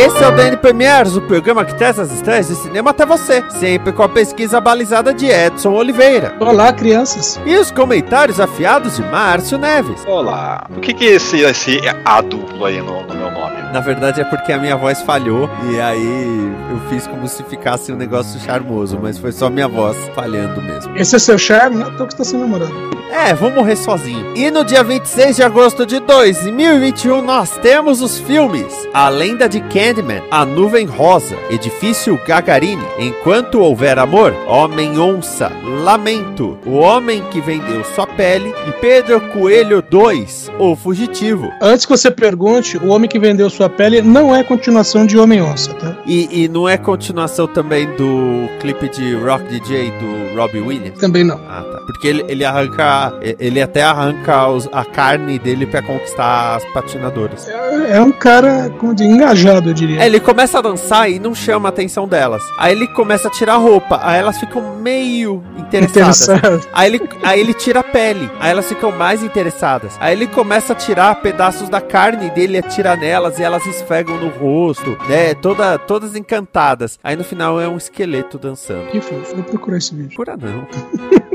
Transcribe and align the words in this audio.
Esse 0.00 0.24
é 0.24 0.28
o 0.28 0.30
DN 0.34 0.56
Premiers, 0.56 1.14
o 1.14 1.20
programa 1.20 1.62
que 1.62 1.74
testa 1.74 2.00
as 2.00 2.10
estreias 2.10 2.48
de 2.48 2.54
cinema 2.54 2.88
até 2.88 3.04
você, 3.04 3.44
sempre 3.50 3.92
com 3.92 4.02
a 4.02 4.08
pesquisa 4.08 4.58
balizada 4.58 5.12
de 5.12 5.26
Edson 5.26 5.74
Oliveira. 5.74 6.34
Olá, 6.40 6.72
crianças. 6.72 7.38
E 7.44 7.54
os 7.54 7.70
comentários 7.70 8.40
afiados 8.40 8.96
de 8.96 9.02
Márcio 9.02 9.58
Neves. 9.58 10.02
Olá. 10.06 10.64
O 10.74 10.80
que 10.80 10.94
que 10.94 11.06
é 11.06 11.12
esse, 11.16 11.42
esse 11.42 11.82
A 12.02 12.22
duplo 12.22 12.64
aí 12.64 12.80
no, 12.80 13.02
no 13.02 13.14
meu 13.14 13.30
nome? 13.30 13.60
Na 13.74 13.80
verdade 13.80 14.22
é 14.22 14.24
porque 14.24 14.54
a 14.54 14.58
minha 14.58 14.74
voz 14.74 15.02
falhou 15.02 15.50
e 15.70 15.78
aí 15.78 16.50
eu 16.70 16.80
fiz 16.88 17.06
como 17.06 17.28
se 17.28 17.42
ficasse 17.44 17.92
um 17.92 17.96
negócio 17.96 18.40
charmoso, 18.40 18.98
mas 19.00 19.18
foi 19.18 19.32
só 19.32 19.50
minha 19.50 19.68
voz 19.68 19.98
falhando 20.14 20.62
mesmo. 20.62 20.96
Esse 20.96 21.16
é 21.16 21.18
seu 21.18 21.36
charme, 21.36 21.76
né? 21.76 21.84
Então 21.92 22.06
que 22.06 22.14
você 22.14 22.16
tá 22.16 22.24
sendo 22.24 22.40
namorado. 22.40 23.00
É, 23.12 23.34
vou 23.34 23.50
morrer 23.50 23.74
sozinho. 23.74 24.32
E 24.36 24.50
no 24.50 24.64
dia 24.64 24.84
26 24.84 25.36
de 25.36 25.42
agosto 25.42 25.84
de 25.84 25.98
2021 25.98 27.20
nós 27.20 27.50
temos 27.58 28.00
os 28.00 28.18
filmes 28.18 28.72
A 28.94 29.08
Lenda 29.08 29.48
de 29.48 29.60
Candyman, 29.90 30.22
A 30.30 30.44
Nuvem 30.46 30.86
Rosa, 30.86 31.36
Edifício 31.50 32.18
Gagarini, 32.24 32.82
Enquanto 32.98 33.58
Houver 33.60 33.98
Amor, 33.98 34.32
Homem 34.46 34.96
Onça, 35.00 35.50
Lamento, 35.82 36.56
O 36.64 36.76
Homem 36.76 37.22
que 37.30 37.40
Vendeu 37.40 37.82
Sua 37.82 38.06
Pele 38.06 38.54
e 38.68 38.72
Pedro 38.80 39.20
Coelho 39.32 39.82
2, 39.82 40.52
O 40.60 40.76
Fugitivo. 40.76 41.50
Antes 41.60 41.84
que 41.86 41.90
você 41.96 42.08
pergunte, 42.10 42.76
o 42.76 42.88
homem 42.90 43.08
que 43.08 43.18
vendeu 43.18 43.50
sua 43.50 43.68
pele 43.68 44.00
não 44.02 44.34
é 44.34 44.44
continuação 44.44 45.04
de 45.04 45.18
Homem 45.18 45.42
Onça, 45.42 45.74
tá? 45.74 45.96
E, 46.06 46.44
e 46.44 46.48
não 46.48 46.68
é 46.68 46.76
continuação 46.76 47.46
também 47.48 47.86
do 47.96 48.48
clipe 48.60 48.88
de 48.88 49.14
Rock 49.16 49.44
DJ 49.48 49.90
do 49.92 50.36
Robbie 50.36 50.60
Williams? 50.60 50.98
Também 51.00 51.24
não. 51.24 51.40
Ah, 51.48 51.62
tá. 51.62 51.80
Porque 51.86 52.06
ele, 52.06 52.24
ele 52.28 52.44
arranca. 52.44 53.12
Ele 53.38 53.60
até 53.60 53.82
arranca 53.82 54.46
os- 54.48 54.68
a 54.72 54.84
carne 54.84 55.38
dele 55.38 55.66
pra 55.66 55.82
conquistar 55.82 56.56
as 56.56 56.64
patinadoras. 56.66 57.48
É, 57.48 57.96
é 57.96 58.00
um 58.00 58.12
cara, 58.12 58.70
como 58.78 58.94
de 58.94 59.04
engajado, 59.04 59.74
diria. 59.80 60.02
É, 60.02 60.06
ele 60.06 60.20
começa 60.20 60.58
a 60.58 60.62
dançar 60.62 61.10
e 61.10 61.18
não 61.18 61.34
chama 61.34 61.68
a 61.68 61.70
atenção 61.70 62.06
delas. 62.06 62.42
Aí 62.58 62.72
ele 62.72 62.86
começa 62.88 63.28
a 63.28 63.30
tirar 63.30 63.54
a 63.54 63.58
roupa. 63.58 64.00
Aí 64.02 64.18
elas 64.18 64.38
ficam 64.38 64.76
meio 64.76 65.42
interessadas. 65.58 66.28
Interessado. 66.28 66.68
Aí 66.72 66.94
ele, 66.94 67.08
aí 67.22 67.40
ele 67.40 67.54
tira 67.54 67.80
a 67.80 67.84
pele, 67.84 68.30
aí 68.38 68.50
elas 68.50 68.68
ficam 68.68 68.92
mais 68.92 69.22
interessadas. 69.22 69.96
Aí 70.00 70.12
ele 70.12 70.26
começa 70.26 70.72
a 70.72 70.76
tirar 70.76 71.14
pedaços 71.16 71.68
da 71.68 71.80
carne 71.80 72.30
dele, 72.30 72.58
atira 72.58 72.96
nelas 72.96 73.38
e 73.38 73.42
elas 73.42 73.64
esfregam 73.66 74.16
no 74.16 74.28
rosto, 74.28 74.96
né? 75.08 75.34
Toda, 75.34 75.78
todas 75.78 76.16
encantadas. 76.16 76.98
Aí 77.02 77.16
no 77.16 77.24
final 77.24 77.60
é 77.60 77.68
um 77.68 77.76
esqueleto 77.76 78.38
dançando. 78.38 78.86
Que 78.90 79.00
fofo. 79.00 79.34
Vou 79.34 79.44
procurar 79.44 79.78
esse 79.78 79.94
vídeo. 79.94 80.16
Procura 80.16 80.36
não. 80.36 80.66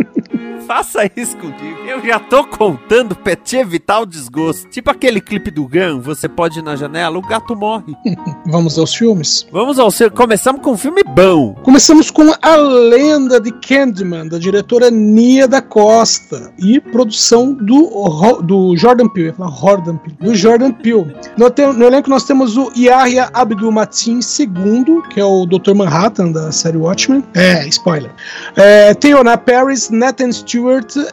Faça 0.67 1.09
isso 1.15 1.37
comigo. 1.37 1.85
Eu 1.87 2.03
já 2.03 2.19
tô 2.19 2.43
contando 2.43 3.15
pra 3.15 3.35
te 3.35 3.57
evitar 3.57 3.99
o 3.99 4.05
desgosto. 4.05 4.67
Tipo 4.69 4.89
aquele 4.89 5.21
clipe 5.21 5.51
do 5.51 5.67
Gun, 5.67 6.01
você 6.01 6.27
pode 6.27 6.57
ir 6.57 6.63
na 6.63 6.75
janela, 6.75 7.19
o 7.19 7.21
gato 7.21 7.55
morre. 7.55 7.95
Vamos 8.47 8.79
aos 8.79 8.95
filmes. 8.95 9.45
Vamos 9.51 9.77
ao 9.77 9.91
seu. 9.91 10.09
Começamos 10.09 10.61
com 10.61 10.71
um 10.71 10.77
filme 10.77 11.03
bom. 11.03 11.53
Começamos 11.61 12.09
com 12.09 12.33
A 12.41 12.55
Lenda 12.55 13.39
de 13.39 13.51
Candyman, 13.51 14.27
da 14.27 14.39
diretora 14.39 14.89
Nia 14.89 15.47
da 15.47 15.61
Costa, 15.61 16.51
e 16.57 16.79
produção 16.79 17.53
do, 17.53 18.41
do 18.41 18.75
Jordan 18.75 19.07
Peele, 19.09 19.35
Jordan 19.61 19.97
Peele, 19.97 20.17
do 20.19 20.33
Jordan 20.33 20.71
Peele. 20.71 21.15
No, 21.37 21.73
no 21.73 21.85
elenco 21.85 22.09
nós 22.09 22.23
temos 22.23 22.57
o 22.57 22.71
Yahya 22.75 23.29
Abdul-Mateen 23.33 24.19
II, 24.19 25.03
que 25.11 25.19
é 25.19 25.25
o 25.25 25.45
Dr. 25.45 25.75
Manhattan 25.75 26.31
da 26.31 26.51
série 26.51 26.77
Watchmen. 26.77 27.23
É, 27.35 27.67
spoiler. 27.67 28.11
É, 28.55 28.95
tem 28.95 29.13
Ona 29.13 29.37
Paris, 29.37 29.91
Nathan 29.91 30.31
Stewart 30.31 30.54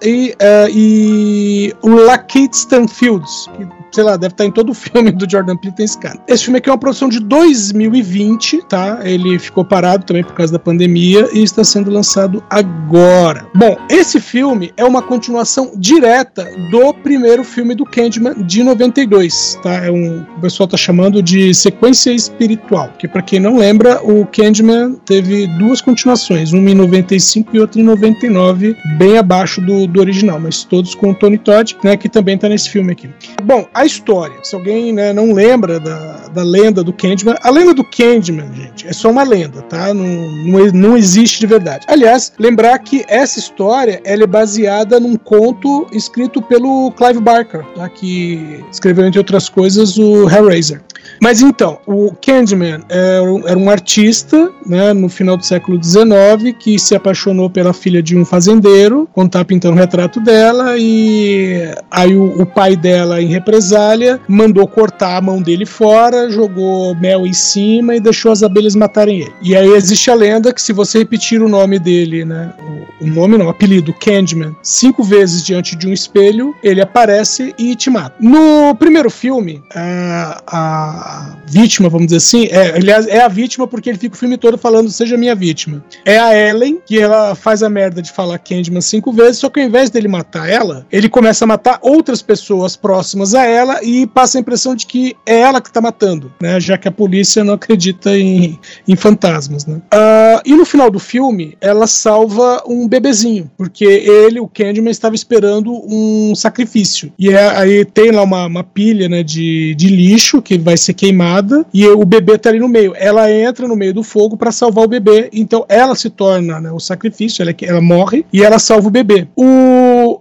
e, 0.03 0.35
é, 0.39 0.69
e 0.71 1.75
o 1.83 1.91
Lakeith 1.91 2.55
Stanfield, 2.55 3.27
que 3.57 3.82
sei 3.93 4.03
lá, 4.03 4.17
deve 4.17 4.33
estar 4.33 4.45
em 4.45 4.51
todo 4.51 4.71
o 4.71 4.75
filme 4.75 5.11
do 5.13 5.31
Jordan 5.31 5.57
Peele, 5.57 5.75
tem 5.77 5.85
esse 5.85 5.99
cara. 5.99 6.19
Esse 6.27 6.45
filme 6.45 6.59
aqui 6.59 6.69
é 6.69 6.73
uma 6.73 6.79
produção 6.79 7.09
de 7.09 7.21
2020, 7.21 8.63
tá? 8.69 9.01
Ele 9.05 9.39
ficou 9.39 9.65
parado 9.65 10.05
também 10.05 10.25
por 10.25 10.35
causa 10.35 10.53
da 10.53 10.59
pandemia 10.59 11.29
e 11.33 11.43
está 11.43 11.63
sendo 11.63 11.91
lançado 11.91 12.43
agora. 12.49 13.47
Bom, 13.55 13.77
esse 13.89 14.19
filme 14.21 14.73
é 14.77 14.85
uma 14.85 15.03
continuação 15.03 15.73
direta 15.77 16.45
do 16.71 16.95
primeiro 16.95 17.45
filme 17.45 17.75
do 17.75 17.85
Candyman 17.85 18.35
de 18.45 18.63
92, 18.63 19.59
tá? 19.63 19.85
É 19.85 19.91
um, 19.91 20.23
o 20.37 20.41
pessoal 20.41 20.67
tá 20.67 20.77
chamando 20.77 21.23
de 21.23 21.53
sequência 21.55 22.11
espiritual, 22.11 22.91
que 22.99 23.07
para 23.07 23.23
quem 23.23 23.39
não 23.39 23.59
lembra, 23.59 24.01
o 24.03 24.27
Candyman 24.27 24.95
teve 25.05 25.47
duas 25.59 25.81
continuações, 25.81 26.53
uma 26.53 26.71
em 26.71 26.75
95 26.75 27.55
e 27.55 27.61
outra 27.61 27.81
em 27.81 27.85
99, 27.85 28.77
bem 28.97 29.19
abaixo 29.19 29.61
do, 29.61 29.87
do 29.87 30.01
original, 30.01 30.41
mas 30.41 30.65
todos 30.65 30.95
com 30.95 31.11
o 31.11 31.15
Tony 31.15 31.39
Todd, 31.39 31.77
né, 31.85 31.97
que 31.97 32.09
também 32.09 32.39
tá 32.39 32.49
nesse 32.49 32.71
filme 32.71 32.93
aqui. 32.93 33.11
Bom, 33.43 33.67
a 33.75 33.82
história, 33.87 34.37
se 34.43 34.55
alguém 34.55 34.93
né, 34.93 35.13
não 35.13 35.33
lembra 35.33 35.79
da, 35.79 36.29
da 36.29 36.43
lenda 36.43 36.83
do 36.83 36.93
Candyman, 36.93 37.37
a 37.43 37.51
lenda 37.51 37.75
do 37.75 37.85
Candyman, 37.85 38.53
gente, 38.55 38.87
é 38.87 38.93
só 38.93 39.11
uma 39.11 39.23
lenda, 39.23 39.63
tá? 39.63 39.93
Não, 39.93 40.05
não, 40.05 40.67
não 40.73 40.97
existe 40.97 41.41
de 41.41 41.47
verdade. 41.47 41.87
Aliás, 41.89 42.33
lembrar 42.39 42.79
que 42.79 43.05
essa 43.09 43.39
história 43.39 44.01
ela 44.05 44.25
é 44.25 44.27
baseada 44.27 44.99
num 44.99 45.17
conto 45.17 45.87
escrito 45.93 46.41
pelo 46.43 46.93
Clive 46.93 47.21
Barker, 47.21 47.65
tá? 47.75 47.89
que 47.89 48.65
escreveu, 48.71 49.07
entre 49.07 49.19
outras 49.19 49.49
coisas, 49.49 49.99
o 49.99 50.29
Hellraiser. 50.29 50.83
Mas 51.23 51.41
então, 51.41 51.79
o 51.87 52.13
Candyman 52.21 52.81
era 52.89 53.23
um, 53.23 53.49
era 53.49 53.57
um 53.57 53.71
artista, 53.71 54.51
né, 54.67 54.93
no 54.93 55.09
final 55.09 55.37
do 55.37 55.47
século 55.47 55.81
XIX, 55.81 56.53
que 56.59 56.77
se 56.81 56.97
apaixonou 56.97 57.49
pela 57.49 57.73
filha 57.73 58.03
de 58.03 58.19
um 58.19 58.25
fazendeiro, 58.25 59.09
quando 59.13 59.31
tá 59.31 59.45
pintando 59.45 59.77
o 59.77 59.79
retrato 59.79 60.19
dela, 60.19 60.75
e 60.77 61.63
aí 61.89 62.17
o, 62.17 62.43
o 62.43 62.45
pai 62.45 62.75
dela, 62.75 63.23
em 63.23 63.29
represália, 63.29 64.19
mandou 64.27 64.67
cortar 64.67 65.17
a 65.17 65.21
mão 65.21 65.41
dele 65.41 65.65
fora, 65.65 66.29
jogou 66.29 66.93
mel 66.97 67.25
em 67.25 67.33
cima 67.33 67.95
e 67.95 68.01
deixou 68.01 68.33
as 68.33 68.43
abelhas 68.43 68.75
matarem 68.75 69.21
ele. 69.21 69.33
E 69.41 69.55
aí 69.55 69.75
existe 69.75 70.11
a 70.11 70.17
lenda 70.17 70.53
que 70.53 70.61
se 70.61 70.73
você 70.73 70.99
repetir 70.99 71.41
o 71.41 71.49
nome 71.49 71.79
dele, 71.79 72.25
né, 72.25 72.53
o, 73.01 73.05
o 73.05 73.07
nome 73.07 73.39
não, 73.39 73.47
o 73.47 73.51
apelido, 73.51 73.95
Candyman, 73.95 74.57
cinco 74.61 75.05
vezes 75.05 75.47
diante 75.47 75.77
de 75.77 75.87
um 75.87 75.93
espelho, 75.93 76.53
ele 76.65 76.81
aparece 76.81 77.55
e 77.57 77.77
te 77.77 77.91
mata. 77.91 78.17
No 78.19 78.75
primeiro 78.75 79.09
filme, 79.09 79.63
a, 79.73 80.43
a 80.49 81.12
vítima, 81.47 81.89
vamos 81.89 82.07
dizer 82.07 82.19
assim, 82.19 82.47
é, 82.51 82.77
aliás, 82.77 83.07
é 83.07 83.21
a 83.21 83.29
vítima 83.29 83.67
porque 83.67 83.91
ele 83.91 83.99
fica 83.99 84.15
o 84.15 84.19
filme 84.19 84.37
todo 84.37 84.57
falando 84.57 84.91
seja 84.91 85.17
minha 85.17 85.35
vítima. 85.35 85.85
É 86.05 86.19
a 86.19 86.35
Ellen, 86.35 86.79
que 86.85 86.99
ela 86.99 87.35
faz 87.35 87.63
a 87.63 87.69
merda 87.69 88.01
de 88.01 88.11
falar 88.11 88.39
Candyman 88.39 88.81
cinco 88.81 89.13
vezes, 89.13 89.39
só 89.39 89.49
que 89.49 89.61
ao 89.61 89.67
invés 89.67 89.91
dele 89.91 90.09
matar 90.09 90.49
ela, 90.49 90.87
ele 90.91 91.09
começa 91.09 91.45
a 91.45 91.49
matar 91.49 91.79
outras 91.83 92.23
pessoas 92.23 92.77
próximas 92.77 93.35
a 93.35 93.45
ela 93.47 93.83
e 93.83 94.07
passa 94.07 94.39
a 94.39 94.41
impressão 94.41 94.75
de 94.75 94.87
que 94.87 95.17
é 95.27 95.41
ela 95.41 95.61
que 95.61 95.73
tá 95.73 95.81
matando, 95.81 96.33
né? 96.41 96.61
Já 96.61 96.79
que 96.79 96.89
a 96.89 96.93
polícia 96.93 97.45
não 97.45 97.55
acredita 97.55 98.17
em, 98.17 98.59
em 98.87 98.97
fantasmas, 98.97 99.67
né? 99.67 99.81
Ah, 99.91 100.43
e 100.45 100.55
no 100.55 100.65
final 100.65 100.91
do 100.91 100.99
filme, 100.99 101.57
ela 101.61 101.87
salva 101.87 102.63
um 102.67 102.89
bebezinho, 102.89 103.51
porque 103.57 103.85
ele, 103.85 104.41
o 104.41 104.49
Candyman, 104.49 104.91
estava 104.91 105.15
esperando 105.15 105.73
um 105.87 106.35
sacrifício. 106.35 107.13
E 107.19 107.31
é- 107.31 107.57
aí 107.57 107.85
tem 107.85 108.11
lá 108.11 108.23
uma, 108.23 108.47
uma 108.47 108.65
pilha 108.65 109.09
né, 109.09 109.23
de, 109.23 109.75
de 109.75 109.89
lixo 109.89 110.41
que 110.43 110.59
vai 110.59 110.77
ser 110.77 110.95
queimada 111.03 111.67
e 111.75 111.85
o 111.89 112.05
bebê 112.05 112.39
tá 112.39 112.49
ali 112.49 112.61
no 112.61 112.69
meio. 112.69 112.95
Ela 112.97 113.29
entra 113.29 113.67
no 113.67 113.75
meio 113.75 113.93
do 113.93 114.05
fogo 114.05 114.37
para 114.37 114.53
salvar 114.53 114.85
o 114.85 114.89
bebê, 114.89 115.29
então 115.33 115.67
ela 115.69 115.97
se 115.97 116.09
torna 116.09 116.61
né, 116.61 116.71
o 116.71 116.79
sacrifício, 116.79 117.43
ela, 117.43 117.53
ela 117.61 117.81
morre 117.81 118.25
e 118.33 118.41
ela 118.41 118.61
salva 118.61 118.87
o 118.87 118.91
bebê. 118.91 119.27
O, 119.35 119.45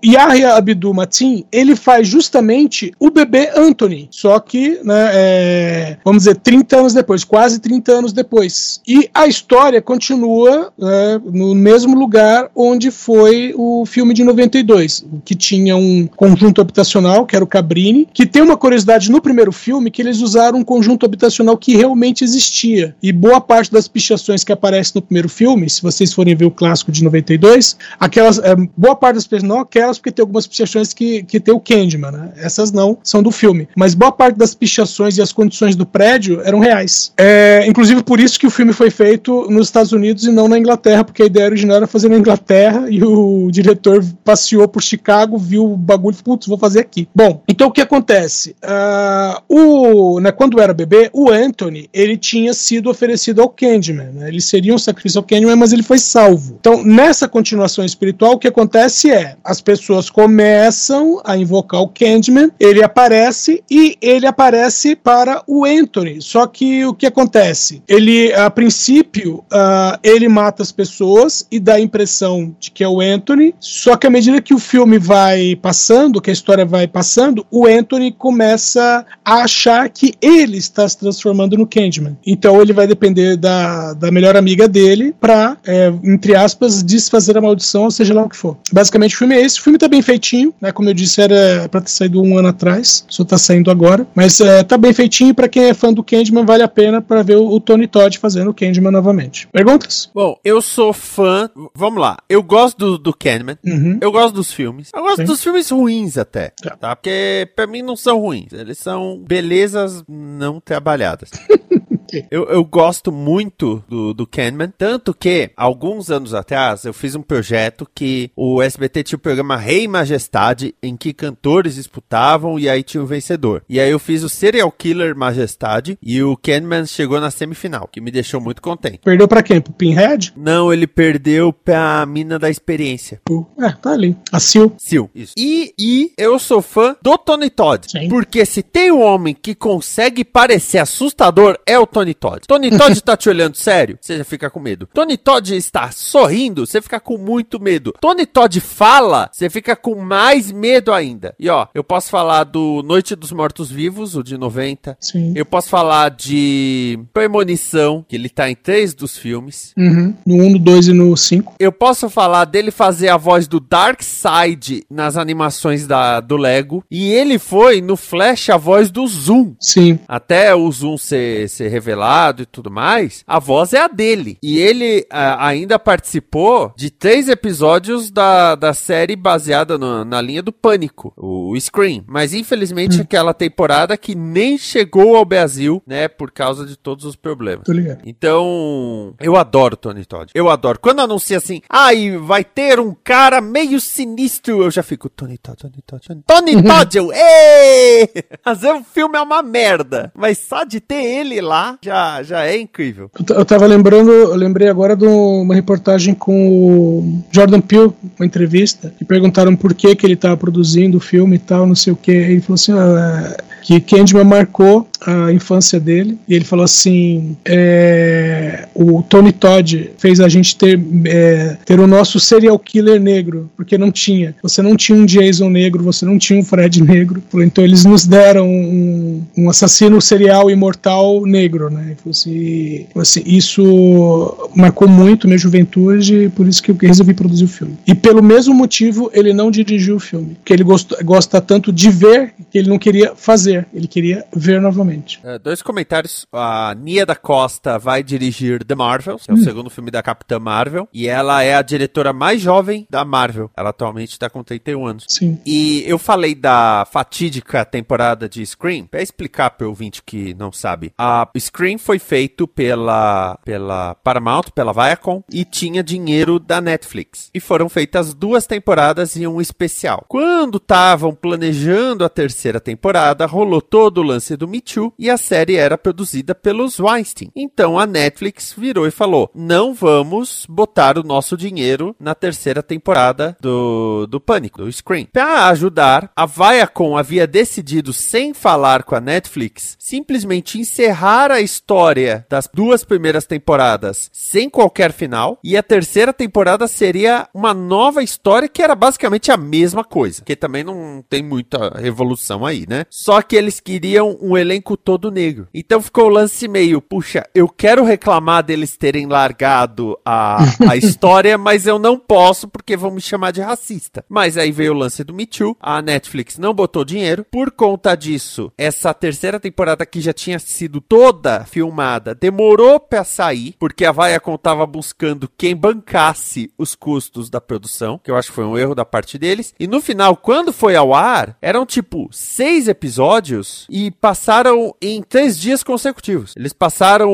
Yahya 0.04 0.56
Abdul 0.56 0.94
Mateen, 0.94 1.46
ele 1.52 1.76
faz 1.76 2.08
justamente 2.08 2.92
o 3.00 3.10
bebê 3.10 3.52
Anthony, 3.56 4.08
só 4.12 4.40
que, 4.40 4.80
né, 4.84 5.10
é, 5.14 5.98
vamos 6.04 6.24
dizer, 6.24 6.36
30 6.38 6.78
anos 6.78 6.94
depois, 6.94 7.24
quase 7.24 7.60
30 7.60 7.92
anos 7.92 8.14
depois. 8.14 8.82
E 8.88 9.10
a 9.14 9.28
história 9.28 9.82
continua 9.82 10.72
né, 10.78 11.22
no 11.24 11.54
mesmo 11.56 11.98
lugar 11.98 12.50
onde 12.56 12.92
foi 12.92 13.54
o 13.56 13.86
filme 13.86 14.14
de 14.14 14.24
92, 14.24 15.06
que 15.24 15.36
tinha 15.36 15.76
um 15.76 16.08
conjunto 16.08 16.62
habitacional, 16.62 17.26
que 17.26 17.36
era 17.36 17.44
o 17.44 17.48
Cabrini, 17.48 18.08
que 18.14 18.26
tem 18.26 18.42
uma 18.42 18.58
curiosidade 18.58 19.12
no 19.12 19.22
primeiro 19.22 19.52
filme 19.52 19.92
que 19.92 20.02
eles 20.02 20.22
usaram 20.22 20.60
um 20.60 20.64
conjunto 20.64 21.06
habitacional 21.06 21.58
que 21.58 21.76
realmente 21.76 22.24
existia. 22.24 22.96
E 23.02 23.12
boa 23.12 23.42
parte 23.42 23.72
das 23.72 23.88
pichações 23.88 24.44
que 24.44 24.52
aparecem 24.52 24.94
no 24.96 25.02
primeiro 25.02 25.30
filme, 25.30 25.70
se 25.70 25.82
vocês 25.82 26.14
forem 26.14 26.36
ver 26.36 26.46
o 26.46 26.52
clássico 26.52 26.92
de 26.92 27.04
92, 27.04 27.78
aquelas, 28.00 28.40
é, 28.40 28.56
boa 28.76 28.96
parte 28.96 29.16
das 29.16 29.28
pessoas, 29.28 29.48
não 29.48 29.60
aquelas, 29.60 29.91
porque 29.98 30.12
tem 30.12 30.24
algumas 30.24 30.48
pichações 30.48 30.94
que, 30.94 31.24
que 31.24 31.40
tem 31.40 31.54
o 31.54 31.60
Candyman, 31.60 32.12
né? 32.12 32.32
Essas 32.38 32.72
não, 32.72 32.98
são 33.04 33.22
do 33.22 33.32
filme. 33.32 33.68
Mas 33.76 33.94
boa 33.94 34.12
parte 34.12 34.38
das 34.38 34.54
pichações 34.54 35.18
e 35.18 35.22
as 35.22 35.32
condições 35.32 35.76
do 35.76 35.86
prédio 35.86 36.42
eram 36.44 36.60
reais. 36.60 37.12
É, 37.18 37.66
inclusive 37.68 38.04
por 38.04 38.20
isso 38.20 38.40
que 38.40 38.48
o 38.48 38.52
filme 38.52 38.74
foi 38.74 38.90
feito 38.90 39.48
nos 39.50 39.68
Estados 39.68 39.92
Unidos 39.92 40.26
e 40.26 40.32
não 40.32 40.48
na 40.48 40.58
Inglaterra, 40.58 41.04
porque 41.04 41.24
a 41.24 41.26
ideia 41.26 41.48
original 41.48 41.78
era 41.78 41.88
fazer 41.88 42.10
na 42.10 42.18
Inglaterra 42.18 42.86
e 42.90 43.04
o 43.04 43.50
diretor 43.52 44.04
passeou 44.24 44.68
por 44.68 44.82
Chicago, 44.82 45.38
viu 45.38 45.74
o 45.74 45.78
bagulho 45.78 46.16
e 46.20 46.24
putz, 46.24 46.48
vou 46.48 46.58
fazer 46.58 46.80
aqui. 46.80 47.08
Bom, 47.14 47.42
então 47.48 47.68
o 47.68 47.72
que 47.72 47.82
acontece? 47.82 48.56
Uh, 48.64 49.42
o, 49.48 49.81
né, 50.20 50.32
quando 50.32 50.60
era 50.60 50.74
bebê, 50.74 51.10
o 51.14 51.30
Anthony, 51.30 51.90
ele 51.94 52.18
tinha 52.18 52.54
sido 52.54 52.90
oferecido 52.90 53.42
ao 53.42 53.50
Candyman, 53.50 54.12
né? 54.14 54.28
ele 54.28 54.42
seria 54.42 54.74
um 54.74 54.78
sacrifício 54.78 55.20
ao 55.20 55.24
Candyman, 55.24 55.56
mas 55.56 55.74
ele 55.74 55.84
foi 55.84 55.98
salvo. 55.98 56.58
Então, 56.60 56.84
nessa 56.84 57.28
continuação 57.28 57.84
espiritual, 57.84 58.34
o 58.34 58.40
que 58.40 58.48
acontece 58.48 59.12
é, 59.12 59.36
as 59.44 59.62
pessoas 59.62 60.10
começam 60.10 61.22
a 61.24 61.38
invocar 61.38 61.82
o 61.82 61.88
Candyman, 61.88 62.52
ele 62.60 62.84
aparece 62.84 63.64
e 63.70 63.98
ele 64.02 64.26
aparece 64.26 64.96
para 64.96 65.44
o 65.48 65.66
Anthony, 65.66 66.22
só 66.22 66.46
que 66.48 66.86
o 66.86 66.94
que 66.94 67.06
acontece? 67.06 67.82
Ele, 67.88 68.34
a 68.34 68.50
princípio, 68.50 69.44
uh, 69.52 69.98
ele 70.04 70.28
mata 70.28 70.64
as 70.64 70.72
pessoas 70.72 71.46
e 71.52 71.60
dá 71.60 71.76
a 71.76 71.80
impressão 71.80 72.56
de 72.60 72.72
que 72.72 72.84
é 72.84 72.88
o 72.88 73.02
Anthony, 73.02 73.56
só 73.60 73.96
que 73.96 74.08
à 74.08 74.10
medida 74.10 74.42
que 74.42 74.54
o 74.54 74.60
filme 74.60 74.98
vai 74.98 75.56
passando, 75.56 76.22
que 76.22 76.30
a 76.30 76.34
história 76.34 76.66
vai 76.66 76.88
passando, 76.88 77.46
o 77.50 77.66
Anthony 77.66 78.12
começa 78.12 79.06
a 79.24 79.42
achar 79.44 79.81
que 79.90 80.14
ele 80.22 80.58
está 80.58 80.88
se 80.88 80.98
transformando 80.98 81.58
no 81.58 81.68
Candyman. 81.68 82.18
Então 82.26 82.62
ele 82.62 82.74
vai 82.74 82.88
depender 82.88 83.38
da, 83.38 83.94
da 83.94 84.12
melhor 84.12 84.36
amiga 84.36 84.68
dele 84.68 85.14
para, 85.20 85.58
é, 85.66 85.92
entre 86.04 86.36
aspas, 86.36 86.84
desfazer 86.84 87.38
a 87.38 87.42
maldição, 87.42 87.84
ou 87.84 87.92
seja 87.92 88.14
lá 88.14 88.24
o 88.24 88.30
que 88.30 88.38
for. 88.38 88.58
Basicamente 88.72 89.16
o 89.16 89.18
filme 89.18 89.36
é 89.36 89.42
esse. 89.42 89.60
O 89.60 89.64
filme 89.64 89.78
tá 89.78 89.88
bem 89.88 90.02
feitinho, 90.02 90.54
né? 90.62 90.72
Como 90.72 90.90
eu 90.90 90.94
disse, 90.94 91.22
era 91.22 91.68
para 91.70 91.82
ter 91.82 91.92
saído 91.92 92.22
um 92.22 92.38
ano 92.38 92.50
atrás, 92.50 93.06
só 93.08 93.24
tá 93.24 93.38
saindo 93.38 93.72
agora. 93.72 94.06
Mas 94.16 94.40
é, 94.40 94.64
tá 94.64 94.78
bem 94.78 94.94
feitinho 94.94 95.34
para 95.34 95.48
quem 95.48 95.66
é 95.66 95.74
fã 95.74 95.94
do 95.94 96.04
Candyman, 96.04 96.46
vale 96.46 96.64
a 96.64 96.68
pena 96.68 97.02
para 97.02 97.24
ver 97.24 97.36
o, 97.36 97.48
o, 97.48 97.60
Tony 97.60 97.88
Todd 97.88 98.18
fazendo 98.18 98.50
o 98.52 98.54
Candyman 98.54 98.92
novamente. 98.92 99.48
Perguntas? 99.52 100.10
Bom, 100.14 100.38
eu 100.44 100.62
sou 100.62 100.94
fã. 100.94 101.50
Vamos 101.76 102.02
lá. 102.02 102.18
Eu 102.30 102.44
gosto 102.44 102.78
do, 102.78 102.98
do 102.98 103.14
Candyman. 103.14 103.58
Uhum. 103.66 103.98
Eu 104.02 104.12
gosto 104.12 104.34
dos 104.34 104.52
filmes. 104.52 104.90
Eu 104.94 105.02
gosto 105.02 105.18
Sim. 105.18 105.26
dos 105.26 105.44
filmes 105.44 105.70
ruins 105.70 106.18
até. 106.18 106.52
Tá. 106.62 106.76
tá? 106.76 106.96
Porque 106.96 107.50
pra 107.56 107.68
mim 107.68 107.82
não 107.82 107.96
são 107.96 108.20
ruins. 108.20 108.52
Eles 108.52 108.78
são 108.78 109.24
belezas 109.72 110.04
não 110.08 110.60
trabalhadas. 110.60 111.32
Eu, 112.30 112.46
eu 112.46 112.64
gosto 112.64 113.12
muito 113.12 113.84
do, 113.88 114.14
do 114.14 114.28
Canman, 114.28 114.74
tanto 114.78 115.14
que, 115.14 115.52
alguns 115.56 116.10
anos 116.10 116.34
atrás, 116.34 116.86
eu 116.86 116.94
fiz 116.94 117.16
um 117.16 117.22
projeto 117.22 117.88
que 117.94 118.32
o 118.36 118.62
SBT 118.62 119.04
tinha 119.04 119.18
o 119.18 119.22
programa 119.22 119.58
Rei 119.58 119.88
Majestade, 119.88 120.76
em 120.82 120.96
que 120.96 121.14
cantores 121.14 121.76
disputavam 121.76 122.58
e 122.58 122.70
aí 122.70 122.84
tinha 122.84 123.02
o 123.02 123.06
um 123.06 123.08
vencedor. 123.08 123.64
E 123.70 123.80
aí 123.80 123.90
eu 123.90 124.00
fiz 124.00 124.24
o 124.24 124.30
Serial 124.30 124.72
Killer 124.72 125.16
Majestade 125.16 125.98
e 126.02 126.22
o 126.24 126.36
Canman 126.36 126.86
chegou 126.86 127.20
na 127.20 127.32
semifinal, 127.32 127.88
que 127.92 128.02
me 128.02 128.12
deixou 128.12 128.42
muito 128.42 128.62
contente. 128.62 129.00
Perdeu 129.04 129.28
para 129.28 129.44
quem? 129.44 129.62
Pro 129.62 129.74
Pinhead? 129.74 130.34
Não, 130.36 130.74
ele 130.74 130.88
perdeu 130.88 131.54
pra 131.54 132.06
mina 132.06 132.40
da 132.40 132.50
experiência. 132.50 133.22
Uh, 133.30 133.46
é, 133.60 133.72
tá 133.72 133.92
ali. 133.92 134.18
A 134.32 134.40
Sil. 134.40 134.74
Sil, 134.82 135.06
isso. 135.14 135.34
E, 135.38 135.74
e 135.78 136.12
eu 136.18 136.40
sou 136.40 136.62
fã 136.62 136.96
do 137.02 137.18
Tony 137.18 137.50
Todd. 137.50 137.90
Sim. 137.90 138.10
Porque 138.10 138.46
se 138.46 138.64
tem 138.64 138.92
um 138.92 139.02
homem 139.02 139.36
que 139.40 139.54
consegue 139.54 140.24
parecer 140.24 140.80
assustador, 140.80 141.58
é 141.66 141.78
o 141.78 141.86
Tony 141.86 142.01
Tony 142.02 142.14
Todd. 142.16 142.48
Tony 142.48 142.70
Todd 142.72 142.94
está 142.94 143.16
te 143.16 143.30
olhando 143.30 143.56
sério, 143.56 143.98
você 144.02 144.18
já 144.18 144.24
fica 144.24 144.50
com 144.50 144.60
medo. 144.60 144.90
Tony 144.92 145.18
Todd 145.18 145.56
está 145.56 145.92
sorrindo, 145.92 146.66
você 146.66 146.82
fica 146.82 147.00
com 147.00 147.16
muito 147.16 147.62
medo. 147.62 147.94
Tony 148.02 148.26
Todd 148.26 148.60
fala, 148.60 149.30
você 149.32 149.52
fica 149.52 149.76
com 149.76 149.96
mais 150.02 150.52
medo 150.52 150.92
ainda. 150.92 151.36
E 151.38 151.48
ó, 151.48 151.68
eu 151.76 151.84
posso 151.84 152.10
falar 152.10 152.44
do 152.46 152.82
Noite 152.84 153.16
dos 153.16 153.32
Mortos 153.32 153.70
Vivos, 153.70 154.16
o 154.16 154.24
de 154.24 154.36
90. 154.36 154.98
Sim. 155.00 155.34
Eu 155.36 155.46
posso 155.46 155.70
falar 155.70 156.10
de 156.10 157.00
Premonição, 157.14 158.04
que 158.08 158.16
ele 158.16 158.30
tá 158.30 158.50
em 158.50 158.56
três 158.56 158.96
dos 158.96 159.16
filmes. 159.16 159.74
Uhum. 159.78 160.16
No 160.26 160.44
1, 160.44 160.50
no 160.54 160.60
2 160.60 160.88
e 160.88 160.94
no 160.94 161.16
5. 161.16 161.54
Eu 161.60 161.72
posso 161.72 162.10
falar 162.10 162.46
dele 162.46 162.72
fazer 162.72 163.10
a 163.10 163.18
voz 163.18 163.48
do 163.48 163.60
Dark 163.60 164.02
Side 164.02 164.84
nas 164.90 165.18
animações 165.18 165.86
da, 165.86 166.20
do 166.20 166.36
Lego. 166.36 166.84
E 166.90 167.12
ele 167.12 167.38
foi 167.38 167.80
no 167.80 167.96
Flash 167.96 168.50
a 168.50 168.58
voz 168.58 168.90
do 168.90 169.06
Zoom. 169.06 169.54
Sim. 169.60 170.00
Até 170.08 170.56
o 170.56 170.72
Zoom 170.72 170.98
ser, 170.98 171.48
ser 171.48 171.68
revelado 171.68 171.91
revelado 171.92 172.44
e 172.44 172.46
tudo 172.46 172.72
mais, 172.72 173.24
a 173.28 173.40
voz 173.40 173.74
é 173.74 173.82
a 173.82 173.88
dele. 173.88 174.38
E 174.42 174.58
ele 174.58 175.06
a, 175.10 175.48
ainda 175.48 175.78
participou 175.78 176.74
de 176.76 176.90
três 176.90 177.28
episódios 177.28 178.10
da, 178.10 178.56
da 178.56 178.74
série 178.74 179.16
baseada 179.16 179.78
no, 179.78 180.06
na 180.06 180.22
linha 180.22 180.42
do 180.42 180.52
Pânico, 180.52 181.14
o, 181.18 181.52
o 181.52 181.60
Scream. 181.60 182.04
Mas 182.08 182.34
infelizmente 182.34 182.98
hum. 182.98 183.02
aquela 183.02 183.34
temporada 183.34 183.98
que 183.98 184.16
nem 184.16 184.58
chegou 184.58 185.16
ao 185.16 185.26
Brasil, 185.26 185.82
né, 185.86 186.08
por 186.08 186.32
causa 186.32 186.66
de 186.66 186.78
todos 186.78 187.06
os 187.06 187.16
problemas. 187.16 187.66
Então, 188.06 189.14
eu 189.20 189.36
adoro 189.36 189.76
Tony 189.76 190.06
Todd. 190.06 190.32
Eu 190.34 190.50
adoro. 190.50 190.80
Quando 190.80 191.02
anuncia 191.02 191.38
assim, 191.38 191.62
ai, 191.70 192.16
ah, 192.16 192.20
vai 192.20 192.44
ter 192.44 192.80
um 192.80 192.96
cara 193.04 193.42
meio 193.42 193.80
sinistro, 193.80 194.64
eu 194.64 194.72
já 194.72 194.84
fico, 194.84 195.10
Tony 195.10 195.38
Todd, 195.38 195.58
Tony 195.58 195.82
Todd, 195.86 196.08
Tony, 196.08 196.24
Tony 196.26 196.64
Todd, 196.64 196.98
eu, 196.98 197.12
êêê! 197.12 198.10
Às 198.44 198.62
vezes 198.62 198.82
o 198.82 198.84
filme 198.84 199.18
é 199.18 199.22
uma 199.22 199.42
merda, 199.42 200.12
mas 200.16 200.38
só 200.38 200.64
de 200.64 200.80
ter 200.80 201.04
ele 201.04 201.42
lá, 201.42 201.78
já, 201.84 202.22
já 202.22 202.46
é 202.46 202.60
incrível. 202.60 203.10
Eu, 203.30 203.44
tava 203.44 203.66
lembrando, 203.66 204.12
eu 204.12 204.36
lembrei 204.36 204.68
agora 204.68 204.96
de 204.96 205.06
uma 205.06 205.56
reportagem 205.56 206.14
com 206.14 206.48
o 206.48 207.24
Jordan 207.32 207.60
Peele, 207.60 207.92
uma 208.20 208.26
entrevista, 208.26 208.94
que 208.96 209.04
perguntaram 209.04 209.56
por 209.56 209.74
que, 209.74 209.96
que 209.96 210.06
ele 210.06 210.16
tava 210.16 210.38
produzindo 210.38 210.98
o 210.98 211.02
filme 211.02 211.38
e 211.38 211.40
tal, 211.40 211.66
não 211.66 211.74
sei 211.74 211.92
o 211.92 211.96
que. 211.96 212.12
Ele 212.12 212.42
falou 212.42 212.54
assim: 212.54 212.74
ah, 212.74 213.36
que 213.64 213.80
Candyman 213.80 214.24
marcou 214.24 214.88
a 215.02 215.32
infância 215.32 215.80
dele 215.80 216.18
e 216.28 216.36
ele 216.36 216.46
falou 216.46 216.64
assim 216.64 217.36
é, 217.44 218.68
o 218.76 219.02
Tony 219.02 219.32
Todd 219.32 219.92
fez 219.98 220.20
a 220.20 220.30
gente 220.30 220.56
ter 220.56 220.80
é, 221.06 221.58
ter 221.66 221.80
o 221.80 221.88
nosso 221.88 222.20
serial 222.20 222.58
killer 222.60 223.02
negro 223.02 223.50
porque 223.58 223.78
não 223.78 223.92
tinha. 223.92 224.36
Você 224.44 224.62
não 224.62 224.76
tinha 224.76 224.98
um 224.98 225.06
Jason 225.06 225.50
negro 225.50 225.84
você 225.84 226.06
não 226.06 226.20
tinha 226.20 226.40
um 226.40 226.44
Fred 226.44 226.84
negro. 226.84 227.24
Então 227.36 227.64
eles 227.64 227.84
nos 227.84 228.06
deram 228.06 228.48
um, 228.48 229.24
um 229.38 229.50
assassino 229.50 230.00
serial 230.00 230.52
imortal 230.52 231.26
negro 231.26 231.70
né? 231.70 231.96
Assim, 232.08 232.86
assim, 232.96 233.24
isso 233.26 234.50
marcou 234.56 234.88
muito 234.88 235.28
minha 235.28 235.38
juventude 235.38 236.32
por 236.36 236.48
isso 236.48 236.62
que 236.62 236.72
eu 236.72 236.78
resolvi 236.80 237.14
produzir 237.16 237.46
o 237.46 237.48
filme. 237.48 237.76
E 237.88 237.96
pelo 237.96 238.22
mesmo 238.22 238.54
motivo 238.54 239.10
ele 239.14 239.34
não 239.34 239.50
dirigiu 239.50 239.96
o 239.96 240.00
filme 240.00 240.36
porque 240.36 240.54
ele 240.54 240.64
gosta, 240.64 241.04
gosta 241.04 241.42
tanto 241.42 241.74
de 241.74 241.90
ver 241.90 242.34
que 242.52 242.58
ele 242.60 242.70
não 242.70 242.78
queria 242.78 243.14
fazer 243.16 243.66
ele 243.74 243.88
queria 243.88 244.24
ver 244.36 244.62
novamente 244.62 244.91
é, 245.24 245.40
dois 245.40 245.62
comentários. 245.62 246.26
A 246.32 246.76
Nia 246.76 247.06
da 247.06 247.16
Costa 247.16 247.78
vai 247.78 248.04
dirigir 248.04 248.64
The 248.64 248.76
Marvels, 248.76 249.26
que 249.26 249.32
é 249.32 249.34
o 249.34 249.38
hum. 249.38 249.44
segundo 249.44 249.70
filme 249.70 249.92
da 249.92 250.02
Capitã 250.04 250.40
Marvel. 250.40 250.88
E 250.94 251.08
ela 251.08 251.44
é 251.44 251.56
a 251.56 251.62
diretora 251.62 252.14
mais 252.14 252.42
jovem 252.42 252.88
da 252.90 253.06
Marvel. 253.06 253.50
Ela 253.56 253.70
atualmente 253.70 254.12
está 254.12 254.30
com 254.30 254.44
31 254.44 254.86
anos. 254.86 255.06
Sim. 255.08 255.40
E 255.46 255.84
eu 255.86 255.98
falei 255.98 256.36
da 256.36 256.86
fatídica 256.92 257.64
temporada 257.66 258.28
de 258.28 258.46
Scream, 258.46 258.86
para 258.86 259.02
explicar 259.02 259.52
para 259.52 259.66
o 259.66 259.70
ouvinte 259.70 260.02
que 260.04 260.34
não 260.34 260.52
sabe. 260.52 260.94
A 260.98 261.28
Scream 261.38 261.78
foi 261.78 262.00
feito 262.00 262.48
pela, 262.48 263.38
pela 263.44 263.96
Paramount, 263.96 264.52
pela 264.54 264.74
Viacom, 264.74 265.24
e 265.32 265.46
tinha 265.46 265.84
dinheiro 265.84 266.40
da 266.40 266.62
Netflix. 266.62 267.30
E 267.34 267.40
foram 267.40 267.70
feitas 267.70 268.14
duas 268.14 268.46
temporadas 268.46 269.16
e 269.16 269.26
um 269.28 269.42
especial. 269.42 270.06
Quando 270.08 270.58
estavam 270.58 271.14
planejando 271.14 272.04
a 272.04 272.10
terceira 272.10 272.60
temporada, 272.60 273.26
rolou 273.26 273.62
todo 273.62 274.00
o 274.00 274.04
lance 274.04 274.36
do 274.36 274.48
Me 274.48 274.62
Too 274.62 274.81
E 274.98 275.10
a 275.10 275.18
série 275.18 275.56
era 275.56 275.78
produzida 275.78 276.34
pelos 276.34 276.80
Weinstein. 276.80 277.32
Então 277.36 277.78
a 277.78 277.86
Netflix 277.86 278.54
virou 278.58 278.88
e 278.88 278.92
falou: 278.92 279.30
não 279.36 279.74
vamos 279.74 280.46
botar 280.48 280.98
o 280.98 281.04
nosso 281.04 281.36
dinheiro 281.36 281.96
na 282.00 282.16
terceira 282.16 282.64
temporada 282.64 283.36
do, 283.40 284.08
do 284.08 284.20
Pânico, 284.20 284.64
do 284.64 284.72
Scream. 284.72 285.08
Para 285.12 285.48
ajudar, 285.48 286.12
a 286.16 286.26
Viacom 286.26 286.98
havia 286.98 287.28
decidido, 287.28 287.92
sem 287.92 288.34
falar 288.34 288.84
com 288.84 288.96
a 288.96 289.02
Netflix, 289.02 289.76
simplesmente 289.80 290.60
encerrar 290.60 291.32
a 291.32 291.42
história 291.42 292.26
das 292.30 292.50
duas 292.54 292.84
primeiras 292.84 293.26
temporadas 293.26 294.10
sem 294.14 294.50
qualquer 294.50 294.92
final, 294.92 295.40
e 295.44 295.58
a 295.58 295.64
terceira 295.64 296.14
temporada 296.14 296.68
seria 296.68 297.28
uma 297.34 297.54
nova 297.54 298.04
história 298.04 298.48
que 298.48 298.62
era 298.62 298.76
basicamente 298.76 299.32
a 299.32 299.38
mesma 299.38 299.84
coisa, 299.84 300.24
que 300.24 300.36
também 300.36 300.64
não 300.64 301.04
tem 301.10 301.24
muita 301.24 301.78
revolução 301.78 302.46
aí, 302.46 302.66
né? 302.68 302.86
Só 302.90 303.22
que 303.22 303.36
eles 303.36 303.60
queriam 303.60 304.18
um 304.22 304.38
elenco 304.38 304.71
todo 304.78 305.12
negro. 305.12 305.48
Então 305.54 305.82
ficou 305.82 306.06
o 306.06 306.10
lance 306.10 306.48
meio, 306.48 306.82
puxa, 306.82 307.24
eu 307.34 307.48
quero 307.48 307.84
reclamar 307.84 308.44
deles 308.44 308.78
terem 308.78 309.08
largado 309.08 309.98
a, 310.06 310.38
a 310.68 310.76
história, 310.78 311.38
mas 311.38 311.68
eu 311.68 311.78
não 311.78 311.98
posso 311.98 312.48
porque 312.48 312.78
vão 312.78 312.92
me 312.92 313.02
chamar 313.02 313.32
de 313.32 313.42
racista. 313.42 314.04
Mas 314.10 314.38
aí 314.38 314.52
veio 314.52 314.74
o 314.74 314.78
lance 314.78 315.04
do 315.04 315.14
Me 315.14 315.26
Too, 315.26 315.56
a 315.60 315.82
Netflix 315.82 316.38
não 316.38 316.54
botou 316.54 316.84
dinheiro, 316.84 317.26
por 317.32 317.52
conta 317.52 317.96
disso, 317.96 318.52
essa 318.58 318.94
terceira 318.94 319.40
temporada 319.40 319.86
que 319.86 320.02
já 320.02 320.14
tinha 320.14 320.40
sido 320.40 320.82
toda 320.82 321.46
filmada 321.46 322.16
demorou 322.16 322.80
pra 322.80 323.04
sair, 323.04 323.56
porque 323.60 323.86
a 323.86 323.92
Viacom 323.92 324.38
tava 324.38 324.66
buscando 324.66 325.30
quem 325.38 325.56
bancasse 325.56 326.52
os 326.58 326.76
custos 326.76 327.30
da 327.30 327.42
produção, 327.42 328.00
que 328.04 328.10
eu 328.10 328.16
acho 328.16 328.30
que 328.30 328.36
foi 328.36 328.46
um 328.46 328.58
erro 328.58 328.76
da 328.76 328.86
parte 328.86 329.18
deles. 329.18 329.54
E 329.60 329.68
no 329.68 329.82
final, 329.82 330.16
quando 330.16 330.54
foi 330.54 330.76
ao 330.76 330.94
ar, 330.94 331.38
eram 331.42 331.66
tipo 331.66 332.10
seis 332.12 332.68
episódios 332.68 333.66
e 333.70 333.92
passaram 333.92 334.61
em 334.82 335.02
três 335.02 335.40
dias 335.40 335.64
consecutivos. 335.64 336.34
Eles 336.36 336.54
passaram 336.54 337.12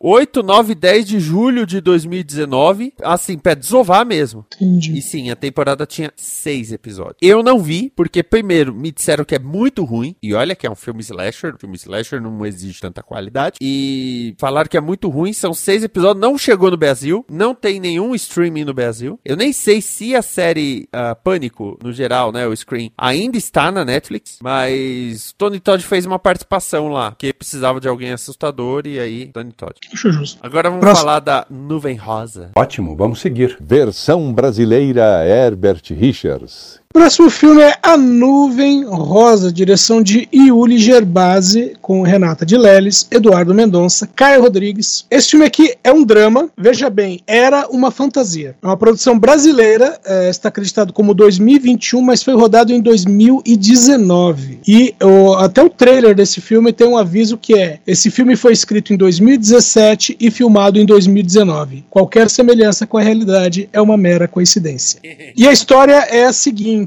8, 0.00 0.42
9 0.42 0.74
10 0.74 1.06
de 1.06 1.20
julho 1.20 1.66
de 1.66 1.80
2019, 1.80 2.94
assim, 3.02 3.36
pra 3.38 3.54
desovar 3.54 4.06
mesmo. 4.06 4.46
Entendi. 4.56 4.98
E 4.98 5.02
sim, 5.02 5.30
a 5.30 5.36
temporada 5.36 5.86
tinha 5.86 6.12
seis 6.16 6.72
episódios. 6.72 7.16
Eu 7.20 7.42
não 7.42 7.58
vi, 7.58 7.92
porque 7.94 8.22
primeiro 8.22 8.74
me 8.74 8.92
disseram 8.92 9.24
que 9.24 9.34
é 9.34 9.38
muito 9.38 9.84
ruim. 9.84 10.14
E 10.22 10.34
olha 10.34 10.54
que 10.54 10.66
é 10.66 10.70
um 10.70 10.74
filme 10.74 11.00
slasher. 11.00 11.56
filme 11.58 11.76
slasher 11.76 12.20
não 12.20 12.44
exige 12.46 12.80
tanta 12.80 13.02
qualidade. 13.02 13.56
E 13.60 14.34
falaram 14.38 14.68
que 14.68 14.76
é 14.76 14.80
muito 14.80 15.08
ruim. 15.08 15.32
São 15.32 15.52
seis 15.52 15.82
episódios. 15.82 16.20
Não 16.20 16.38
chegou 16.38 16.70
no 16.70 16.76
Brasil. 16.76 17.24
Não 17.30 17.54
tem 17.54 17.80
nenhum 17.80 18.14
streaming 18.14 18.64
no 18.64 18.74
Brasil. 18.74 19.18
Eu 19.24 19.36
nem 19.36 19.52
sei 19.52 19.80
se 19.80 20.14
a 20.14 20.22
série 20.22 20.88
ah, 20.92 21.14
Pânico, 21.14 21.78
no 21.82 21.92
geral, 21.92 22.32
né? 22.32 22.46
O 22.46 22.56
Scream, 22.56 22.90
ainda 22.96 23.36
está 23.36 23.70
na 23.72 23.84
Netflix. 23.84 24.38
Mas 24.42 25.32
Tony 25.36 25.60
Todd 25.60 25.84
fez 25.84 26.06
uma 26.06 26.18
participação 26.18 26.77
lá. 26.86 27.16
Que 27.18 27.32
precisava 27.32 27.80
de 27.80 27.88
alguém 27.88 28.12
assustador. 28.12 28.86
E 28.86 29.00
aí, 29.00 29.26
Tony 29.32 29.50
Todd. 29.52 29.74
Acho 29.92 30.12
justo. 30.12 30.38
Agora 30.40 30.70
vamos 30.70 30.84
Próximo. 30.84 31.06
falar 31.06 31.18
da 31.18 31.44
Nuvem 31.50 31.96
Rosa. 31.96 32.52
Ótimo, 32.54 32.94
vamos 32.94 33.18
seguir. 33.20 33.56
Versão 33.60 34.32
brasileira 34.32 35.26
Herbert 35.26 35.82
Richards. 35.90 36.80
Próximo 36.92 37.28
filme 37.28 37.60
é 37.62 37.74
A 37.82 37.98
Nuvem 37.98 38.82
Rosa, 38.84 39.52
direção 39.52 40.02
de 40.02 40.26
Iuli 40.32 40.78
Gerbasi, 40.78 41.74
com 41.82 42.00
Renata 42.02 42.46
de 42.46 42.56
Leles, 42.56 43.06
Eduardo 43.10 43.54
Mendonça, 43.54 44.08
Caio 44.16 44.40
Rodrigues. 44.40 45.04
Esse 45.10 45.30
filme 45.30 45.44
aqui 45.44 45.74
é 45.84 45.92
um 45.92 46.02
drama, 46.02 46.48
veja 46.56 46.88
bem, 46.88 47.20
era 47.26 47.68
uma 47.68 47.90
fantasia. 47.90 48.56
É 48.62 48.66
uma 48.66 48.76
produção 48.76 49.18
brasileira, 49.18 50.00
é, 50.04 50.30
está 50.30 50.48
acreditado 50.48 50.92
como 50.92 51.12
2021, 51.12 52.00
mas 52.00 52.22
foi 52.22 52.34
rodado 52.34 52.72
em 52.72 52.80
2019. 52.80 54.58
E 54.66 54.94
o- 55.02 55.34
até 55.34 55.62
o 55.62 55.68
trailer 55.68 56.14
desse 56.16 56.40
filme 56.40 56.72
tem 56.72 56.86
um 56.88 56.96
aviso 56.96 57.36
que 57.36 57.54
é: 57.54 57.78
esse 57.86 58.10
filme 58.10 58.34
foi 58.34 58.52
escrito 58.54 58.94
em 58.94 58.96
2017 58.96 60.16
e 60.18 60.30
filmado 60.30 60.78
em 60.80 60.86
2019. 60.86 61.84
Qualquer 61.90 62.30
semelhança 62.30 62.86
com 62.86 62.96
a 62.96 63.02
realidade 63.02 63.68
é 63.74 63.80
uma 63.80 63.96
mera 63.96 64.26
coincidência. 64.26 64.98
E 65.36 65.46
a 65.46 65.52
história 65.52 65.92
é 66.10 66.24
a 66.24 66.32
seguinte: 66.32 66.77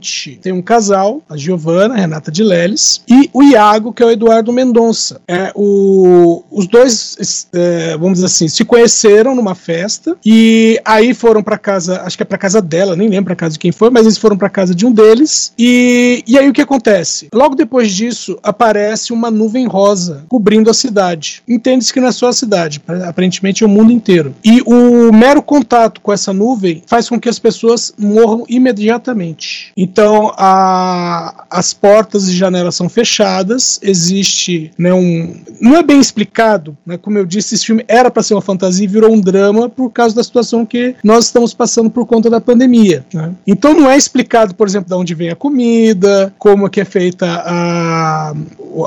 tem 0.41 0.51
um 0.51 0.61
casal, 0.61 1.21
a 1.29 1.37
Giovana, 1.37 1.95
a 1.95 1.97
Renata 1.97 2.31
de 2.31 2.43
Leles, 2.43 3.01
e 3.07 3.29
o 3.33 3.43
Iago, 3.43 3.93
que 3.93 4.03
é 4.03 4.05
o 4.05 4.11
Eduardo 4.11 4.53
Mendonça. 4.53 5.21
É, 5.27 5.51
o, 5.55 6.43
os 6.51 6.67
dois, 6.67 7.47
é, 7.53 7.97
vamos 7.97 8.13
dizer 8.13 8.27
assim, 8.27 8.47
se 8.47 8.63
conheceram 8.65 9.35
numa 9.35 9.55
festa 9.55 10.15
e 10.25 10.79
aí 10.85 11.13
foram 11.13 11.43
pra 11.43 11.57
casa, 11.57 12.01
acho 12.01 12.17
que 12.17 12.23
é 12.23 12.25
pra 12.25 12.37
casa 12.37 12.61
dela, 12.61 12.95
nem 12.95 13.07
lembro 13.07 13.25
pra 13.25 13.35
casa 13.35 13.53
de 13.53 13.59
quem 13.59 13.71
foi, 13.71 13.89
mas 13.89 14.05
eles 14.05 14.17
foram 14.17 14.37
pra 14.37 14.49
casa 14.49 14.73
de 14.73 14.85
um 14.85 14.91
deles. 14.91 15.53
E, 15.57 16.23
e 16.27 16.37
aí 16.37 16.49
o 16.49 16.53
que 16.53 16.61
acontece? 16.61 17.27
Logo 17.33 17.55
depois 17.55 17.91
disso, 17.91 18.37
aparece 18.43 19.13
uma 19.13 19.31
nuvem 19.31 19.67
rosa 19.67 20.25
cobrindo 20.27 20.69
a 20.69 20.73
cidade. 20.73 21.43
Entende-se 21.47 21.93
que 21.93 21.99
não 21.99 22.07
é 22.07 22.11
só 22.11 22.27
a 22.27 22.33
cidade, 22.33 22.81
aparentemente 23.07 23.63
é 23.63 23.67
o 23.67 23.69
mundo 23.69 23.91
inteiro. 23.91 24.33
E 24.43 24.61
o 24.65 25.11
mero 25.11 25.41
contato 25.41 26.01
com 26.01 26.11
essa 26.11 26.33
nuvem 26.33 26.83
faz 26.85 27.09
com 27.09 27.19
que 27.19 27.29
as 27.29 27.39
pessoas 27.39 27.93
morram 27.97 28.45
imediatamente. 28.47 29.71
Então, 29.83 30.31
a- 30.37 31.45
as 31.49 31.73
portas 31.73 32.27
e 32.27 32.35
janelas 32.35 32.75
são 32.75 32.87
fechadas, 32.87 33.79
existe 33.81 34.71
né, 34.77 34.93
um. 34.93 35.35
Não 35.59 35.75
é 35.75 35.81
bem 35.81 35.99
explicado, 35.99 36.77
né, 36.85 36.97
como 36.97 37.17
eu 37.17 37.25
disse, 37.25 37.55
esse 37.55 37.65
filme 37.65 37.83
era 37.87 38.11
para 38.11 38.21
ser 38.21 38.35
uma 38.35 38.41
fantasia 38.41 38.83
e 38.85 38.87
virou 38.87 39.11
um 39.11 39.19
drama 39.19 39.67
por 39.69 39.89
causa 39.89 40.15
da 40.15 40.23
situação 40.23 40.65
que 40.65 40.95
nós 41.03 41.25
estamos 41.25 41.51
passando 41.53 41.89
por 41.89 42.05
conta 42.05 42.29
da 42.29 42.39
pandemia. 42.39 43.03
né. 43.13 43.31
Então, 43.47 43.73
não 43.73 43.89
é 43.89 43.97
explicado, 43.97 44.53
por 44.53 44.67
exemplo, 44.67 44.89
de 44.89 44.95
onde 44.95 45.15
vem 45.15 45.29
a 45.31 45.35
comida, 45.35 46.31
como 46.37 46.67
é 46.67 46.69
que 46.69 46.79
é 46.81 46.85
feita 46.85 47.25
a, 47.27 48.33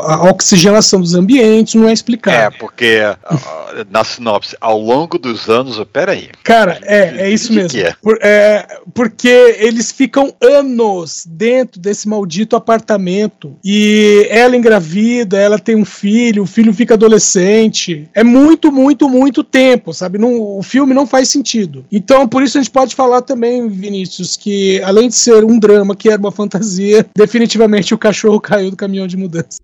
a 0.06 0.30
oxigenação 0.30 1.00
dos 1.00 1.14
ambientes, 1.14 1.74
não 1.74 1.88
é 1.88 1.90
É, 1.90 1.94
explicado. 1.94 2.56
porque 2.60 3.00
ah, 3.24 3.84
na 3.90 4.04
sinopse, 4.04 4.56
ao 4.60 4.78
longo 4.80 5.18
dos 5.18 5.48
anos, 5.48 5.82
peraí. 5.92 6.28
Cara, 6.44 6.78
é, 6.82 7.22
é 7.26 7.30
isso 7.30 7.52
mesmo. 7.52 7.70
que 7.70 7.82
é? 7.82 7.94
Por- 8.02 8.18
é, 8.22 8.66
porque 8.94 9.56
eles 9.58 9.90
ficam 9.90 10.32
anos 10.42 10.83
dentro 11.26 11.80
desse 11.80 12.08
maldito 12.08 12.56
apartamento 12.56 13.56
e 13.64 14.26
ela 14.30 14.56
engravida, 14.56 15.38
ela 15.38 15.58
tem 15.58 15.76
um 15.76 15.84
filho, 15.84 16.42
o 16.42 16.46
filho 16.46 16.72
fica 16.72 16.94
adolescente. 16.94 18.08
É 18.14 18.24
muito, 18.24 18.72
muito, 18.72 19.08
muito 19.08 19.42
tempo, 19.44 19.92
sabe? 19.92 20.18
Não, 20.18 20.58
o 20.58 20.62
filme 20.62 20.94
não 20.94 21.06
faz 21.06 21.28
sentido. 21.28 21.84
Então, 21.90 22.28
por 22.28 22.42
isso 22.42 22.58
a 22.58 22.62
gente 22.62 22.70
pode 22.70 22.94
falar 22.94 23.22
também, 23.22 23.68
Vinícius, 23.68 24.36
que 24.36 24.80
além 24.82 25.08
de 25.08 25.16
ser 25.16 25.44
um 25.44 25.58
drama 25.58 25.94
que 25.96 26.08
era 26.08 26.20
uma 26.20 26.32
fantasia, 26.32 27.06
definitivamente 27.16 27.94
o 27.94 27.98
cachorro 27.98 28.40
caiu 28.40 28.70
do 28.70 28.76
caminhão 28.76 29.06
de 29.06 29.16
mudança. 29.16 29.58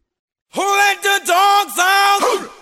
Who 0.54 0.62
let 0.62 1.00
the 1.00 1.20
dogs 1.20 1.78
out? 1.78 2.59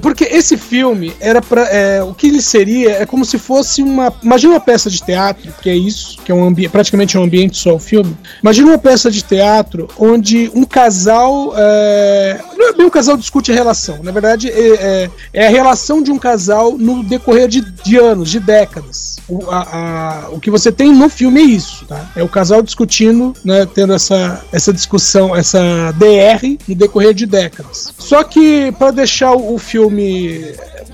Porque 0.00 0.24
esse 0.24 0.56
filme 0.56 1.12
era 1.20 1.40
para 1.40 2.04
o 2.06 2.14
que 2.14 2.28
ele 2.28 2.42
seria 2.42 2.92
é 2.92 3.06
como 3.06 3.24
se 3.24 3.38
fosse 3.38 3.82
uma, 3.82 4.12
imagina 4.22 4.54
uma 4.54 4.60
peça 4.60 4.90
de 4.90 5.02
teatro, 5.02 5.52
que 5.62 5.68
é 5.68 5.74
isso, 5.74 6.18
que 6.24 6.32
é 6.32 6.34
um 6.34 6.44
ambiente, 6.44 6.70
praticamente 6.70 7.16
é 7.16 7.20
um 7.20 7.24
ambiente 7.24 7.58
só 7.58 7.74
o 7.74 7.78
filme. 7.78 8.16
Imagina 8.42 8.68
uma 8.68 8.78
peça 8.78 9.10
de 9.10 9.22
teatro 9.22 9.88
onde 9.98 10.50
um 10.54 10.64
casal, 10.64 11.52
é, 11.56 12.40
não 12.60 12.68
é 12.68 12.72
bem 12.72 12.86
um 12.86 12.90
casal 12.90 13.16
discute 13.16 13.50
a 13.50 13.54
relação, 13.54 14.02
na 14.02 14.12
verdade 14.12 14.48
é, 14.48 14.68
é- 15.04 15.10
é 15.32 15.46
a 15.46 15.50
relação 15.50 16.02
de 16.02 16.10
um 16.10 16.18
casal 16.18 16.76
no 16.78 17.02
decorrer 17.02 17.48
de, 17.48 17.60
de 17.60 17.96
anos, 17.96 18.30
de 18.30 18.38
décadas. 18.38 19.16
O, 19.28 19.48
a- 19.50 20.24
a- 20.26 20.28
o 20.30 20.40
que 20.40 20.50
você 20.50 20.70
tem 20.72 20.92
no 20.92 21.08
filme 21.08 21.40
é 21.40 21.44
isso, 21.44 21.84
tá? 21.86 22.10
É 22.16 22.22
o 22.22 22.28
casal 22.28 22.62
discutindo, 22.62 23.32
né, 23.44 23.66
tendo 23.66 23.92
essa, 23.92 24.44
essa 24.52 24.72
discussão, 24.72 25.34
essa 25.34 25.60
DR 25.92 26.58
no 26.68 26.74
decorrer 26.74 27.14
de 27.14 27.26
décadas. 27.26 27.92
Só 27.98 28.22
que 28.24 28.72
para 28.72 28.90
deixar 28.90 29.32
o, 29.32 29.54
o 29.54 29.58
filme, 29.58 30.38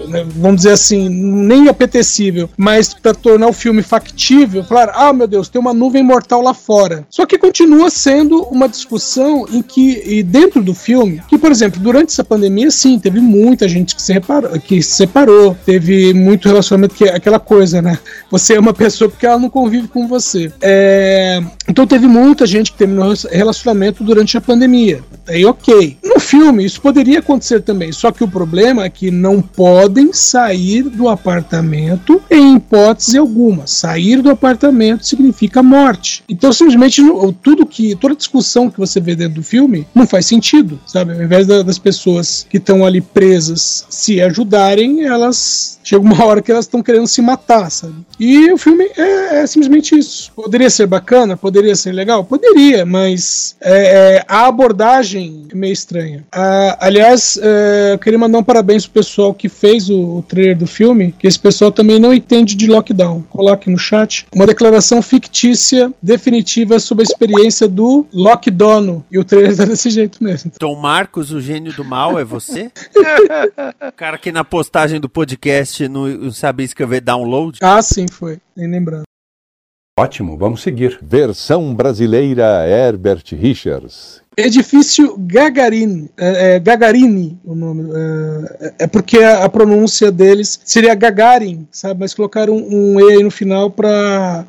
né, 0.09 0.27
vamos 0.37 0.59
dizer 0.59 0.73
assim, 0.73 1.09
nem 1.09 1.69
apetecível, 1.69 2.49
mas 2.57 2.93
para 2.95 3.15
tornar 3.15 3.47
o 3.49 3.53
filme 3.53 3.83
factível, 3.83 4.63
falar, 4.65 4.93
ah, 4.95 5.13
meu 5.13 5.27
Deus, 5.27 5.49
tem 5.49 5.61
uma 5.61 5.73
nuvem 5.75 6.03
mortal 6.03 6.43
lá 6.43 6.53
fora. 6.55 7.07
Só 7.11 7.25
que 7.27 7.39
continua 7.39 7.89
sendo 7.91 8.43
uma 8.45 8.69
discussão 8.69 9.47
em 9.51 9.63
que, 9.63 10.03
e 10.07 10.23
dentro 10.23 10.63
do 10.63 10.75
filme, 10.75 11.23
que, 11.29 11.39
por 11.39 11.51
exemplo, 11.57 11.81
durante 11.81 12.11
essa 12.11 12.23
pandemia, 12.23 12.71
sim, 12.71 12.99
teve 12.99 13.21
muita 13.21 13.69
gente 13.69 13.97
que 13.97 14.03
se, 14.03 14.13
reparou, 14.13 14.59
que 14.61 14.83
se 14.83 14.95
separou, 14.95 15.57
teve 15.65 16.13
muito 16.13 16.49
relacionamento, 16.49 16.95
que 16.95 17.05
é 17.05 17.15
aquela 17.15 17.41
coisa, 17.41 17.81
né? 17.83 17.99
Você 18.31 18.55
é 18.55 18.61
uma 18.61 18.75
pessoa 18.75 19.09
porque 19.09 19.27
ela 19.27 19.39
não 19.39 19.51
convive 19.51 19.89
com 19.89 20.07
você. 20.07 20.53
É, 20.61 21.43
Então 21.69 21.87
teve 21.87 22.07
muita 22.07 22.47
gente 22.47 22.73
que 22.73 22.79
terminou 22.79 23.13
relacionamento 23.31 24.05
durante 24.05 24.37
a 24.37 24.41
pandemia. 24.41 25.03
Aí, 25.28 25.45
ok. 25.45 25.97
No 26.04 26.21
filme 26.21 26.64
isso 26.64 26.80
poderia 26.80 27.18
acontecer 27.18 27.61
também, 27.62 27.92
só 27.92 28.11
que 28.11 28.25
o 28.25 28.28
problema 28.28 28.85
é 28.85 28.90
que 28.90 29.11
não 29.11 29.40
podem 29.42 30.12
sair 30.12 30.83
do 30.83 31.09
apartamento 31.09 32.21
em 32.30 32.56
hipótese 32.56 33.18
alguma. 33.18 33.66
Sair 33.66 34.23
do 34.23 34.30
apartamento 34.30 35.06
significa 35.06 35.62
morte. 35.62 36.23
Então 36.28 36.52
simplesmente 36.52 37.02
tudo 37.42 37.66
que 37.66 37.95
toda 37.97 38.14
discussão 38.16 38.71
que 38.71 38.78
você 38.78 39.00
vê 39.00 39.14
dentro 39.14 39.35
do 39.37 39.42
filme 39.42 39.87
não 39.95 40.06
faz 40.06 40.26
sentido, 40.26 40.78
sabe? 40.87 41.12
Ao 41.12 41.23
invés 41.23 41.47
da- 41.47 41.62
das 41.62 41.78
pessoas 41.78 42.47
que 42.49 42.56
estão 42.56 42.85
ali 42.85 43.00
presas 43.00 43.87
se 43.88 44.21
ajudarem, 44.21 45.04
elas 45.04 45.78
chega 45.85 46.02
uma 46.02 46.25
hora 46.25 46.42
que 46.42 46.50
elas 46.50 46.64
estão 46.64 46.83
querendo 46.83 47.06
se 47.06 47.23
matar, 47.23 47.71
sabe? 47.71 47.95
E 48.18 48.50
o 48.52 48.59
filme 48.59 48.85
é, 48.97 49.40
é 49.42 49.47
simplesmente 49.47 49.97
isso. 49.97 50.33
Poderia 50.35 50.68
ser 50.71 50.87
bacana, 50.87 51.37
poderia 51.37 51.76
ser 51.76 51.92
legal, 51.92 52.25
poderia, 52.25 52.85
mas 52.85 53.54
é, 53.61 54.16
é, 54.16 54.25
a 54.26 54.47
abordagem 54.47 55.16
é 55.19 55.55
meio 55.55 55.73
estranha. 55.73 56.25
Ah, 56.33 56.77
aliás, 56.81 57.39
é, 57.43 57.93
eu 57.95 57.99
queria 57.99 58.19
mandar 58.19 58.39
um 58.39 58.45
parabéns 58.45 58.87
pro 58.87 59.03
pessoal 59.03 59.35
que 59.35 59.49
fez 59.49 59.89
o, 59.89 60.19
o 60.19 60.23
trailer 60.23 60.57
do 60.57 60.67
filme, 60.67 61.15
que 61.19 61.27
esse 61.27 61.39
pessoal 61.39 61.71
também 61.71 61.99
não 61.99 62.13
entende 62.13 62.55
de 62.55 62.67
lockdown. 62.67 63.23
Coloque 63.31 63.71
no 63.71 63.79
chat 63.79 64.27
uma 64.35 64.47
declaração 64.47 65.01
fictícia 65.03 65.93
definitiva 66.03 66.79
sobre 66.79 67.03
a 67.03 67.09
experiência 67.09 67.69
do 67.69 68.07
lockdown. 68.13 69.05
E 69.11 69.19
o 69.19 69.25
trailer 69.25 69.57
tá 69.57 69.65
desse 69.65 69.91
jeito 69.91 70.23
mesmo. 70.23 70.53
Tom 70.59 70.77
Marcos, 70.77 71.33
o 71.33 71.41
gênio 71.41 71.73
do 71.73 71.85
mal, 71.85 72.19
é 72.19 72.25
você? 72.25 72.71
o 73.89 73.93
cara 73.93 74.19
que 74.19 74.33
na 74.33 74.45
postagem 74.45 75.01
do 75.01 75.09
podcast 75.09 75.89
não, 75.89 76.07
não 76.07 76.33
sabia 76.33 76.65
escrever 76.67 77.01
download? 77.01 77.59
Ah, 77.63 77.81
sim, 77.83 78.07
foi. 78.11 78.39
Nem 78.57 78.71
lembrando. 78.71 79.05
Ótimo, 79.99 80.37
vamos 80.37 80.61
seguir. 80.61 80.99
Versão 81.01 81.75
brasileira 81.75 82.69
Herbert 82.69 83.25
Richards. 83.33 84.23
Edifício 84.38 85.16
Gagarin, 85.19 86.11
é, 86.14 86.57
é, 86.57 86.59
Gagarini 86.59 87.38
o 87.43 87.55
nome, 87.55 87.90
é, 88.61 88.75
é 88.81 88.87
porque 88.87 89.16
a, 89.16 89.45
a 89.45 89.49
pronúncia 89.49 90.12
deles 90.12 90.61
seria 90.62 90.95
Gagarin, 90.95 91.66
sabe? 91.71 92.00
Mas 92.00 92.12
colocaram 92.12 92.55
um, 92.55 92.97
um 92.97 93.00
E 93.00 93.14
aí 93.14 93.23
no 93.23 93.31
final 93.31 93.71
para 93.71 94.45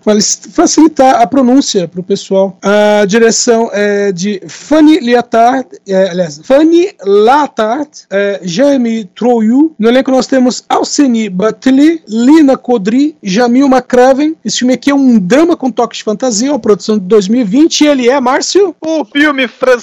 facilitar 0.52 1.22
a 1.22 1.26
pronúncia 1.26 1.88
para 1.88 2.02
o 2.02 2.04
pessoal. 2.04 2.58
A 2.62 3.06
direção 3.06 3.70
é 3.72 4.12
de 4.12 4.42
Fanny 4.50 5.00
Liatard, 5.00 5.70
é, 5.88 6.10
aliás, 6.10 6.42
Fanny 6.44 6.90
Latard, 7.06 7.90
é, 8.10 8.42
Jeremy 8.44 9.06
Troiu. 9.16 9.74
No 9.80 9.88
elenco 9.88 10.12
nós 10.12 10.28
temos 10.28 10.66
Alceni 10.68 11.30
Bateli, 11.30 12.02
Lina 12.10 12.58
Kodri, 12.58 13.16
Jamil 13.24 13.68
McCraven. 13.68 14.36
Esse 14.44 14.60
filme 14.60 14.74
aqui 14.74 14.92
é 14.92 14.96
um 14.96 15.18
drama 15.18 15.56
com 15.56 15.72
toques 15.72 16.00
de 16.00 16.04
fantasia, 16.04 16.52
uma 16.52 16.60
produção 16.60 16.98
de 16.98 17.06
2020 17.06 17.82
e 17.82 17.88
ele 17.88 18.10
é, 18.10 18.20
Márcio? 18.20 18.76
O 18.82 19.06
filme 19.06 19.48
francês 19.48 19.77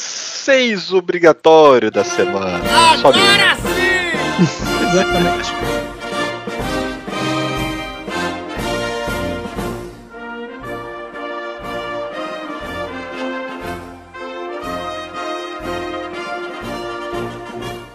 obrigatório 0.92 1.90
da 1.90 2.04
semana. 2.04 2.60
Sobe. 3.00 3.18
Exatamente. 4.40 5.52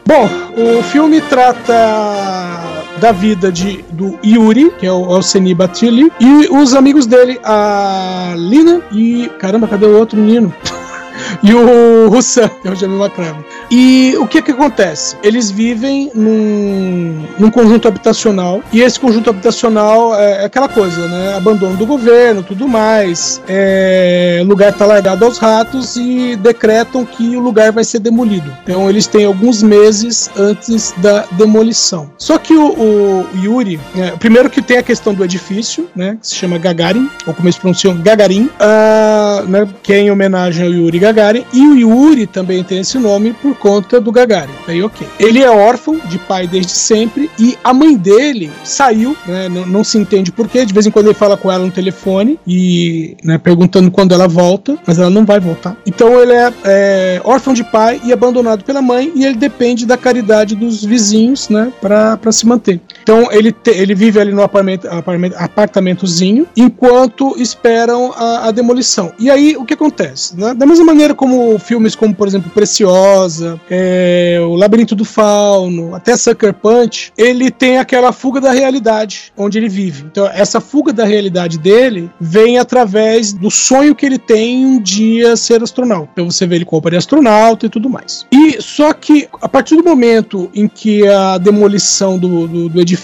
Bom, 0.10 0.28
o 0.58 0.82
filme 0.82 1.22
trata 1.22 1.72
da 3.00 3.12
vida 3.12 3.52
de, 3.52 3.84
do 3.92 4.20
Yuri, 4.26 4.72
que 4.72 4.88
é 4.88 4.92
o 4.92 5.06
Alceni 5.06 5.54
Batili, 5.54 6.12
e 6.20 6.48
os 6.50 6.74
amigos 6.74 7.06
dele, 7.06 7.40
a 7.44 8.34
Lina 8.36 8.82
e. 8.92 9.30
Caramba, 9.38 9.68
cadê 9.68 9.86
o 9.86 9.98
outro 9.98 10.18
menino? 10.18 10.52
e 11.44 11.54
o 11.54 12.10
Hussam, 12.10 12.50
que 12.62 12.68
é 12.68 12.72
o 12.72 12.76
Jamil 12.76 13.00
McCraven. 13.00 13.44
E 13.72 14.16
o 14.18 14.28
que 14.28 14.42
que 14.42 14.52
acontece? 14.52 15.16
Eles 15.24 15.52
vivem 15.52 16.12
num, 16.14 17.26
num 17.38 17.52
conjunto 17.52 17.88
habitacional, 17.88 18.62
e 18.72 18.82
esse 18.82 19.00
conjunto 19.00 19.30
habitacional 19.30 20.16
é, 20.20 20.44
é 20.44 20.46
aquela 20.46 20.68
coisa, 20.68 21.08
né? 21.08 21.36
Abandono 21.36 21.78
do 21.78 21.86
governo, 21.86 22.44
tudo 22.44 22.68
mais. 22.68 23.42
É, 23.48 24.42
lugar 24.46 24.74
tá 24.74 24.86
largado 24.86 25.26
aos 25.26 25.38
ratos 25.38 25.96
e 25.96 26.36
decretam 26.36 27.06
que 27.06 27.36
o 27.36 27.40
lugar 27.40 27.72
vai 27.72 27.84
ser 27.84 28.00
demolido. 28.00 28.52
Então 28.64 28.90
eles 28.90 29.08
têm 29.08 29.26
alguns 29.26 29.62
meses 29.62 30.30
antes 30.38 30.94
da 30.98 31.26
demolição. 31.32 32.10
Só 32.18 32.38
que 32.38 32.54
o, 32.54 32.74
o 32.74 33.28
Yuri, 33.36 33.80
né, 33.94 34.14
primeiro 34.20 34.50
que 34.50 34.62
tem 34.62 34.78
a 34.78 34.84
questão 34.84 35.14
do 35.14 35.24
edifício, 35.24 35.88
né? 35.96 36.18
Que 36.20 36.28
se 36.28 36.36
chama 36.36 36.58
Gagarin, 36.58 37.10
ou 37.26 37.34
como 37.34 37.48
eles 37.48 37.58
pronunciam, 37.58 37.96
Gagarin, 38.02 38.50
ah, 38.60 39.44
né, 39.48 39.68
que 39.84 39.94
é 39.94 40.00
em 40.00 40.12
homenagem 40.12 40.66
ao 40.66 40.74
Yuri 40.74 41.00
Gagarin, 41.00 41.09
e 41.54 41.66
o 41.66 41.76
Yuri 41.76 42.28
também 42.28 42.64
tem 42.64 42.80
esse 42.80 42.98
nome 42.98 43.34
por 43.34 43.56
conta 43.56 44.00
do 44.00 44.12
Gagarin. 44.12 44.54
Aí, 44.68 44.82
ok. 44.82 45.08
Ele 45.20 45.42
é 45.42 45.50
órfão 45.50 46.00
de 46.06 46.18
pai 46.20 46.48
desde 46.48 46.72
sempre 46.72 47.30
e 47.40 47.58
a 47.64 47.74
mãe 47.74 47.96
dele 47.96 48.52
saiu, 48.64 49.16
né, 49.26 49.50
não, 49.50 49.66
não 49.66 49.84
se 49.84 49.98
entende 49.98 50.32
porquê. 50.32 50.66
De 50.66 50.74
vez 50.74 50.86
em 50.86 50.92
quando 50.92 51.08
ele 51.08 51.16
fala 51.16 51.36
com 51.36 51.52
ela 51.52 51.66
no 51.66 51.72
telefone 51.72 52.40
e 52.48 53.18
né, 53.24 53.38
perguntando 53.38 53.90
quando 53.92 54.14
ela 54.14 54.28
volta, 54.28 54.78
mas 54.86 55.00
ela 55.00 55.10
não 55.10 55.26
vai 55.26 55.40
voltar. 55.40 55.76
Então 55.86 56.22
ele 56.22 56.34
é, 56.34 56.54
é, 56.64 57.22
órfão 57.24 57.54
de 57.54 57.64
pai 57.64 58.00
e 58.04 58.14
abandonado 58.14 58.64
pela 58.64 58.82
mãe 58.82 59.12
e 59.16 59.26
ele 59.26 59.36
depende 59.36 59.86
da 59.86 59.98
caridade 59.98 60.56
dos 60.56 60.84
vizinhos, 60.84 61.50
né, 61.50 61.72
para 61.82 62.32
se 62.32 62.46
manter. 62.46 62.80
Então 63.10 63.32
ele, 63.32 63.52
te, 63.52 63.72
ele 63.72 63.96
vive 63.96 64.20
ali 64.20 64.32
no 64.32 64.44
apartamento, 64.44 64.88
apartamento, 64.88 65.36
apartamentozinho 65.36 66.46
enquanto 66.56 67.34
esperam 67.42 68.14
a, 68.16 68.50
a 68.50 68.52
demolição. 68.52 69.12
E 69.18 69.32
aí 69.32 69.58
o 69.58 69.66
que 69.66 69.74
acontece? 69.74 70.38
Né? 70.40 70.54
Da 70.54 70.64
mesma 70.64 70.86
maneira 70.86 71.16
como 71.16 71.58
filmes 71.58 71.96
como, 71.96 72.14
por 72.14 72.28
exemplo, 72.28 72.52
Preciosa, 72.52 73.60
é, 73.68 74.38
o 74.44 74.54
Labirinto 74.54 74.96
do 74.96 75.04
Fauno, 75.04 75.96
até 75.96 76.16
Sucker 76.16 76.54
Punch, 76.54 77.12
ele 77.18 77.50
tem 77.50 77.80
aquela 77.80 78.12
fuga 78.12 78.40
da 78.40 78.52
realidade 78.52 79.34
onde 79.36 79.58
ele 79.58 79.70
vive. 79.70 80.04
Então, 80.06 80.30
essa 80.32 80.62
fuga 80.62 80.94
da 80.94 81.04
realidade 81.04 81.58
dele 81.58 82.12
vem 82.22 82.60
através 82.60 83.34
do 83.34 83.50
sonho 83.50 83.96
que 83.96 84.06
ele 84.06 84.20
tem 84.20 84.64
um 84.64 84.80
dia 84.80 85.36
ser 85.36 85.64
astronauta. 85.64 86.12
Então, 86.14 86.30
você 86.30 86.46
vê 86.46 86.58
ele 86.58 86.66
como 86.66 86.88
astronauta 86.96 87.66
e 87.66 87.70
tudo 87.70 87.90
mais. 87.90 88.28
E 88.32 88.62
só 88.62 88.94
que 88.94 89.28
a 89.42 89.50
partir 89.50 89.76
do 89.76 89.84
momento 89.84 90.48
em 90.54 90.68
que 90.68 91.08
a 91.08 91.40
demolição 91.40 92.16
do, 92.16 92.48
do, 92.48 92.70
do 92.70 92.80
edifício 92.80 92.99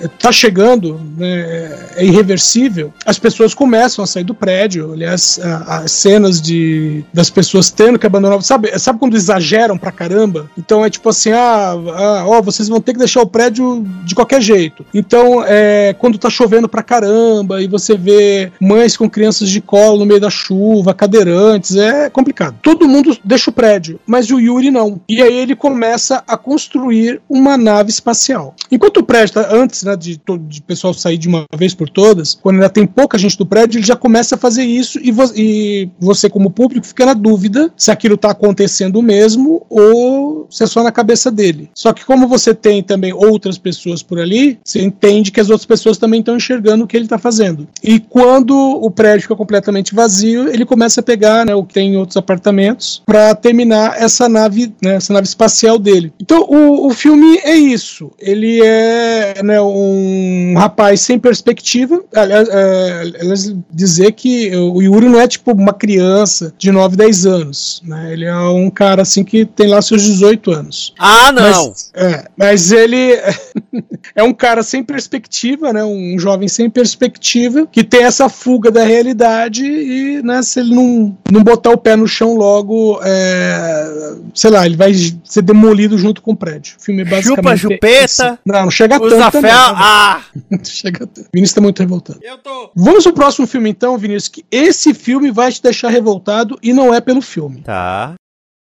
está 0.00 0.32
chegando, 0.32 1.00
né, 1.16 1.90
é 1.96 2.04
irreversível, 2.04 2.92
as 3.04 3.18
pessoas 3.18 3.54
começam 3.54 4.02
a 4.02 4.06
sair 4.06 4.24
do 4.24 4.34
prédio. 4.34 4.92
Aliás, 4.92 5.40
as 5.66 5.92
cenas 5.92 6.40
de, 6.40 7.04
das 7.12 7.30
pessoas 7.30 7.70
tendo 7.70 7.98
que 7.98 8.06
abandonar. 8.06 8.42
Sabe, 8.42 8.76
sabe 8.78 8.98
quando 8.98 9.16
exageram 9.16 9.76
pra 9.76 9.92
caramba? 9.92 10.50
Então 10.56 10.84
é 10.84 10.90
tipo 10.90 11.08
assim: 11.08 11.30
ah, 11.32 11.72
ah, 11.72 12.24
ó, 12.26 12.42
vocês 12.42 12.68
vão 12.68 12.80
ter 12.80 12.92
que 12.92 12.98
deixar 12.98 13.22
o 13.22 13.26
prédio 13.26 13.84
de 14.04 14.14
qualquer 14.14 14.40
jeito. 14.40 14.84
Então, 14.92 15.44
é, 15.46 15.94
quando 15.98 16.18
tá 16.18 16.30
chovendo 16.30 16.68
pra 16.68 16.82
caramba 16.82 17.62
e 17.62 17.66
você 17.66 17.96
vê 17.96 18.50
mães 18.60 18.96
com 18.96 19.08
crianças 19.08 19.48
de 19.48 19.60
colo 19.60 19.98
no 19.98 20.06
meio 20.06 20.20
da 20.20 20.30
chuva, 20.30 20.94
cadeirantes, 20.94 21.76
é 21.76 22.08
complicado. 22.10 22.56
Todo 22.62 22.88
mundo 22.88 23.16
deixa 23.24 23.50
o 23.50 23.52
prédio, 23.52 24.00
mas 24.06 24.30
o 24.30 24.38
Yuri 24.38 24.70
não. 24.70 25.00
E 25.08 25.22
aí 25.22 25.36
ele 25.36 25.54
começa 25.54 26.22
a 26.26 26.36
construir 26.36 27.20
uma 27.28 27.56
nave 27.56 27.90
espacial. 27.90 28.54
Enquanto 28.70 28.98
o 28.98 29.02
prédio 29.02 29.17
tá 29.26 29.48
antes 29.50 29.82
né, 29.82 29.96
de, 29.96 30.20
de 30.48 30.62
pessoal 30.62 30.92
sair 30.94 31.18
de 31.18 31.28
uma 31.28 31.44
vez 31.56 31.74
por 31.74 31.88
todas, 31.88 32.34
quando 32.40 32.56
ainda 32.56 32.68
tem 32.68 32.86
pouca 32.86 33.18
gente 33.18 33.36
do 33.38 33.46
prédio, 33.46 33.78
ele 33.78 33.86
já 33.86 33.96
começa 33.96 34.34
a 34.34 34.38
fazer 34.38 34.64
isso 34.64 34.98
e, 35.02 35.10
vo- 35.10 35.32
e 35.34 35.88
você, 35.98 36.28
como 36.28 36.50
público, 36.50 36.86
fica 36.86 37.06
na 37.06 37.14
dúvida 37.14 37.72
se 37.76 37.90
aquilo 37.90 38.16
tá 38.16 38.30
acontecendo 38.30 39.00
mesmo 39.02 39.64
ou 39.68 40.46
se 40.50 40.64
é 40.64 40.66
só 40.66 40.82
na 40.82 40.92
cabeça 40.92 41.30
dele. 41.30 41.70
Só 41.74 41.92
que 41.92 42.04
como 42.04 42.26
você 42.28 42.54
tem 42.54 42.82
também 42.82 43.12
outras 43.12 43.58
pessoas 43.58 44.02
por 44.02 44.18
ali, 44.20 44.58
você 44.64 44.80
entende 44.82 45.30
que 45.30 45.40
as 45.40 45.50
outras 45.50 45.66
pessoas 45.66 45.98
também 45.98 46.20
estão 46.20 46.36
enxergando 46.36 46.84
o 46.84 46.86
que 46.86 46.96
ele 46.96 47.04
está 47.06 47.18
fazendo. 47.18 47.66
E 47.82 47.98
quando 47.98 48.56
o 48.56 48.90
prédio 48.90 49.22
fica 49.22 49.36
completamente 49.36 49.94
vazio, 49.94 50.48
ele 50.48 50.64
começa 50.64 51.00
a 51.00 51.02
pegar 51.02 51.44
né, 51.46 51.54
o 51.54 51.64
que 51.64 51.74
tem 51.74 51.92
em 51.92 51.96
outros 51.96 52.16
apartamentos 52.16 53.02
para 53.06 53.34
terminar 53.34 54.00
essa 54.00 54.28
nave, 54.28 54.72
né, 54.82 54.94
essa 54.96 55.12
nave 55.12 55.26
espacial 55.26 55.78
dele. 55.78 56.12
Então 56.20 56.42
o, 56.48 56.86
o 56.86 56.90
filme 56.90 57.38
é 57.38 57.56
isso. 57.56 58.10
Ele 58.18 58.60
é 58.62 58.97
né, 59.42 59.60
um 59.60 60.54
rapaz 60.56 61.00
sem 61.00 61.18
perspectiva. 61.18 62.02
Aliás, 62.14 62.48
é, 62.48 63.00
aliás, 63.20 63.54
dizer 63.70 64.12
que 64.12 64.54
o 64.56 64.82
Yuri 64.82 65.08
não 65.08 65.20
é 65.20 65.28
tipo 65.28 65.52
uma 65.52 65.72
criança 65.72 66.52
de 66.58 66.70
9, 66.70 66.96
10 66.96 67.26
anos. 67.26 67.82
Né? 67.84 68.12
Ele 68.12 68.24
é 68.24 68.36
um 68.36 68.70
cara 68.70 69.02
assim 69.02 69.24
que 69.24 69.44
tem 69.44 69.68
lá 69.68 69.80
seus 69.82 70.02
18 70.02 70.50
anos. 70.50 70.94
Ah, 70.98 71.32
não! 71.32 71.68
Mas, 71.68 71.90
é, 71.94 72.24
mas 72.36 72.72
ele 72.72 73.18
é 74.14 74.22
um 74.22 74.32
cara 74.32 74.62
sem 74.62 74.82
perspectiva, 74.82 75.72
né? 75.72 75.84
Um 75.84 76.18
jovem 76.18 76.48
sem 76.48 76.70
perspectiva 76.70 77.66
que 77.70 77.84
tem 77.84 78.04
essa 78.04 78.28
fuga 78.28 78.70
da 78.70 78.84
realidade 78.84 79.64
e, 79.64 80.22
né, 80.22 80.42
se 80.42 80.60
ele 80.60 80.74
não, 80.74 81.16
não 81.30 81.42
botar 81.42 81.70
o 81.70 81.78
pé 81.78 81.96
no 81.96 82.06
chão 82.06 82.34
logo, 82.34 83.00
é, 83.02 84.14
sei 84.34 84.50
lá, 84.50 84.66
ele 84.66 84.76
vai 84.76 84.92
ser 85.24 85.42
demolido 85.42 85.98
junto 85.98 86.22
com 86.22 86.32
o 86.32 86.36
prédio. 86.36 86.76
O 86.78 86.82
filme 86.82 87.02
é 87.02 87.04
basicamente 87.04 87.60
chupeta, 87.60 88.04
esse. 88.04 88.22
Não, 88.44 88.62
não 88.62 88.70
chega 88.70 88.87
Usa 88.96 89.30
tanto 89.30 89.32
tá 89.32 89.72
bom. 89.72 89.76
Ah! 89.76 90.24
Não 90.50 90.64
chega 90.64 91.06
tanto. 91.06 91.28
Vinícius 91.32 91.54
tá 91.54 91.60
muito 91.60 91.80
revoltado. 91.80 92.20
Eu 92.22 92.38
tô... 92.38 92.70
Vamos 92.74 93.04
pro 93.04 93.12
próximo 93.12 93.46
filme 93.46 93.70
então, 93.70 93.98
Vinícius, 93.98 94.28
que 94.28 94.44
esse 94.50 94.94
filme 94.94 95.30
vai 95.30 95.52
te 95.52 95.62
deixar 95.62 95.88
revoltado 95.88 96.58
e 96.62 96.72
não 96.72 96.94
é 96.94 97.00
pelo 97.00 97.20
filme. 97.20 97.60
Tá. 97.62 98.14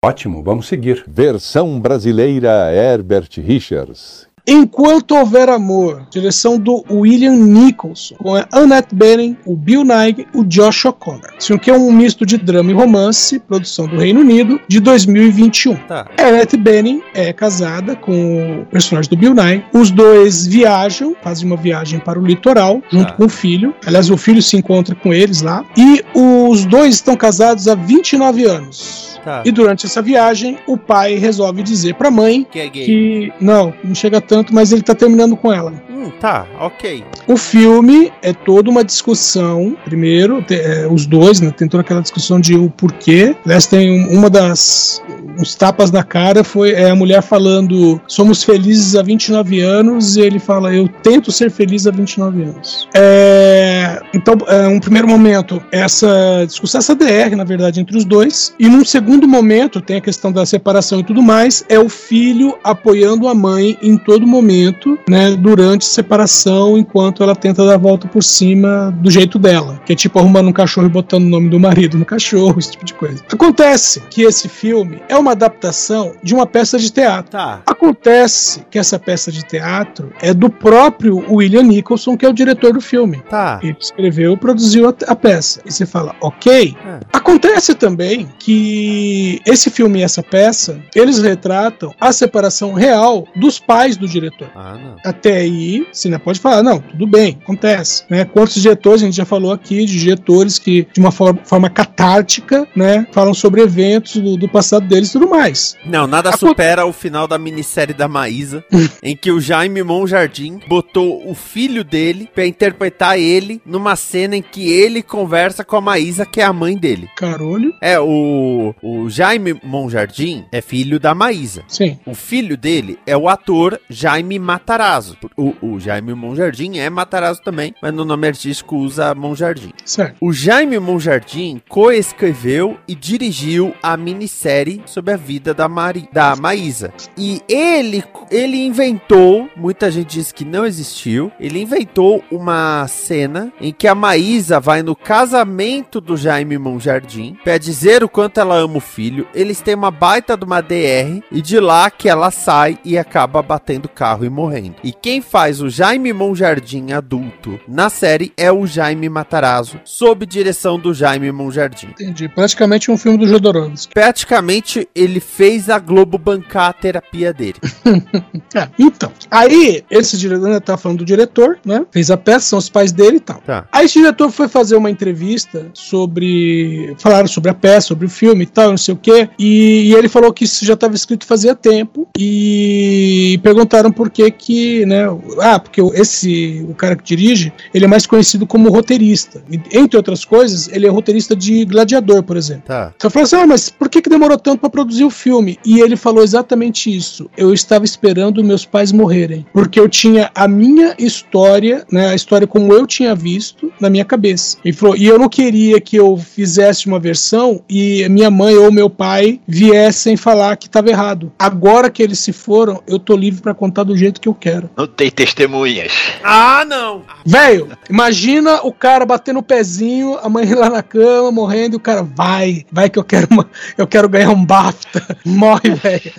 Ótimo, 0.04 0.43
vamos 0.43 0.67
seguir. 0.67 1.04
Versão 1.08 1.80
brasileira 1.80 2.71
Herbert 2.71 3.30
Richards. 3.38 4.28
Enquanto 4.47 5.15
Houver 5.15 5.49
Amor, 5.49 6.03
direção 6.12 6.60
do 6.60 6.84
William 6.91 7.36
Nicholson, 7.36 8.15
com 8.15 8.36
a 8.36 8.47
Annette 8.51 8.93
Bening, 8.93 9.36
o 9.45 9.55
Bill 9.55 9.84
Nighy, 9.84 10.27
o 10.36 10.43
Josh 10.43 10.86
O'Connor. 10.86 11.34
Filme 11.39 11.60
que 11.60 11.71
é 11.71 11.73
um 11.73 11.91
misto 11.91 12.25
de 12.25 12.38
drama 12.38 12.69
e 12.69 12.73
romance, 12.73 13.39
produção 13.39 13.88
do 13.88 13.97
Reino 13.97 14.19
Unido, 14.19 14.62
de 14.67 14.79
2021. 14.79 15.75
Tá. 15.88 16.05
A 16.17 16.27
Annette 16.27 16.58
Bening 16.58 17.01
é 17.15 17.34
casada 17.34 17.95
com 17.95 18.62
o 18.62 18.65
personagem 18.65 19.10
do 19.10 19.17
Bill 19.17 19.34
Nighy. 19.34 19.63
Os 19.73 19.89
dois 19.89 20.45
viajam, 20.45 21.15
fazem 21.23 21.45
uma 21.47 21.58
viagem 21.58 21.99
para 21.99 22.19
o 22.19 22.25
litoral, 22.25 22.81
junto 22.91 23.05
Tá. 23.08 23.13
com 23.13 23.25
o 23.25 23.29
filho. 23.29 23.73
Aliás, 23.86 24.10
o 24.12 24.17
filho 24.17 24.41
se 24.43 24.55
encontra 24.55 24.93
com 24.95 25.12
eles 25.13 25.41
lá. 25.41 25.63
E 25.75 26.03
os 26.13 26.65
dois 26.65 26.95
estão 26.95 27.15
casados 27.15 27.67
há 27.67 27.73
29 27.75 28.45
anos. 28.45 29.15
Tá. 29.25 29.41
E 29.43 29.51
durante 29.51 29.88
essa 29.88 30.03
viagem, 30.03 30.60
o 30.67 30.77
pai 30.77 31.15
resolve 31.15 31.63
dizer 31.63 31.95
pra 31.95 32.12
mãe 32.12 32.45
Que 32.51 32.60
é 32.60 32.69
que 32.69 33.34
não, 33.41 33.73
não 33.84 33.95
chega 33.95 34.21
tanto, 34.21 34.34
mas 34.51 34.71
ele 34.71 34.81
tá 34.81 34.95
terminando 34.95 35.35
com 35.35 35.51
ela. 35.51 35.73
Hum, 35.95 36.12
tá, 36.19 36.45
ok. 36.60 37.03
O 37.25 37.38
filme 37.38 38.12
é 38.21 38.34
toda 38.34 38.69
uma 38.69 38.84
discussão. 38.84 39.77
Primeiro, 39.86 40.43
é, 40.49 40.88
os 40.91 41.05
dois, 41.05 41.39
né? 41.39 41.51
Tem 41.51 41.67
toda 41.69 41.81
aquela 41.81 42.01
discussão 42.01 42.38
de 42.39 42.53
o 42.55 42.69
porquê. 42.69 43.34
Aliás, 43.45 43.65
tem 43.65 43.89
um- 43.91 44.17
uma 44.19 44.29
das. 44.29 45.01
Uns 45.39 45.53
tapas 45.55 45.91
na 45.91 46.03
cara 46.03 46.43
foi 46.43 46.71
é, 46.71 46.89
a 46.89 46.95
mulher 46.95 47.21
falando: 47.21 47.99
somos 48.08 48.43
felizes 48.43 48.95
há 48.95 49.01
29 49.01 49.60
anos, 49.62 50.17
e 50.17 50.21
ele 50.21 50.38
fala: 50.39 50.73
eu 50.73 50.88
tento 51.01 51.31
ser 51.31 51.49
feliz 51.49 51.88
há 51.88 51.91
29 51.91 52.43
anos. 52.43 52.88
É, 52.93 54.01
então, 54.13 54.36
é, 54.47 54.67
um 54.67 54.79
primeiro 54.79 55.08
momento, 55.08 55.62
essa 55.71 56.43
discussão, 56.45 56.79
essa 56.79 56.95
DR, 56.95 57.36
na 57.36 57.43
verdade, 57.45 57.79
entre 57.79 57.97
os 57.97 58.03
dois. 58.05 58.53
E 58.60 58.67
num 58.67 58.84
segundo 58.84 59.27
momento, 59.27 59.79
tem 59.79 59.97
a 59.97 60.01
questão 60.01 60.31
da 60.31 60.45
separação 60.45 60.99
e 60.99 61.03
tudo 61.03 61.21
mais, 61.21 61.63
é 61.69 61.79
o 61.79 61.88
filho 61.89 62.58
apoiando 62.63 63.27
a 63.27 63.36
mãe 63.36 63.77
em 63.81 63.97
todo 63.97 64.25
momento, 64.27 64.97
né, 65.08 65.31
durante 65.38 65.84
a 65.85 65.93
separação, 65.93 66.77
enquanto 66.77 67.23
ela 67.23 67.35
tenta 67.35 67.65
dar 67.65 67.75
a 67.75 67.77
volta 67.77 68.07
por 68.07 68.23
cima 68.23 68.91
do 68.99 69.09
jeito 69.09 69.37
dela, 69.39 69.81
que 69.85 69.93
é 69.93 69.95
tipo 69.95 70.19
arrumando 70.19 70.47
um 70.47 70.53
cachorro 70.53 70.87
e 70.87 70.89
botando 70.89 71.23
o 71.23 71.29
nome 71.29 71.49
do 71.49 71.59
marido 71.59 71.97
no 71.97 72.05
cachorro, 72.05 72.59
esse 72.59 72.71
tipo 72.71 72.85
de 72.85 72.93
coisa. 72.93 73.23
Acontece 73.31 74.01
que 74.09 74.23
esse 74.23 74.47
filme 74.49 75.01
é 75.07 75.17
uma 75.17 75.31
adaptação 75.31 76.13
de 76.23 76.33
uma 76.33 76.45
peça 76.45 76.77
de 76.77 76.91
teatro. 76.91 77.31
Tá. 77.31 77.61
Acontece 77.65 78.65
que 78.69 78.79
essa 78.79 78.99
peça 78.99 79.31
de 79.31 79.43
teatro 79.43 80.11
é 80.21 80.33
do 80.33 80.49
próprio 80.49 81.23
William 81.31 81.63
Nicholson, 81.63 82.17
que 82.17 82.25
é 82.25 82.29
o 82.29 82.33
diretor 82.33 82.73
do 82.73 82.81
filme. 82.81 83.21
Tá. 83.29 83.59
Ele 83.61 83.75
escreveu 83.79 84.33
e 84.33 84.37
produziu 84.37 84.87
a, 84.87 84.93
a 85.07 85.15
peça. 85.15 85.61
E 85.65 85.71
você 85.71 85.85
fala, 85.85 86.15
ok. 86.21 86.75
É. 86.85 86.99
Acontece 87.11 87.73
também 87.73 88.29
que 88.39 89.39
esse 89.45 89.69
filme 89.69 89.99
e 89.99 90.03
essa 90.03 90.21
peça, 90.21 90.79
eles 90.95 91.19
retratam 91.19 91.93
a 91.99 92.11
separação 92.11 92.73
real 92.73 93.27
dos 93.35 93.59
pais 93.59 93.97
do 93.97 94.07
diretor. 94.07 94.49
Ah. 94.55 94.77
Até 95.03 95.37
aí, 95.37 95.74
você 95.91 96.07
ainda 96.07 96.19
pode 96.19 96.39
falar, 96.39 96.61
não, 96.63 96.79
tudo 96.79 97.07
bem, 97.07 97.38
acontece. 97.43 98.03
Né? 98.09 98.25
Quantos 98.25 98.55
diretores, 98.61 99.01
a 99.01 99.05
gente 99.05 99.15
já 99.17 99.25
falou 99.25 99.51
aqui, 99.51 99.85
de 99.85 99.99
diretores 99.99 100.57
que, 100.59 100.88
de 100.93 100.99
uma 100.99 101.11
forma, 101.11 101.39
forma 101.43 101.69
catártica, 101.69 102.67
né, 102.75 103.07
falam 103.11 103.33
sobre 103.33 103.61
eventos 103.61 104.17
do, 104.21 104.38
do 104.38 104.47
passado 104.47 104.88
deles 104.88 105.09
e 105.09 105.13
tudo 105.13 105.27
mais. 105.29 105.75
Não, 105.85 106.05
nada 106.07 106.29
Aco- 106.29 106.39
supera 106.39 106.85
o 106.85 106.93
final 106.93 107.27
da 107.27 107.38
minissérie 107.38 107.93
da 107.93 108.07
Maísa, 108.07 108.63
em 109.01 109.15
que 109.15 109.31
o 109.31 109.41
Jaime 109.41 109.81
Monjardim 109.83 110.59
botou 110.67 111.29
o 111.29 111.33
filho 111.33 111.83
dele 111.83 112.29
pra 112.33 112.45
interpretar 112.45 113.17
ele 113.19 113.61
numa 113.65 113.95
cena 113.95 114.35
em 114.35 114.41
que 114.41 114.69
ele 114.71 115.01
conversa 115.01 115.63
com 115.63 115.75
a 115.75 115.81
Maísa, 115.81 116.25
que 116.25 116.39
é 116.41 116.43
a 116.43 116.53
mãe 116.53 116.77
dele. 116.77 117.09
Carolho, 117.15 117.73
É, 117.81 117.99
o, 117.99 118.73
o 118.81 119.09
Jaime 119.09 119.59
Monjardim 119.63 120.45
é 120.51 120.61
filho 120.61 120.99
da 120.99 121.13
Maísa. 121.15 121.63
sim. 121.67 121.97
O 122.05 122.13
filho 122.13 122.55
dele 122.57 122.97
é 123.05 123.15
o 123.17 123.27
ator 123.27 123.79
Jaime 123.89 124.38
Matarazzo. 124.39 125.17
O, 125.35 125.53
o 125.73 125.80
Jaime 125.80 126.13
Monjardim 126.13 126.78
é 126.78 126.89
Matarazzo 126.89 127.41
também, 127.41 127.73
mas 127.82 127.93
no 127.93 128.06
nome 128.06 128.28
artístico 128.28 128.78
usa 128.78 129.13
Monjardim. 129.15 129.73
Certo. 129.84 130.17
O 130.21 130.32
Jaime 130.32 130.80
Monjardim 130.80 131.62
coescreveu 131.67 132.78
e 132.88 132.95
dirigiu 132.95 133.73
a 133.82 133.97
minissérie 133.97 134.82
sobre 134.86 135.13
a 135.13 135.17
vida 135.17 135.54
da, 135.54 135.67
Mari, 135.67 136.08
da 136.12 136.36
Maísa. 136.36 136.93
E 137.17 137.41
ele, 137.47 138.04
ele 138.32 138.65
inventou, 138.65 139.49
muita 139.56 139.91
gente 139.91 140.15
diz 140.15 140.32
que 140.32 140.45
não 140.45 140.65
existiu, 140.65 141.32
ele 141.39 141.62
inventou 141.62 142.23
uma 142.32 142.88
cena 142.88 143.51
em 143.60 143.73
que 143.73 143.88
a 143.88 143.95
Maísa 143.95 144.60
vai 144.60 144.82
no 144.82 144.95
casamento 144.95 145.99
do 145.99 146.15
Jaime 146.15 146.58
Monjardim 146.58 147.38
pra 147.43 147.58
dizer 147.58 148.04
o 148.04 148.10
quanto 148.10 148.39
ela 148.39 148.56
ama 148.56 148.78
o 148.78 148.82
filho. 148.82 149.28
Eles 149.34 149.62
têm 149.62 149.75
uma 149.75 149.91
baita 149.91 150.38
de 150.38 150.45
uma 150.45 150.62
DR 150.62 151.21
e 151.32 151.41
de 151.41 151.60
lá 151.60 151.89
que 151.89 152.10
ela 152.10 152.32
sai 152.32 152.78
e 152.84 152.97
acaba 152.97 153.41
batendo 153.41 153.89
carro 153.89 154.25
e 154.25 154.30
morrendo. 154.30 154.75
E 154.84 154.91
quem 154.91 155.21
faz 155.21 155.54
o 155.61 155.69
Jaime 155.69 156.13
Monjardim 156.13 156.91
adulto 156.91 157.59
na 157.67 157.89
série 157.89 158.31
é 158.37 158.51
o 158.51 158.65
Jaime 158.65 159.09
Matarazzo, 159.09 159.79
sob 159.83 160.25
direção 160.25 160.79
do 160.79 160.93
Jaime 160.93 161.31
Monjardim. 161.31 161.87
Entendi. 161.87 162.29
Praticamente 162.29 162.91
um 162.91 162.97
filme 162.97 163.17
do 163.17 163.27
Jodorowsky. 163.27 163.93
Praticamente 163.93 164.87
ele 164.95 165.19
fez 165.19 165.69
a 165.69 165.79
Globo 165.79 166.17
bancar 166.17 166.69
a 166.69 166.73
terapia 166.73 167.33
dele. 167.33 167.59
É, 168.55 168.69
então, 168.79 169.11
aí, 169.29 169.83
esse 169.89 170.17
diretor, 170.17 170.47
né, 170.47 170.59
tá 170.61 170.77
falando 170.77 170.99
do 170.99 171.05
diretor, 171.05 171.59
né? 171.65 171.85
Fez 171.91 172.09
a 172.09 172.15
peça, 172.15 172.47
são 172.47 172.59
os 172.59 172.69
pais 172.69 172.93
dele 172.93 173.17
e 173.17 173.19
tal. 173.19 173.41
Tá. 173.45 173.67
Aí 173.69 173.85
esse 173.85 173.99
diretor 173.99 174.31
foi 174.31 174.47
fazer 174.47 174.77
uma 174.77 174.89
entrevista 174.89 175.67
sobre. 175.73 176.95
Falaram 176.97 177.27
sobre 177.27 177.51
a 177.51 177.53
peça, 177.53 177.87
sobre 177.87 178.05
o 178.05 178.09
filme 178.09 178.43
e 178.43 178.47
tal, 178.47 178.69
não 178.69 178.77
sei 178.77 178.93
o 178.93 178.97
quê. 178.97 179.29
E, 179.37 179.89
e 179.89 179.93
ele 179.93 180.07
falou 180.07 180.31
que 180.31 180.45
isso 180.45 180.63
já 180.63 180.73
estava 180.73 180.95
escrito 180.95 181.25
fazia 181.25 181.53
tempo. 181.53 182.07
E 182.17 183.37
perguntaram 183.43 183.91
por 183.91 184.09
que 184.09 184.31
que, 184.31 184.85
né? 184.85 185.05
Ah, 185.47 185.60
porque 185.60 185.79
o- 185.81 185.93
esse, 185.93 186.65
o 186.67 186.73
cara 186.73 186.95
que 186.95 187.03
dirige, 187.03 187.53
ele 187.73 187.86
é 187.86 187.88
mais 187.88 188.08
conhecido 188.08 188.47
como 188.47 188.69
roteirista. 188.69 189.43
E, 189.51 189.60
entre 189.77 189.95
outras 189.95 190.25
coisas, 190.25 190.67
ele 190.69 190.88
é 190.88 190.89
roteirista 190.89 191.36
de 191.36 191.63
Gladiador, 191.65 192.23
por 192.23 192.36
exemplo. 192.36 192.63
Tá. 192.65 192.91
Então 192.95 193.08
eu 193.08 193.12
falei 193.12 193.25
assim, 193.25 193.36
ah, 193.36 193.45
mas 193.47 193.69
por 193.69 193.88
que, 193.88 194.01
que 194.01 194.10
demorou 194.10 194.38
tanto 194.39 194.60
pra 194.62 194.69
produzir 194.69 195.03
o 195.03 195.10
filme? 195.12 195.60
E 195.63 195.79
ele 195.81 195.95
falou 195.95 196.23
exatamente 196.23 196.95
isso. 196.95 197.29
Eu 197.38 197.53
estava 197.53 197.86
esperando 197.86 198.43
meus 198.43 198.65
pais 198.65 198.91
morrerem. 198.91 199.45
Porque 199.53 199.79
eu 199.79 199.88
tinha 199.88 200.31
a 200.34 200.47
minha 200.47 200.95
história, 200.97 201.86
né? 201.91 202.08
A 202.10 202.15
história 202.15 202.47
como 202.47 202.73
eu 202.73 202.88
tinha 202.88 203.13
visto 203.13 203.71
na 203.79 203.89
minha 203.89 204.05
cabeça. 204.05 204.58
Ele 204.65 204.73
falou, 204.73 204.95
e 204.97 205.05
eu 205.05 205.19
não 205.19 205.29
queria 205.29 205.79
que 205.79 205.95
eu 205.95 206.17
fizesse 206.17 206.88
uma 206.88 206.99
versão 206.99 207.62
e 207.69 208.08
minha 208.10 208.31
mãe 208.31 208.55
ou 208.55 208.71
meu 208.71 208.89
pai 208.89 209.39
viessem 209.47 210.17
falar 210.17 210.55
que 210.58 210.67
estava 210.67 210.89
errado. 210.89 211.31
Agora 211.38 211.89
que 211.89 212.01
eles 212.01 212.19
se 212.19 212.31
foram, 212.34 212.81
eu 212.88 212.97
tô 212.97 213.15
livre 213.15 213.41
pra 213.41 213.53
contar 213.53 213.84
do 213.84 213.95
jeito 213.95 214.19
que 214.19 214.27
eu 214.27 214.34
quero. 214.34 214.69
Não 214.75 214.88
tem 214.88 215.10
testemunhas. 215.35 215.91
Ah, 216.23 216.63
não! 216.65 217.03
Velho, 217.25 217.69
imagina 217.89 218.61
o 218.63 218.71
cara 218.71 219.05
batendo 219.05 219.39
o 219.39 219.43
pezinho, 219.43 220.17
a 220.21 220.29
mãe 220.29 220.51
lá 220.53 220.69
na 220.69 220.81
cama, 220.81 221.31
morrendo, 221.31 221.73
e 221.75 221.77
o 221.77 221.79
cara, 221.79 222.01
vai, 222.03 222.65
vai 222.71 222.89
que 222.89 222.97
eu 222.97 223.03
quero, 223.03 223.27
uma- 223.29 223.49
eu 223.77 223.85
quero 223.85 224.07
ganhar 224.07 224.29
um 224.29 224.45
BAFTA. 224.45 225.17
Morre, 225.25 225.71
velho. 225.75 226.11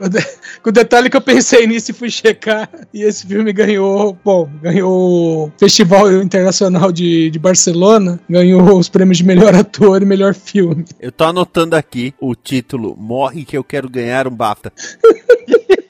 O 0.00 0.08
de- 0.08 0.26
Com 0.62 0.70
o 0.70 0.72
detalhe 0.72 1.08
que 1.08 1.16
eu 1.16 1.20
pensei 1.20 1.66
nisso 1.66 1.92
e 1.92 1.94
fui 1.94 2.10
checar, 2.10 2.68
e 2.92 3.02
esse 3.02 3.26
filme 3.26 3.52
ganhou, 3.52 4.18
bom, 4.24 4.48
ganhou 4.60 5.46
o 5.46 5.52
Festival 5.58 6.10
Internacional 6.12 6.90
de, 6.90 7.30
de 7.30 7.38
Barcelona, 7.38 8.18
ganhou 8.28 8.76
os 8.78 8.88
prêmios 8.88 9.18
de 9.18 9.24
melhor 9.24 9.54
ator 9.54 10.02
e 10.02 10.04
melhor 10.04 10.34
filme. 10.34 10.84
Eu 11.00 11.12
tô 11.12 11.24
anotando 11.24 11.76
aqui 11.76 12.12
o 12.20 12.34
título 12.34 12.96
Morre 12.98 13.44
que 13.44 13.56
eu 13.56 13.62
quero 13.64 13.88
ganhar 13.88 14.26
um 14.26 14.34
BAFTA. 14.34 14.72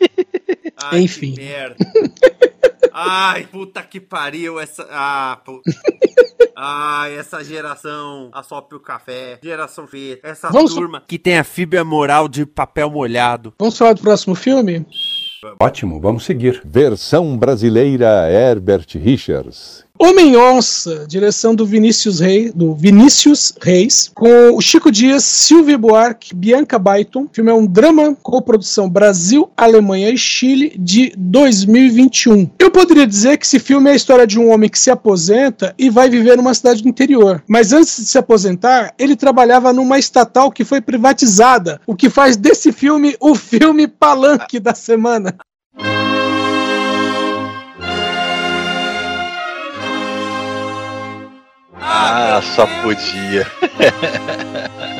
Ai, 0.90 1.01
Enfim. 1.01 1.35
Que 1.35 1.40
merda. 1.42 1.77
Ai, 2.92 3.47
puta 3.51 3.83
que 3.83 4.01
pariu 4.01 4.61
essa. 4.61 4.87
Ah, 4.90 5.40
puta. 5.44 5.70
Ai, 6.57 7.16
essa 7.18 7.42
geração 7.42 8.31
assope 8.33 8.77
o 8.77 8.81
café, 8.81 9.38
geração 9.42 9.85
F, 9.85 10.20
essa 10.23 10.49
Vamos- 10.51 10.73
turma 10.75 11.03
que 11.07 11.18
tem 11.18 11.37
a 11.38 11.42
fibra 11.44 11.85
moral 11.85 12.29
de 12.29 12.47
papel 12.47 12.88
molhado. 12.90 13.53
Vamos 13.59 13.77
falar 13.77 13.94
do 13.94 14.01
próximo 14.03 14.35
filme? 14.37 14.87
Ótimo, 15.61 16.01
vamos 16.01 16.25
seguir. 16.25 16.62
Versão 16.64 17.37
brasileira 17.37 18.31
Herbert 18.31 18.87
Richards. 18.94 19.84
Homem-Onça, 19.96 21.07
direção 21.09 21.54
do 21.54 21.64
Vinícius 21.64 22.20
Reis, 22.20 22.52
do 22.52 22.74
Vinícius 22.74 23.54
Reis, 23.62 24.11
com 24.14 24.54
o 24.54 24.61
Chico 24.61 24.90
Dias, 24.90 25.22
Silvia 25.24 25.78
Buarque, 25.78 26.35
Bianca 26.35 26.78
Baiton. 26.78 27.22
O 27.22 27.30
filme 27.33 27.50
é 27.50 27.54
um 27.54 27.64
drama 27.64 28.14
com 28.22 28.42
produção 28.42 28.90
Brasil, 28.90 29.50
Alemanha 29.57 30.11
e 30.11 30.18
Chile 30.18 30.74
de 30.78 31.12
2021. 31.16 32.50
Eu 32.59 32.70
poderia 32.70 33.07
dizer 33.07 33.38
que 33.38 33.46
esse 33.46 33.59
filme 33.59 33.88
é 33.88 33.92
a 33.92 33.96
história 33.96 34.26
de 34.26 34.38
um 34.38 34.50
homem 34.52 34.68
que 34.68 34.78
se 34.78 34.90
aposenta 34.90 35.74
e 35.78 35.88
vai 35.88 36.11
viver 36.11 36.37
numa 36.37 36.52
cidade 36.52 36.83
do 36.83 36.88
interior. 36.88 37.42
Mas 37.48 37.72
antes 37.72 37.96
de 37.96 38.04
se 38.04 38.18
aposentar, 38.18 38.92
ele 38.98 39.16
trabalhava 39.16 39.72
numa 39.72 39.98
estatal 39.98 40.50
que 40.50 40.64
foi 40.64 40.80
privatizada, 40.80 41.80
o 41.87 41.94
que 41.94 42.11
faz 42.11 42.37
desse 42.37 42.72
filme 42.72 43.16
o 43.20 43.35
filme 43.35 43.87
palanque 43.87 44.59
da 44.59 44.74
semana. 44.74 45.35
Ah, 51.96 52.42
só 52.42 52.66
podia. 52.83 53.46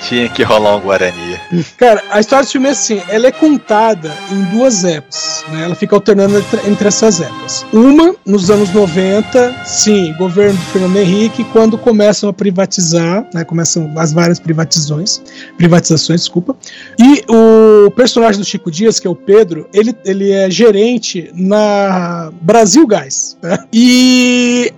Tinha 0.00 0.28
que 0.28 0.42
rolar 0.42 0.76
um 0.76 0.80
Guarani. 0.80 1.38
Cara, 1.76 2.02
a 2.10 2.20
história 2.20 2.44
do 2.44 2.50
filme 2.50 2.68
é 2.68 2.70
assim: 2.70 3.02
ela 3.08 3.26
é 3.26 3.32
contada 3.32 4.12
em 4.30 4.42
duas 4.44 4.84
épocas, 4.84 5.44
né? 5.48 5.64
Ela 5.64 5.74
fica 5.74 5.94
alternando 5.94 6.38
entre, 6.38 6.70
entre 6.70 6.88
essas 6.88 7.20
épocas. 7.20 7.66
Uma, 7.72 8.14
nos 8.24 8.50
anos 8.50 8.72
90, 8.72 9.64
sim, 9.64 10.14
governo 10.14 10.58
do 10.58 10.64
Fernando 10.66 10.96
Henrique, 10.96 11.44
quando 11.44 11.76
começam 11.76 12.30
a 12.30 12.32
privatizar, 12.32 13.26
né? 13.34 13.44
Começam 13.44 13.92
as 13.96 14.12
várias 14.12 14.38
privatizações, 14.38 15.22
privatizações, 15.56 16.22
desculpa. 16.22 16.56
E 16.98 17.24
o 17.28 17.90
personagem 17.90 18.40
do 18.40 18.46
Chico 18.46 18.70
Dias, 18.70 18.98
que 18.98 19.06
é 19.06 19.10
o 19.10 19.14
Pedro, 19.14 19.68
ele, 19.72 19.94
ele 20.04 20.32
é 20.32 20.50
gerente 20.50 21.30
na 21.34 22.32
Brasil 22.40 22.86
Gás. 22.86 23.36
Né? 23.42 23.58
E, 23.72 24.72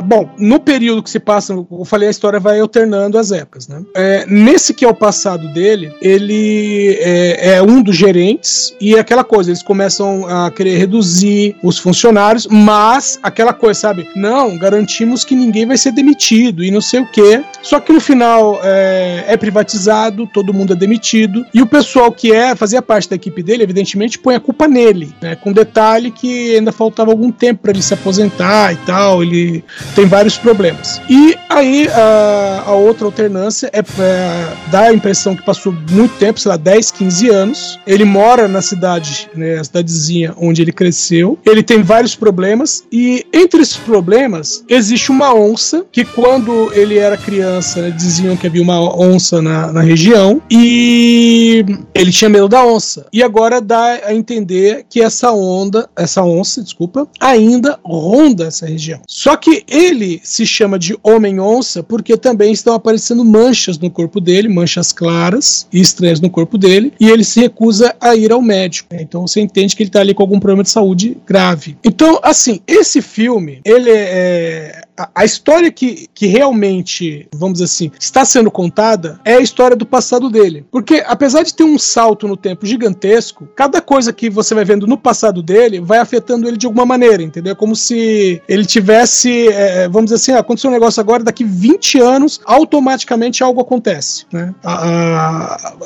bom, 0.00 0.28
no 0.38 0.60
período 0.60 1.02
que 1.02 1.10
se 1.10 1.18
passa, 1.18 1.52
eu 1.52 1.84
falei, 1.84 2.08
a 2.08 2.10
história 2.10 2.40
vai 2.40 2.60
alternando 2.60 3.18
as 3.18 3.32
épocas, 3.32 3.68
né? 3.68 3.82
É, 3.94 4.26
nesse 4.26 4.72
que 4.74 4.84
é 4.84 4.88
o 4.88 4.94
passado 4.94 5.52
dele, 5.52 5.92
ele 6.00 6.96
é, 7.00 7.54
é 7.54 7.62
um 7.62 7.82
dos 7.82 7.96
gerentes 7.96 8.74
e 8.80 8.94
é 8.94 9.00
aquela 9.00 9.24
coisa, 9.24 9.50
eles 9.50 9.62
começam 9.62 10.26
a 10.26 10.50
querer 10.50 10.76
reduzir 10.76 11.56
os 11.62 11.78
funcionários, 11.78 12.46
mas 12.46 13.18
aquela 13.22 13.52
coisa, 13.52 13.80
sabe? 13.80 14.08
Não, 14.14 14.56
garantimos 14.56 15.24
que 15.24 15.34
ninguém 15.34 15.66
vai 15.66 15.76
ser 15.76 15.92
demitido 15.92 16.64
e 16.64 16.70
não 16.70 16.80
sei 16.80 17.00
o 17.00 17.06
quê. 17.06 17.42
Só 17.62 17.80
que 17.80 17.92
no 17.92 18.00
final 18.00 18.60
é, 18.62 19.24
é 19.28 19.36
privatizado, 19.36 20.26
todo 20.26 20.54
mundo 20.54 20.72
é 20.72 20.76
demitido 20.76 21.44
e 21.52 21.60
o 21.60 21.66
pessoal 21.66 22.10
que 22.10 22.32
é 22.32 22.54
fazia 22.54 22.82
parte 22.82 23.08
da 23.08 23.16
equipe 23.16 23.42
dele, 23.42 23.62
evidentemente, 23.62 24.18
põe 24.18 24.34
a 24.34 24.40
culpa 24.40 24.66
nele, 24.66 25.12
né? 25.20 25.36
Com 25.36 25.52
detalhe 25.52 26.10
que 26.10 26.56
ainda 26.56 26.72
faltava 26.72 27.10
algum 27.10 27.30
tempo 27.30 27.62
para 27.62 27.72
ele 27.72 27.82
se 27.82 27.94
aposentar 27.94 28.72
e 28.72 28.76
tal, 28.78 29.22
ele 29.22 29.64
tem 29.94 30.06
vários 30.06 30.36
problemas. 30.36 31.00
E 31.08 31.36
aí 31.48 31.88
a, 31.88 32.64
a 32.66 32.72
outra 32.72 33.06
alternância 33.06 33.70
é, 33.72 33.80
é 33.80 34.52
dá 34.70 34.82
a 34.82 34.92
impressão 34.92 35.34
que 35.34 35.42
passou 35.42 35.74
muito 35.90 36.16
tempo, 36.16 36.38
sei 36.38 36.50
lá, 36.50 36.56
10, 36.56 36.90
15 36.90 37.28
anos. 37.28 37.78
Ele 37.86 38.04
mora 38.04 38.48
na 38.48 38.62
cidade, 38.62 39.28
né, 39.34 39.58
a 39.58 39.64
cidadezinha 39.64 40.34
onde 40.36 40.62
ele 40.62 40.72
cresceu. 40.72 41.38
Ele 41.44 41.62
tem 41.62 41.82
vários 41.82 42.14
problemas 42.14 42.84
e 42.90 43.26
entre 43.32 43.62
esses 43.62 43.76
problemas 43.76 44.64
existe 44.68 45.10
uma 45.10 45.34
onça 45.34 45.84
que 45.90 46.04
quando 46.04 46.72
ele 46.72 46.98
era 46.98 47.16
criança 47.16 47.82
né, 47.82 47.90
diziam 47.90 48.36
que 48.36 48.46
havia 48.46 48.62
uma 48.62 48.80
onça 48.98 49.42
na, 49.42 49.72
na 49.72 49.80
região 49.80 50.40
e 50.50 51.64
ele 51.94 52.12
tinha 52.12 52.28
medo 52.28 52.48
da 52.48 52.64
onça. 52.64 53.06
E 53.12 53.22
agora 53.22 53.60
dá 53.60 54.00
a 54.04 54.14
entender 54.14 54.84
que 54.88 55.00
essa 55.00 55.32
onda, 55.32 55.88
essa 55.96 56.22
onça, 56.22 56.62
desculpa, 56.62 57.08
ainda 57.18 57.78
ronda 57.84 58.46
essa 58.46 58.66
região. 58.66 59.00
Só 59.06 59.36
que 59.36 59.64
ele 59.70 60.20
se 60.24 60.44
chama 60.44 60.78
de 60.78 60.98
homem-onça 61.02 61.82
porque 61.82 62.16
também 62.16 62.52
estão 62.52 62.74
aparecendo 62.74 63.24
manchas 63.24 63.78
no 63.78 63.90
corpo 63.90 64.20
dele, 64.20 64.48
manchas 64.48 64.92
claras 64.92 65.66
e 65.72 65.80
estranhas 65.80 66.20
no 66.20 66.28
corpo 66.28 66.58
dele, 66.58 66.92
e 66.98 67.08
ele 67.08 67.22
se 67.22 67.40
recusa 67.40 67.94
a 68.00 68.14
ir 68.16 68.32
ao 68.32 68.42
médico. 68.42 68.88
Então 68.92 69.26
você 69.26 69.40
entende 69.40 69.76
que 69.76 69.82
ele 69.82 69.88
está 69.88 70.00
ali 70.00 70.12
com 70.12 70.22
algum 70.22 70.40
problema 70.40 70.64
de 70.64 70.70
saúde 70.70 71.16
grave. 71.26 71.76
Então, 71.84 72.18
assim, 72.22 72.60
esse 72.66 73.00
filme, 73.00 73.60
ele 73.64 73.90
é. 73.90 74.82
A, 75.14 75.24
história 75.24 75.70
que, 75.70 76.08
que 76.14 76.26
realmente, 76.26 77.28
vamos 77.34 77.54
dizer 77.54 77.64
assim, 77.64 77.90
está 77.98 78.24
sendo 78.24 78.50
contada 78.50 79.20
é 79.24 79.34
a 79.34 79.40
história 79.40 79.76
do 79.76 79.86
passado 79.86 80.28
dele. 80.28 80.64
Porque, 80.70 81.02
apesar 81.06 81.42
de 81.42 81.54
ter 81.54 81.64
um 81.64 81.78
salto 81.78 82.28
no 82.28 82.36
tempo 82.36 82.66
gigantesco, 82.66 83.48
cada 83.56 83.80
coisa 83.80 84.12
que 84.12 84.28
você 84.28 84.54
vai 84.54 84.64
vendo 84.64 84.86
no 84.86 84.98
passado 84.98 85.42
dele 85.42 85.80
vai 85.80 85.98
afetando 85.98 86.46
ele 86.46 86.56
de 86.56 86.66
alguma 86.66 86.84
maneira, 86.84 87.22
entendeu? 87.22 87.52
É 87.52 87.56
como 87.56 87.74
se 87.74 88.42
ele 88.48 88.64
tivesse, 88.64 89.48
é, 89.48 89.88
vamos 89.88 90.10
dizer 90.10 90.16
assim, 90.16 90.32
aconteceu 90.32 90.70
um 90.70 90.72
negócio 90.72 91.00
agora, 91.00 91.24
daqui 91.24 91.44
20 91.44 92.00
anos, 92.00 92.40
automaticamente 92.44 93.42
algo 93.42 93.60
acontece, 93.60 94.26
né? 94.32 94.54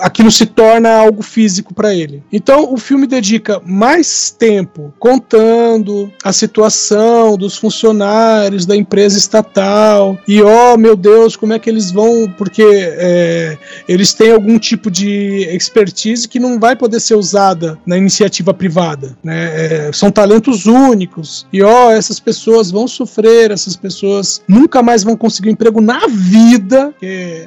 Aquilo 0.01 0.31
se 0.31 0.47
torna 0.47 0.91
algo 0.91 1.23
físico 1.23 1.75
para 1.75 1.95
ele. 1.95 2.23
Então, 2.33 2.73
o 2.73 2.77
filme 2.77 3.07
dedica 3.07 3.61
mais 3.65 4.31
tempo 4.31 4.93
contando 4.99 6.13
a 6.23 6.33
situação 6.33 7.37
dos 7.37 7.57
funcionários 7.57 8.67
da 8.67 8.77
empresa 8.77 9.04
estatal 9.13 10.19
e, 10.27 10.41
oh 10.41 10.77
meu 10.77 10.97
Deus, 10.97 11.37
como 11.37 11.53
é 11.53 11.59
que 11.59 11.69
eles 11.69 11.91
vão, 11.91 12.33
porque 12.37 12.65
é, 12.65 13.59
eles 13.89 14.15
têm 14.15 14.33
algum 14.33 14.59
tipo 14.59 14.91
de 14.91 15.49
expertise 15.53 16.27
que 16.27 16.41
não 16.41 16.59
vai 16.59 16.75
poder 16.75 17.01
ser 17.01 17.15
usada 17.15 17.79
na 17.87 17.97
iniciativa 17.97 18.55
privada. 18.55 19.17
Né? 19.23 19.89
É, 19.89 19.91
são 19.93 20.11
talentos 20.11 20.67
únicos. 20.67 21.47
E 21.53 21.63
ó, 21.63 21.91
essas 21.91 22.19
pessoas 22.19 22.71
vão 22.71 22.89
sofrer, 22.89 23.51
essas 23.51 23.77
pessoas 23.77 24.43
nunca 24.49 24.83
mais 24.83 25.03
vão 25.03 25.17
conseguir 25.17 25.49
um 25.49 25.53
emprego 25.53 25.81
na 25.81 26.07
vida, 26.09 26.95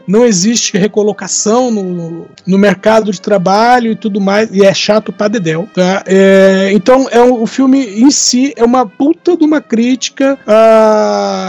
não 0.08 0.26
existe 0.26 0.78
recolocação 0.78 1.72
no, 1.72 2.28
no 2.46 2.58
mercado 2.58 3.12
de 3.12 3.22
trabalho 3.22 3.92
e 3.92 3.96
tudo 3.96 4.20
mais, 4.22 4.50
e 4.52 4.64
é 4.64 4.74
chato 4.74 5.12
pra 5.12 5.28
dedéu. 5.28 5.68
Tá? 5.74 6.04
É, 6.06 6.70
então, 6.74 7.08
é 7.12 7.22
um, 7.22 7.42
o 7.42 7.48
filme 7.48 8.02
em 8.02 8.12
si 8.12 8.54
é 8.56 8.64
uma 8.64 8.86
puta 8.86 9.36
de 9.36 9.44
uma 9.44 9.62
crítica 9.62 10.38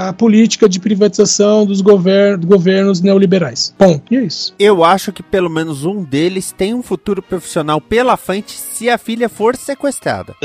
à 0.07 0.13
política 0.13 0.69
de 0.69 0.79
privatização 0.81 1.65
dos 1.67 1.81
govern 1.81 2.45
governos 2.47 3.01
neoliberais. 3.01 3.75
Ponto. 3.77 4.03
E 4.13 4.17
é 4.17 4.23
isso. 4.25 4.55
Eu 4.59 4.85
acho 4.85 5.13
que 5.13 5.23
pelo 5.23 5.49
menos 5.51 5.85
um 5.85 6.03
deles 6.05 6.53
tem 6.57 6.75
um 6.75 6.83
futuro 6.83 7.23
profissional 7.23 7.81
pela 7.81 8.17
frente 8.17 8.53
se 8.53 8.89
a 8.89 8.97
filha 8.99 9.29
for 9.29 9.57
sequestrada. 9.57 10.35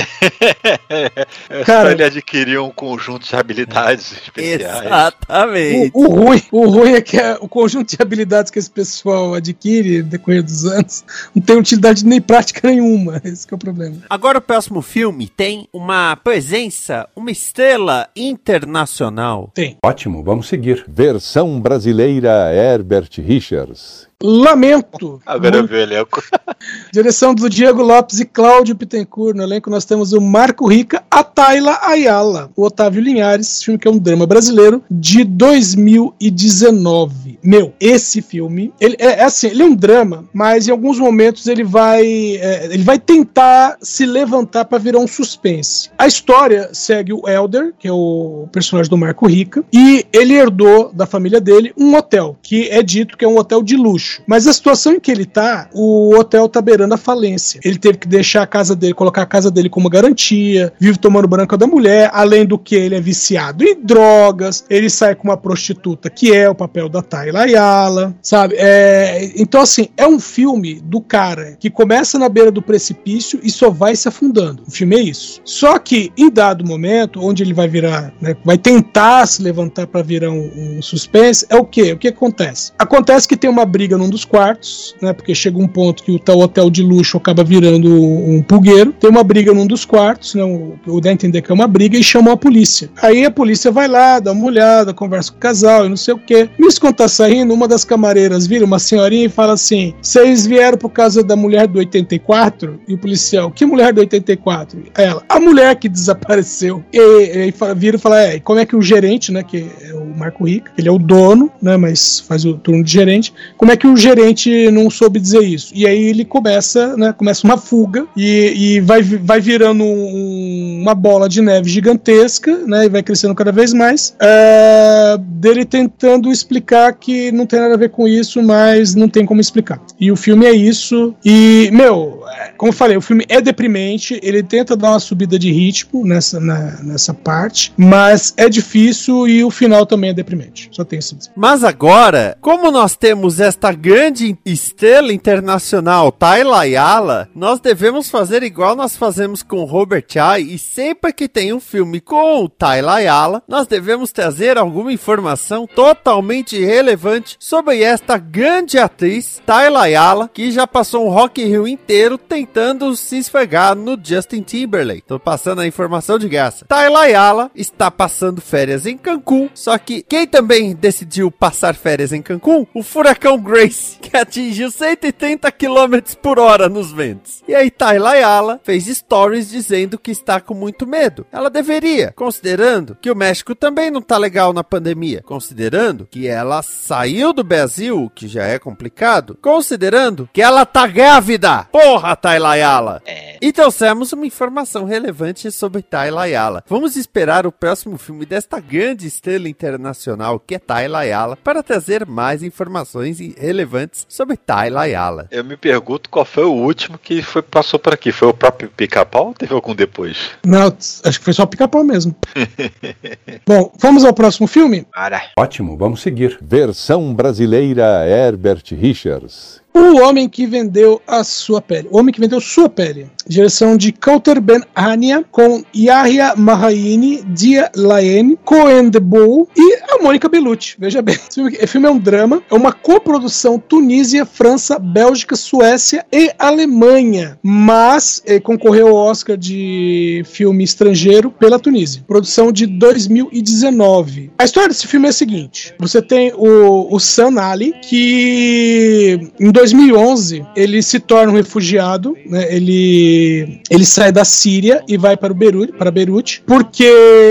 Cara- 1.65 1.65
Cara, 1.65 1.91
ele 1.91 2.03
adquiriu 2.03 2.65
um 2.65 2.69
conjunto 2.71 3.27
de 3.27 3.35
habilidades 3.35 4.11
especiais. 4.13 4.61
Exatamente. 4.85 5.91
O, 5.93 6.03
o 6.05 6.07
ruim, 6.15 6.41
o 6.51 6.67
ruim 6.69 6.91
é 6.93 7.01
que 7.01 7.17
é 7.17 7.37
o 7.39 7.47
conjunto 7.47 7.95
de 7.95 8.01
habilidades 8.01 8.51
que 8.51 8.59
esse 8.59 8.69
pessoal 8.69 9.33
adquire 9.33 10.01
no 10.03 10.09
decorrer 10.09 10.43
dos 10.43 10.65
anos 10.65 11.03
não 11.35 11.41
tem 11.41 11.57
utilidade 11.57 12.05
nem 12.05 12.21
prática 12.21 12.67
nenhuma. 12.67 13.21
Esse 13.25 13.45
que 13.47 13.53
é 13.53 13.55
o 13.55 13.59
problema. 13.59 13.97
Agora 14.09 14.37
o 14.37 14.41
próximo 14.41 14.81
filme 14.81 15.27
tem 15.27 15.67
uma 15.73 16.15
presença, 16.15 17.07
uma 17.15 17.31
estrela 17.31 18.07
internacional. 18.15 19.32
Tem. 19.53 19.77
Ótimo, 19.83 20.23
vamos 20.23 20.47
seguir. 20.47 20.85
Versão 20.87 21.59
brasileira 21.59 22.53
Herbert 22.53 23.09
Richards. 23.17 24.07
Lamento. 24.25 25.19
Agora 25.25 25.57
eu 25.57 25.67
vi 25.67 25.73
o 25.73 25.79
elenco. 25.79 26.23
Direção 26.93 27.35
do 27.35 27.49
Diego 27.49 27.81
Lopes 27.81 28.21
e 28.21 28.25
Cláudio 28.25 28.73
Pittencourt. 28.73 29.35
No 29.35 29.43
elenco 29.43 29.69
nós 29.69 29.83
temos 29.83 30.13
o 30.13 30.21
Marco 30.21 30.65
Rica, 30.65 31.03
a 31.11 31.21
Tayla 31.21 31.77
Ayala, 31.81 32.49
o 32.55 32.63
Otávio 32.63 33.01
Linhares, 33.01 33.61
filme 33.61 33.77
que 33.77 33.85
é 33.85 33.91
um 33.91 33.97
drama 33.97 34.25
brasileiro 34.25 34.81
de 34.89 35.25
2019. 35.25 37.37
Meu, 37.43 37.73
esse 37.81 38.21
filme, 38.21 38.73
ele 38.79 38.95
é, 38.97 39.19
é 39.19 39.23
assim, 39.23 39.47
ele 39.47 39.63
é 39.63 39.65
um 39.65 39.75
drama, 39.75 40.23
mas 40.33 40.69
em 40.69 40.71
alguns 40.71 40.97
momentos 40.97 41.45
ele 41.47 41.65
vai, 41.65 42.05
é, 42.05 42.69
ele 42.71 42.83
vai 42.83 42.97
tentar 42.97 43.75
se 43.81 44.05
levantar 44.05 44.63
para 44.63 44.77
virar 44.77 44.99
um 44.99 45.07
suspense. 45.07 45.89
A 45.97 46.07
história 46.07 46.69
segue 46.71 47.11
o 47.11 47.27
Elder, 47.27 47.73
que 47.77 47.89
é 47.89 47.91
o 47.91 48.47
personagem 48.53 48.89
do 48.89 48.97
Marco 48.97 49.27
Rica, 49.27 49.65
e 49.73 50.05
ele 50.13 50.35
herdou 50.35 50.93
da 50.93 51.05
família 51.05 51.41
dele 51.41 51.73
um 51.77 51.93
hotel, 51.95 52.37
que 52.41 52.69
é 52.69 52.81
dito 52.81 53.17
que 53.17 53.25
é 53.25 53.27
um 53.27 53.37
hotel 53.37 53.61
de 53.61 53.75
luxo. 53.75 54.12
Mas 54.25 54.47
a 54.47 54.53
situação 54.53 54.93
em 54.93 54.99
que 54.99 55.11
ele 55.11 55.25
tá, 55.25 55.69
o 55.73 56.15
hotel 56.15 56.47
tá 56.47 56.61
beirando 56.61 56.93
a 56.93 56.97
falência. 56.97 57.59
Ele 57.63 57.77
teve 57.77 57.97
que 57.97 58.07
deixar 58.07 58.43
a 58.43 58.47
casa 58.47 58.75
dele, 58.75 58.93
colocar 58.93 59.21
a 59.21 59.25
casa 59.25 59.49
dele 59.49 59.69
como 59.69 59.89
garantia, 59.89 60.73
vive 60.79 60.97
tomando 60.97 61.27
branca 61.27 61.57
da 61.57 61.67
mulher, 61.67 62.09
além 62.13 62.45
do 62.45 62.57
que 62.57 62.75
ele 62.75 62.95
é 62.95 63.01
viciado 63.01 63.63
em 63.63 63.75
drogas, 63.81 64.65
ele 64.69 64.89
sai 64.89 65.15
com 65.15 65.27
uma 65.27 65.37
prostituta, 65.37 66.09
que 66.09 66.33
é 66.33 66.49
o 66.49 66.55
papel 66.55 66.89
da 66.89 67.01
Tayla 67.01 67.41
Ayala, 67.41 68.15
sabe? 68.21 68.55
É, 68.57 69.31
então, 69.35 69.61
assim, 69.61 69.89
é 69.97 70.07
um 70.07 70.19
filme 70.19 70.81
do 70.81 71.01
cara 71.01 71.57
que 71.59 71.69
começa 71.69 72.17
na 72.17 72.29
beira 72.29 72.51
do 72.51 72.61
precipício 72.61 73.39
e 73.43 73.49
só 73.49 73.69
vai 73.69 73.95
se 73.95 74.07
afundando. 74.07 74.63
O 74.67 74.71
filme 74.71 74.95
é 74.95 75.01
isso. 75.01 75.41
Só 75.43 75.77
que, 75.79 76.11
em 76.17 76.29
dado 76.29 76.65
momento, 76.65 77.21
onde 77.21 77.43
ele 77.43 77.53
vai 77.53 77.67
virar, 77.67 78.13
né, 78.21 78.35
vai 78.43 78.57
tentar 78.57 79.25
se 79.27 79.41
levantar 79.41 79.87
para 79.87 80.01
virar 80.01 80.29
um, 80.29 80.77
um 80.77 80.81
suspense, 80.81 81.45
é 81.49 81.55
o 81.55 81.65
quê? 81.65 81.93
O 81.93 81.97
que 81.97 82.07
acontece? 82.07 82.71
Acontece 82.77 83.27
que 83.27 83.37
tem 83.37 83.49
uma 83.49 83.65
briga 83.65 83.97
num 84.03 84.09
dos 84.09 84.25
quartos, 84.25 84.95
né? 85.01 85.13
Porque 85.13 85.33
chega 85.33 85.57
um 85.57 85.67
ponto 85.67 86.03
que 86.03 86.11
o 86.11 86.19
tal 86.19 86.39
hotel 86.39 86.69
de 86.69 86.83
luxo 86.83 87.17
acaba 87.17 87.43
virando 87.43 87.89
um 87.93 88.41
pulgueiro. 88.41 88.91
Tem 88.93 89.09
uma 89.09 89.23
briga 89.23 89.53
num 89.53 89.65
dos 89.65 89.85
quartos, 89.85 90.35
né? 90.35 90.43
O, 90.43 90.99
dá 91.01 91.09
a 91.09 91.13
entender 91.13 91.41
que 91.41 91.51
é 91.51 91.53
uma 91.55 91.67
briga 91.67 91.97
e 91.97 92.03
chamam 92.03 92.33
a 92.33 92.37
polícia. 92.37 92.89
Aí 93.01 93.25
a 93.25 93.31
polícia 93.31 93.71
vai 93.71 93.87
lá, 93.87 94.19
dá 94.19 94.31
uma 94.31 94.45
olhada, 94.45 94.93
conversa 94.93 95.31
com 95.31 95.37
o 95.37 95.41
casal 95.41 95.85
e 95.85 95.89
não 95.89 95.97
sei 95.97 96.13
o 96.13 96.17
quê. 96.19 96.49
Nisso 96.59 96.79
quando 96.79 96.95
tá 96.95 97.07
saindo, 97.07 97.53
uma 97.53 97.67
das 97.67 97.83
camareiras 97.85 98.45
vira 98.47 98.65
uma 98.65 98.79
senhorinha 98.79 99.25
e 99.25 99.29
fala 99.29 99.53
assim: 99.53 99.93
vocês 100.01 100.45
vieram 100.45 100.77
por 100.77 100.89
causa 100.89 101.23
da 101.23 101.35
mulher 101.35 101.67
do 101.67 101.79
84? 101.79 102.79
E 102.87 102.93
o 102.93 102.97
policial, 102.97 103.51
que 103.51 103.65
mulher 103.65 103.93
do 103.93 103.99
84? 104.01 104.83
Ela, 104.95 105.23
a 105.29 105.39
mulher 105.39 105.75
que 105.75 105.87
desapareceu. 105.89 106.83
E, 106.91 107.51
fala- 107.51 107.73
vira 107.73 107.97
e 107.97 107.99
fala: 107.99 108.21
é, 108.21 108.39
como 108.39 108.59
é 108.59 108.65
que 108.65 108.75
o 108.75 108.81
gerente, 108.81 109.31
né? 109.31 109.43
Que 109.43 109.65
é 109.81 109.93
o 109.93 110.05
Marco 110.05 110.45
Rica, 110.45 110.71
ele 110.77 110.87
é 110.87 110.91
o 110.91 110.97
dono, 110.97 111.51
né? 111.61 111.77
Mas 111.77 112.19
faz 112.19 112.45
o 112.45 112.53
turno 112.55 112.83
de 112.83 112.91
gerente. 112.91 113.33
Como 113.57 113.71
é 113.71 113.77
que 113.77 113.82
que 113.83 113.87
o 113.89 113.97
gerente 113.97 114.71
não 114.71 114.89
soube 114.89 115.19
dizer 115.19 115.41
isso? 115.43 115.73
E 115.75 115.85
aí 115.85 116.05
ele 116.05 116.23
começa, 116.23 116.95
né? 116.95 117.11
Começa 117.11 117.45
uma 117.45 117.57
fuga 117.57 118.05
e, 118.15 118.53
e 118.77 118.79
vai, 118.79 119.01
vai 119.03 119.41
virando 119.41 119.83
um- 119.83 120.79
uma 120.81 120.95
bola 120.95 121.27
de 121.27 121.41
neve 121.41 121.69
gigantesca, 121.69 122.59
né? 122.65 122.85
E 122.85 122.89
vai 122.89 123.03
crescendo 123.03 123.35
cada 123.35 123.51
vez 123.51 123.73
mais. 123.73 124.15
é, 124.21 125.17
dele 125.19 125.65
tentando 125.65 126.31
explicar 126.31 126.93
que 126.93 127.29
não 127.33 127.45
tem 127.45 127.59
nada 127.59 127.73
a 127.73 127.77
ver 127.77 127.89
com 127.89 128.07
isso, 128.07 128.41
mas 128.41 128.95
não 128.95 129.09
tem 129.09 129.25
como 129.25 129.41
explicar. 129.41 129.81
E 129.99 130.09
o 130.11 130.15
filme 130.15 130.45
é 130.45 130.53
isso. 130.53 131.13
E, 131.25 131.69
meu, 131.73 132.22
como 132.57 132.69
eu 132.71 132.75
falei, 132.75 132.97
o 132.97 133.01
filme 133.01 133.25
é 133.29 133.41
deprimente. 133.41 134.19
Ele 134.23 134.41
tenta 134.43 134.75
dar 134.75 134.91
uma 134.91 134.99
subida 134.99 135.37
de 135.39 135.51
ritmo 135.51 136.05
nessa, 136.05 136.39
na- 136.39 136.81
nessa 136.83 137.13
parte, 137.13 137.73
mas 137.77 138.33
é 138.37 138.47
difícil 138.49 139.27
e 139.27 139.43
o 139.43 139.49
final 139.51 139.85
também 139.85 140.09
é 140.11 140.13
deprimente. 140.13 140.69
Só 140.71 140.83
tem 140.83 140.99
isso. 140.99 141.17
Mas 141.35 141.63
agora, 141.63 142.37
como 142.41 142.71
nós 142.71 142.95
temos 142.95 143.39
esta 143.39 143.71
grande 143.71 144.37
estrela 144.45 145.11
internacional, 145.13 146.11
Tayla 146.11 146.59
Ayala, 146.61 147.29
nós 147.35 147.59
devemos 147.59 148.09
fazer 148.09 148.43
igual 148.43 148.75
nós 148.75 148.95
fazemos 148.95 149.43
com 149.43 149.63
Robert 149.63 150.05
Chai 150.07 150.41
e 150.41 150.57
sempre 150.57 151.11
que 151.13 151.27
tem 151.27 151.53
um 151.53 151.59
filme 151.59 151.99
com 151.99 152.43
o 152.43 152.49
Tayla 152.49 152.95
Ayala, 152.95 153.43
nós 153.47 153.67
devemos 153.67 154.11
trazer 154.11 154.57
alguma 154.57 154.91
informação 154.93 155.67
totalmente 155.67 156.57
relevante 156.63 157.35
sobre 157.39 157.81
esta 157.83 158.17
grande 158.17 158.77
atriz, 158.77 159.41
Tayla 159.45 159.81
Ayala, 159.81 160.29
que 160.33 160.51
já 160.51 160.65
passou 160.67 161.07
um 161.07 161.09
Rock 161.11 161.41
in 161.41 161.47
Rio 161.47 161.67
inteiro 161.67 162.17
tentando 162.23 162.95
se 162.95 163.17
esfregar 163.17 163.75
no 163.75 163.97
Justin 164.01 164.41
Timberlake. 164.41 165.03
Tô 165.07 165.19
passando 165.19 165.61
a 165.61 165.67
informação 165.67 166.17
de 166.17 166.27
graça. 166.27 166.65
Tayla 166.65 167.01
Ayala 167.01 167.51
está 167.53 167.91
passando 167.91 168.41
férias 168.41 168.85
em 168.85 168.97
Cancún, 168.97 169.49
só 169.53 169.77
que 169.77 170.01
quem 170.01 170.25
também 170.25 170.73
decidiu 170.73 171.29
passar 171.29 171.75
férias 171.75 172.11
em 172.11 172.21
Cancún? 172.21 172.65
O 172.73 172.81
furacão 172.81 173.37
Grace, 173.37 173.99
que 174.01 174.15
atingiu 174.15 174.71
130 174.71 175.51
km 175.51 176.15
por 176.21 176.39
hora 176.39 176.69
nos 176.69 176.91
ventos. 176.91 177.43
E 177.47 177.53
aí 177.53 177.69
Tayla 177.69 178.11
Ayala 178.11 178.59
fez 178.63 178.85
stories 178.85 179.49
dizendo 179.49 179.99
que 179.99 180.11
está 180.11 180.39
com 180.39 180.53
muito 180.53 180.87
medo. 180.87 181.25
Ela 181.31 181.49
deveria, 181.49 182.13
considerando 182.15 182.97
que 183.01 183.11
o 183.11 183.15
México 183.15 183.53
também 183.53 183.91
não 183.91 184.01
tá 184.01 184.17
legal 184.17 184.53
na 184.53 184.63
pandemia, 184.63 185.21
considerando 185.23 186.07
que 186.09 186.27
ela 186.27 186.61
saiu 186.61 187.33
do 187.33 187.43
Brasil, 187.43 188.11
que 188.15 188.27
já 188.27 188.45
é 188.45 188.57
complicado, 188.57 189.37
considerando 189.41 190.29
que 190.31 190.41
ela 190.41 190.65
tá 190.65 190.87
grávida. 190.87 191.67
Porra, 191.71 192.02
Tayla 192.15 192.49
Ayala. 192.49 193.01
E 193.41 193.51
trouxemos 193.51 194.11
uma 194.11 194.25
informação 194.25 194.83
relevante 194.85 195.49
sobre 195.51 195.81
Tayla 195.81 196.23
Ayala. 196.23 196.63
Vamos 196.67 196.95
esperar 196.95 197.47
o 197.47 197.51
próximo 197.51 197.97
filme 197.97 198.25
desta 198.25 198.59
grande 198.59 199.07
estrela 199.07 199.47
internacional 199.47 200.39
que 200.39 200.55
é 200.55 200.59
Tayla 200.59 200.99
Ayala 200.99 201.37
para 201.37 201.63
trazer 201.63 202.05
mais 202.05 202.43
informações 202.43 203.19
relevantes 203.37 204.05
sobre 204.09 204.37
Tayla 204.37 204.81
Ayala. 204.81 205.27
Eu 205.31 205.43
me 205.43 205.55
pergunto 205.55 206.09
qual 206.09 206.25
foi 206.25 206.43
o 206.43 206.51
último 206.51 206.97
que 206.97 207.21
foi, 207.21 207.41
passou 207.41 207.79
por 207.79 207.93
aqui. 207.93 208.11
Foi 208.11 208.27
o 208.27 208.33
próprio 208.33 208.69
pica-pau 208.69 209.27
ou 209.27 209.33
teve 209.33 209.53
algum 209.53 209.73
depois? 209.73 210.31
Não, 210.45 210.67
acho 210.67 211.19
que 211.19 211.23
foi 211.23 211.33
só 211.33 211.45
pica-pau 211.45 211.83
mesmo. 211.83 212.15
Bom, 213.47 213.71
vamos 213.79 214.03
ao 214.03 214.13
próximo 214.13 214.47
filme? 214.47 214.85
Para. 214.93 215.21
Ótimo, 215.37 215.77
vamos 215.77 216.01
seguir. 216.01 216.37
Versão 216.41 217.13
brasileira 217.13 218.07
Herbert 218.07 218.63
Richards. 218.71 219.62
O 219.73 219.99
Homem 219.99 220.29
que 220.29 220.45
Vendeu 220.45 221.01
a 221.07 221.23
Sua 221.23 221.59
Pele. 221.61 221.87
O 221.89 221.97
Homem 221.97 222.13
que 222.13 222.19
Vendeu 222.19 222.39
Sua 222.39 222.69
Pele. 222.69 223.07
Direção 223.27 223.75
de 223.75 223.91
Kauter 223.91 224.39
Ben 224.39 224.61
Ania, 224.75 225.25
com 225.31 225.63
Yahya 225.75 226.35
Mahaini, 226.35 227.23
Dia 227.23 227.71
Laene, 227.75 228.37
Coen 228.43 228.89
de 228.89 228.99
Bull 228.99 229.47
e 229.55 229.79
a 229.89 230.03
Mônica 230.03 230.27
Bellucci. 230.27 230.75
Veja 230.77 231.01
bem, 231.01 231.15
esse 231.15 231.67
filme, 231.67 231.87
é 231.87 231.91
um 231.91 231.97
drama, 231.97 232.43
é 232.51 232.53
uma 232.53 232.71
coprodução 232.71 233.57
Tunísia, 233.57 234.25
França, 234.25 234.77
Bélgica, 234.77 235.35
Suécia 235.35 236.05
e 236.11 236.31
Alemanha. 236.37 237.39
Mas 237.41 238.21
eh, 238.25 238.39
concorreu 238.39 238.89
ao 238.89 238.95
Oscar 238.95 239.37
de 239.37 240.23
filme 240.25 240.63
estrangeiro 240.63 241.31
pela 241.31 241.57
Tunísia. 241.57 242.03
Produção 242.05 242.51
de 242.51 242.67
2019. 242.67 244.31
A 244.37 244.43
história 244.43 244.69
desse 244.69 244.85
filme 244.85 245.07
é 245.07 245.09
a 245.09 245.13
seguinte: 245.13 245.73
você 245.79 246.01
tem 246.01 246.33
o, 246.35 246.93
o 246.93 246.99
Sam 246.99 247.39
Ali, 247.39 247.73
que 247.81 249.31
em 249.39 249.51
2011 249.63 250.45
ele 250.55 250.81
se 250.81 250.99
torna 250.99 251.31
um 251.31 251.35
refugiado, 251.35 252.17
né? 252.25 252.53
ele, 252.53 253.61
ele 253.69 253.85
sai 253.85 254.11
da 254.11 254.25
Síria 254.25 254.83
e 254.89 254.97
vai 254.97 255.15
para 255.15 255.31
o 255.31 255.35
Beirute, 255.35 255.71
para 255.71 255.89
Beirute, 255.89 256.43
porque 256.45 256.83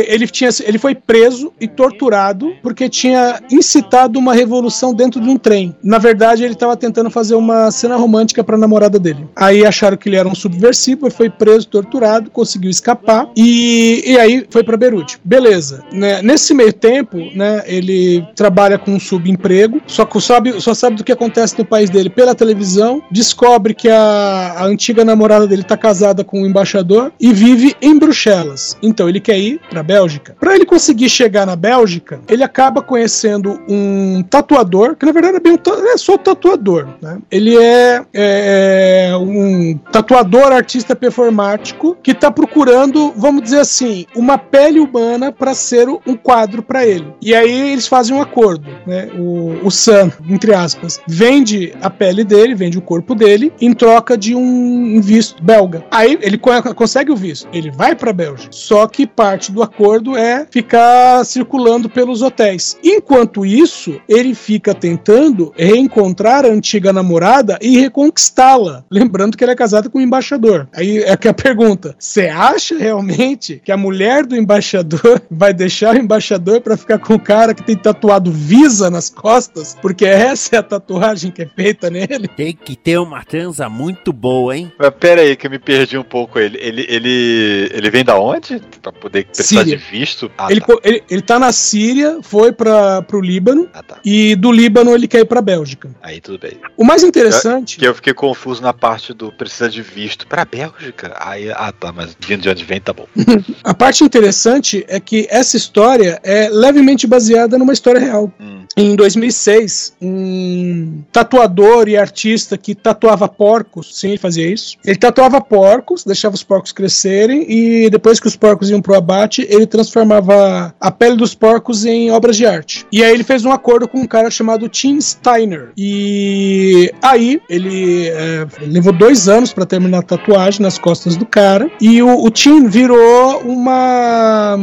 ele, 0.08 0.26
tinha, 0.26 0.48
ele 0.64 0.78
foi 0.78 0.94
preso 0.94 1.52
e 1.60 1.68
torturado 1.68 2.54
porque 2.62 2.88
tinha 2.88 3.38
incitado 3.50 4.18
uma 4.18 4.32
revolução 4.32 4.94
dentro 4.94 5.20
de 5.20 5.28
um 5.28 5.36
trem. 5.36 5.76
Na 5.82 5.98
verdade, 5.98 6.42
ele 6.42 6.54
estava 6.54 6.74
tentando 6.74 7.10
fazer 7.10 7.34
uma 7.34 7.70
cena 7.70 7.96
romântica 7.96 8.42
para 8.42 8.56
a 8.56 8.58
namorada 8.58 8.98
dele. 8.98 9.28
Aí 9.36 9.66
acharam 9.66 9.98
que 9.98 10.08
ele 10.08 10.16
era 10.16 10.28
um 10.28 10.34
subversivo, 10.34 11.10
foi 11.10 11.28
preso, 11.28 11.68
torturado, 11.68 12.30
conseguiu 12.30 12.70
escapar 12.70 13.28
e, 13.36 14.02
e 14.06 14.18
aí 14.18 14.46
foi 14.48 14.64
para 14.64 14.76
Beirute. 14.76 15.18
Beleza. 15.22 15.84
Né? 15.92 16.22
Nesse 16.22 16.54
meio 16.54 16.72
tempo, 16.72 17.18
né, 17.34 17.62
ele 17.66 18.26
trabalha 18.34 18.78
com 18.78 18.92
um 18.92 19.00
subemprego, 19.00 19.82
só 19.86 20.06
que 20.06 20.18
sabe, 20.20 20.58
só 20.62 20.72
sabe 20.72 20.96
do 20.96 21.04
que 21.04 21.12
acontece 21.12 21.58
no 21.58 21.64
país 21.64 21.90
dele 21.90 22.08
pela 22.22 22.36
televisão, 22.36 23.02
descobre 23.10 23.74
que 23.74 23.88
a, 23.88 24.54
a 24.58 24.64
antiga 24.64 25.04
namorada 25.04 25.44
dele 25.44 25.62
está 25.62 25.76
casada 25.76 26.22
com 26.22 26.42
o 26.42 26.46
embaixador 26.46 27.12
e 27.18 27.32
vive 27.32 27.74
em 27.82 27.98
Bruxelas. 27.98 28.76
Então 28.80 29.08
ele 29.08 29.18
quer 29.18 29.40
ir 29.40 29.60
para 29.68 29.82
Bélgica. 29.82 30.36
Para 30.38 30.54
ele 30.54 30.64
conseguir 30.64 31.08
chegar 31.08 31.44
na 31.44 31.56
Bélgica, 31.56 32.20
ele 32.28 32.44
acaba 32.44 32.80
conhecendo 32.80 33.60
um 33.68 34.22
tatuador, 34.22 34.94
que 34.94 35.04
na 35.04 35.10
verdade 35.10 35.38
é, 35.38 35.40
bem 35.40 35.54
um 35.54 35.88
é 35.88 35.96
só 35.96 36.16
tatuador. 36.16 36.90
Né? 37.02 37.18
Ele 37.28 37.56
é, 37.56 38.04
é, 38.14 39.16
um 39.16 39.76
tatuador 39.90 40.52
artista 40.52 40.94
performático 40.94 41.96
que 42.00 42.12
está 42.12 42.30
procurando, 42.30 43.12
vamos 43.16 43.42
dizer 43.42 43.58
assim, 43.58 44.06
uma 44.14 44.38
pele 44.38 44.78
humana 44.78 45.32
para 45.32 45.54
ser 45.54 45.88
um 45.88 46.16
quadro 46.16 46.62
para 46.62 46.86
ele. 46.86 47.12
E 47.20 47.34
aí 47.34 47.72
eles 47.72 47.88
fazem 47.88 48.14
um 48.14 48.22
acordo. 48.22 48.68
Né? 48.86 49.08
O, 49.18 49.66
o 49.66 49.70
Sam, 49.72 50.12
entre 50.30 50.54
aspas, 50.54 51.00
vende 51.08 51.74
a 51.82 51.90
pele 51.90 52.11
dele, 52.24 52.54
vende 52.54 52.78
o 52.78 52.82
corpo 52.82 53.14
dele, 53.14 53.52
em 53.60 53.72
troca 53.72 54.16
de 54.16 54.34
um 54.34 55.00
visto 55.00 55.42
belga. 55.42 55.84
Aí 55.90 56.18
ele 56.20 56.36
co- 56.38 56.74
consegue 56.74 57.10
o 57.10 57.16
visto, 57.16 57.48
ele 57.52 57.70
vai 57.70 57.94
para 57.94 58.12
Bélgica. 58.12 58.48
Só 58.50 58.86
que 58.86 59.06
parte 59.06 59.50
do 59.50 59.62
acordo 59.62 60.16
é 60.16 60.46
ficar 60.50 61.24
circulando 61.24 61.88
pelos 61.88 62.20
hotéis. 62.22 62.76
Enquanto 62.84 63.46
isso, 63.46 64.00
ele 64.08 64.34
fica 64.34 64.74
tentando 64.74 65.52
reencontrar 65.56 66.44
a 66.44 66.48
antiga 66.48 66.92
namorada 66.92 67.58
e 67.62 67.78
reconquistá-la. 67.78 68.84
Lembrando 68.90 69.36
que 69.36 69.44
ele 69.44 69.52
é 69.52 69.56
casado 69.56 69.88
com 69.90 69.98
o 69.98 70.02
embaixador. 70.02 70.68
Aí 70.74 70.98
é 70.98 71.16
que 71.16 71.28
a 71.28 71.34
pergunta: 71.34 71.94
você 71.98 72.28
acha 72.28 72.76
realmente 72.76 73.60
que 73.64 73.72
a 73.72 73.76
mulher 73.76 74.26
do 74.26 74.36
embaixador 74.36 75.22
vai 75.30 75.52
deixar 75.54 75.94
o 75.94 75.98
embaixador 75.98 76.60
para 76.60 76.76
ficar 76.76 76.98
com 76.98 77.14
o 77.14 77.20
cara 77.20 77.54
que 77.54 77.62
tem 77.62 77.76
tatuado 77.76 78.30
Visa 78.32 78.90
nas 78.90 79.08
costas? 79.08 79.76
Porque 79.80 80.04
essa 80.04 80.56
é 80.56 80.58
a 80.58 80.62
tatuagem 80.62 81.30
que 81.30 81.42
é 81.42 81.46
feita 81.46 81.88
nele. 81.90 82.01
Tem 82.36 82.52
que 82.52 82.76
ter 82.76 82.98
uma 82.98 83.24
transa 83.24 83.68
muito 83.68 84.12
boa, 84.12 84.56
hein? 84.56 84.72
Mas 84.78 84.90
pera 84.98 85.22
aí 85.22 85.36
que 85.36 85.46
eu 85.46 85.50
me 85.50 85.58
perdi 85.58 85.96
um 85.96 86.02
pouco. 86.02 86.38
Ele, 86.38 86.58
ele, 86.60 86.86
ele, 86.88 87.70
ele 87.72 87.90
vem 87.90 88.04
da 88.04 88.18
onde? 88.18 88.60
Pra 88.80 88.92
poder 88.92 89.26
precisar 89.26 89.64
Síria. 89.64 89.76
de 89.76 89.84
visto? 89.84 90.30
Ah, 90.36 90.48
ele, 90.50 90.60
tá. 90.60 90.74
ele, 90.84 91.02
ele 91.10 91.22
tá 91.22 91.38
na 91.38 91.52
Síria, 91.52 92.18
foi 92.22 92.52
para 92.52 93.02
pro 93.02 93.20
Líbano. 93.20 93.68
Ah, 93.72 93.82
tá. 93.82 93.98
E 94.04 94.34
do 94.36 94.50
Líbano 94.50 94.94
ele 94.94 95.08
quer 95.08 95.20
ir 95.20 95.24
pra 95.24 95.42
Bélgica. 95.42 95.90
Aí 96.02 96.20
tudo 96.20 96.38
bem. 96.38 96.58
O 96.76 96.84
mais 96.84 97.02
interessante. 97.02 97.78
Que 97.78 97.86
eu 97.86 97.94
fiquei 97.94 98.14
confuso 98.14 98.62
na 98.62 98.72
parte 98.72 99.12
do 99.12 99.32
precisa 99.32 99.68
de 99.68 99.82
visto 99.82 100.26
pra 100.26 100.44
Bélgica. 100.44 101.14
Aí, 101.18 101.50
ah 101.50 101.72
tá, 101.72 101.92
mas 101.92 102.16
vindo 102.18 102.42
de 102.42 102.48
onde 102.48 102.64
vem, 102.64 102.80
tá 102.80 102.92
bom. 102.92 103.06
A 103.62 103.74
parte 103.74 104.04
interessante 104.04 104.84
é 104.88 104.98
que 105.00 105.26
essa 105.30 105.56
história 105.56 106.20
é 106.22 106.48
levemente 106.48 107.06
baseada 107.06 107.58
numa 107.58 107.72
história 107.72 108.00
real. 108.00 108.32
Hum. 108.40 108.62
Em 108.76 108.96
2006, 108.96 109.96
um 110.00 111.02
tatuador 111.12 111.88
e 111.92 111.96
artista 111.96 112.56
que 112.56 112.74
tatuava 112.74 113.28
porcos, 113.28 113.98
sim, 113.98 114.08
ele 114.08 114.18
fazia 114.18 114.46
isso. 114.46 114.76
Ele 114.84 114.96
tatuava 114.96 115.40
porcos, 115.40 116.04
deixava 116.04 116.34
os 116.34 116.42
porcos 116.42 116.72
crescerem 116.72 117.46
e 117.48 117.90
depois 117.90 118.18
que 118.18 118.26
os 118.26 118.36
porcos 118.36 118.70
iam 118.70 118.80
pro 118.80 118.94
abate, 118.94 119.46
ele 119.48 119.66
transformava 119.66 120.74
a 120.80 120.90
pele 120.90 121.16
dos 121.16 121.34
porcos 121.34 121.84
em 121.84 122.10
obras 122.10 122.36
de 122.36 122.46
arte. 122.46 122.86
E 122.90 123.02
aí 123.02 123.12
ele 123.12 123.24
fez 123.24 123.44
um 123.44 123.52
acordo 123.52 123.86
com 123.86 123.98
um 123.98 124.06
cara 124.06 124.30
chamado 124.30 124.68
Tim 124.68 125.00
Steiner. 125.00 125.70
E 125.76 126.92
aí 127.02 127.40
ele 127.48 128.08
é, 128.08 128.46
levou 128.62 128.92
dois 128.92 129.28
anos 129.28 129.52
para 129.52 129.66
terminar 129.66 129.98
a 129.98 130.02
tatuagem 130.02 130.62
nas 130.62 130.78
costas 130.78 131.16
do 131.16 131.26
cara. 131.26 131.70
E 131.80 132.02
o, 132.02 132.24
o 132.24 132.30
Tim 132.30 132.66
virou 132.66 133.40
uma, 133.40 134.56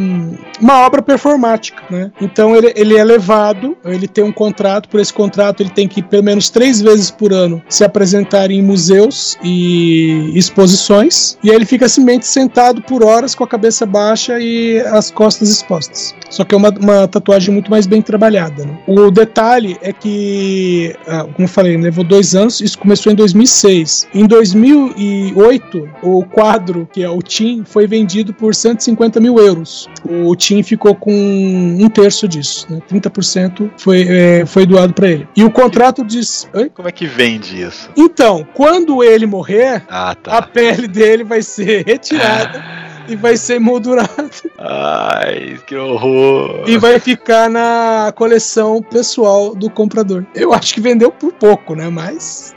uma 0.59 0.85
obra 0.85 1.01
performática, 1.01 1.83
né? 1.89 2.11
Então 2.19 2.55
ele, 2.55 2.73
ele 2.75 2.97
é 2.97 3.03
levado, 3.03 3.77
ele 3.85 4.07
tem 4.07 4.23
um 4.23 4.31
contrato, 4.31 4.89
por 4.89 4.99
esse 4.99 5.13
contrato 5.13 5.61
ele 5.61 5.69
tem 5.69 5.87
que 5.87 5.99
ir 5.99 6.03
pelo 6.03 6.23
menos 6.23 6.49
três 6.49 6.81
vezes 6.81 7.11
por 7.19 7.33
ano 7.33 7.61
se 7.67 7.83
apresentarem 7.83 8.59
em 8.59 8.63
museus 8.63 9.37
e 9.43 10.31
exposições. 10.33 11.37
E 11.43 11.49
aí 11.49 11.55
ele 11.55 11.65
fica 11.65 11.89
simplesmente 11.89 12.25
sentado 12.25 12.81
por 12.81 13.03
horas 13.03 13.35
com 13.35 13.43
a 13.43 13.47
cabeça 13.47 13.85
baixa 13.85 14.39
e 14.39 14.79
as 14.79 15.11
costas 15.11 15.49
expostas. 15.49 16.15
Só 16.29 16.43
que 16.45 16.55
é 16.55 16.57
uma, 16.57 16.69
uma 16.69 17.07
tatuagem 17.07 17.53
muito 17.53 17.69
mais 17.69 17.85
bem 17.85 18.01
trabalhada. 18.01 18.63
né? 18.63 18.77
O 18.87 19.11
detalhe 19.11 19.77
é 19.81 19.91
que, 19.91 20.95
ah, 21.07 21.23
como 21.23 21.45
eu 21.45 21.47
falei, 21.47 21.75
levou 21.75 22.03
dois 22.03 22.35
anos, 22.35 22.61
isso 22.61 22.77
começou 22.77 23.11
em 23.11 23.15
2006. 23.15 24.07
Em 24.13 24.25
2008, 24.25 25.89
o 26.03 26.23
quadro, 26.25 26.87
que 26.91 27.03
é 27.03 27.09
o 27.09 27.21
Tim, 27.21 27.63
foi 27.65 27.87
vendido 27.87 28.33
por 28.33 28.53
150 28.53 29.19
mil 29.19 29.39
euros. 29.39 29.89
O 30.07 30.35
Tim 30.35 30.61
ficou 30.63 30.95
com 30.95 31.11
um 31.11 31.89
terço 31.89 32.27
disso, 32.27 32.67
né? 32.69 32.79
30% 32.89 33.71
foi, 33.77 34.05
é, 34.07 34.45
foi 34.45 34.65
doado 34.65 34.93
para 34.93 35.09
ele. 35.09 35.27
E 35.35 35.43
o 35.43 35.51
contrato 35.51 36.05
diz. 36.05 36.47
Oi? 36.53 36.69
Como 36.69 36.87
é 36.87 36.91
que 36.91 36.98
vende 37.07 37.61
isso? 37.61 37.89
Então, 37.95 38.47
quando 38.53 39.03
ele 39.03 39.25
morrer, 39.25 39.83
Ah, 39.89 40.11
a 40.11 40.15
tá. 40.15 40.41
pele 40.41 40.87
dele 40.87 41.23
vai 41.23 41.41
ser 41.41 41.85
retirada 41.85 42.63
e 43.09 43.15
vai 43.15 43.37
ser 43.37 43.59
moldurada 43.59 44.09
Ai, 44.57 45.59
que 45.65 45.75
horror. 45.75 46.63
e 46.67 46.77
vai 46.77 46.99
ficar 46.99 47.49
na 47.49 48.13
coleção 48.15 48.81
pessoal 48.81 49.55
do 49.55 49.69
comprador. 49.69 50.25
Eu 50.35 50.53
acho 50.53 50.73
que 50.73 50.81
vendeu 50.81 51.11
por 51.11 51.33
pouco, 51.33 51.75
né? 51.75 51.89
Mas 51.89 52.53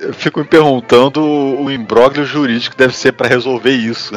Eu 0.00 0.12
fico 0.12 0.40
me 0.40 0.46
perguntando 0.46 1.22
o 1.22 1.70
imbróglio 1.70 2.24
jurídico 2.24 2.74
que 2.74 2.78
deve 2.78 2.96
ser 2.96 3.12
pra 3.12 3.28
resolver 3.28 3.70
isso. 3.72 4.12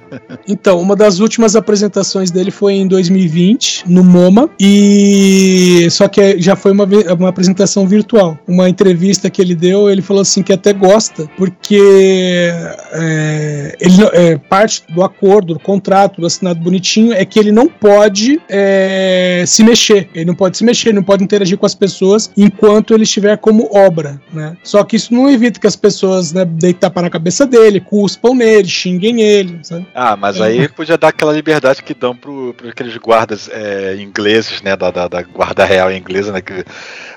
então, 0.46 0.80
uma 0.80 0.94
das 0.94 1.18
últimas 1.18 1.56
apresentações 1.56 2.30
dele 2.30 2.50
foi 2.50 2.74
em 2.74 2.86
2020 2.86 3.84
no 3.86 4.04
MoMA 4.04 4.50
e 4.60 5.88
só 5.90 6.08
que 6.08 6.40
já 6.40 6.54
foi 6.54 6.72
uma, 6.72 6.86
uma 7.18 7.28
apresentação 7.28 7.86
virtual. 7.86 8.38
Uma 8.46 8.68
entrevista 8.68 9.30
que 9.30 9.40
ele 9.40 9.54
deu, 9.54 9.90
ele 9.90 10.02
falou 10.02 10.22
assim 10.22 10.42
que 10.42 10.52
até 10.52 10.72
gosta 10.72 11.28
porque 11.36 12.50
é, 12.92 13.76
ele 13.80 13.94
é, 14.12 14.36
parte 14.36 14.84
do 14.88 15.02
acordo, 15.02 15.31
do 15.40 15.58
contrato, 15.58 16.20
do 16.20 16.26
assinado 16.26 16.60
bonitinho 16.60 17.12
é 17.12 17.24
que 17.24 17.38
ele 17.38 17.52
não 17.52 17.68
pode 17.68 18.40
é, 18.48 19.44
se 19.46 19.62
mexer. 19.64 20.08
Ele 20.14 20.24
não 20.26 20.34
pode 20.34 20.56
se 20.56 20.64
mexer, 20.64 20.90
ele 20.90 20.96
não 20.96 21.02
pode 21.02 21.24
interagir 21.24 21.56
com 21.56 21.66
as 21.66 21.74
pessoas 21.74 22.30
enquanto 22.36 22.92
ele 22.94 23.04
estiver 23.04 23.36
como 23.38 23.68
obra, 23.74 24.20
né? 24.32 24.56
Só 24.62 24.84
que 24.84 24.96
isso 24.96 25.14
não 25.14 25.30
evita 25.30 25.58
que 25.60 25.66
as 25.66 25.76
pessoas 25.76 26.32
né, 26.32 26.44
deitem 26.44 26.80
tapa 26.80 27.00
na 27.02 27.10
cabeça 27.10 27.46
dele, 27.46 27.80
cuspam 27.80 28.34
nele, 28.34 28.68
xinguem 28.68 29.20
ele, 29.20 29.60
sabe? 29.62 29.86
Ah, 29.94 30.16
mas 30.16 30.36
É. 30.38 30.44
aí 30.44 30.68
podia 30.68 30.98
dar 30.98 31.08
aquela 31.08 31.32
liberdade 31.32 31.82
que 31.82 31.94
dão 31.94 32.14
pro, 32.14 32.54
pro 32.54 32.68
aqueles 32.68 32.96
guardas 32.96 33.48
é, 33.52 33.96
ingleses, 34.00 34.60
né? 34.62 34.76
Da, 34.76 34.90
da, 34.90 35.08
da 35.08 35.22
guarda 35.22 35.64
real 35.64 35.92
inglesa, 35.92 36.32
né? 36.32 36.40
Que 36.40 36.64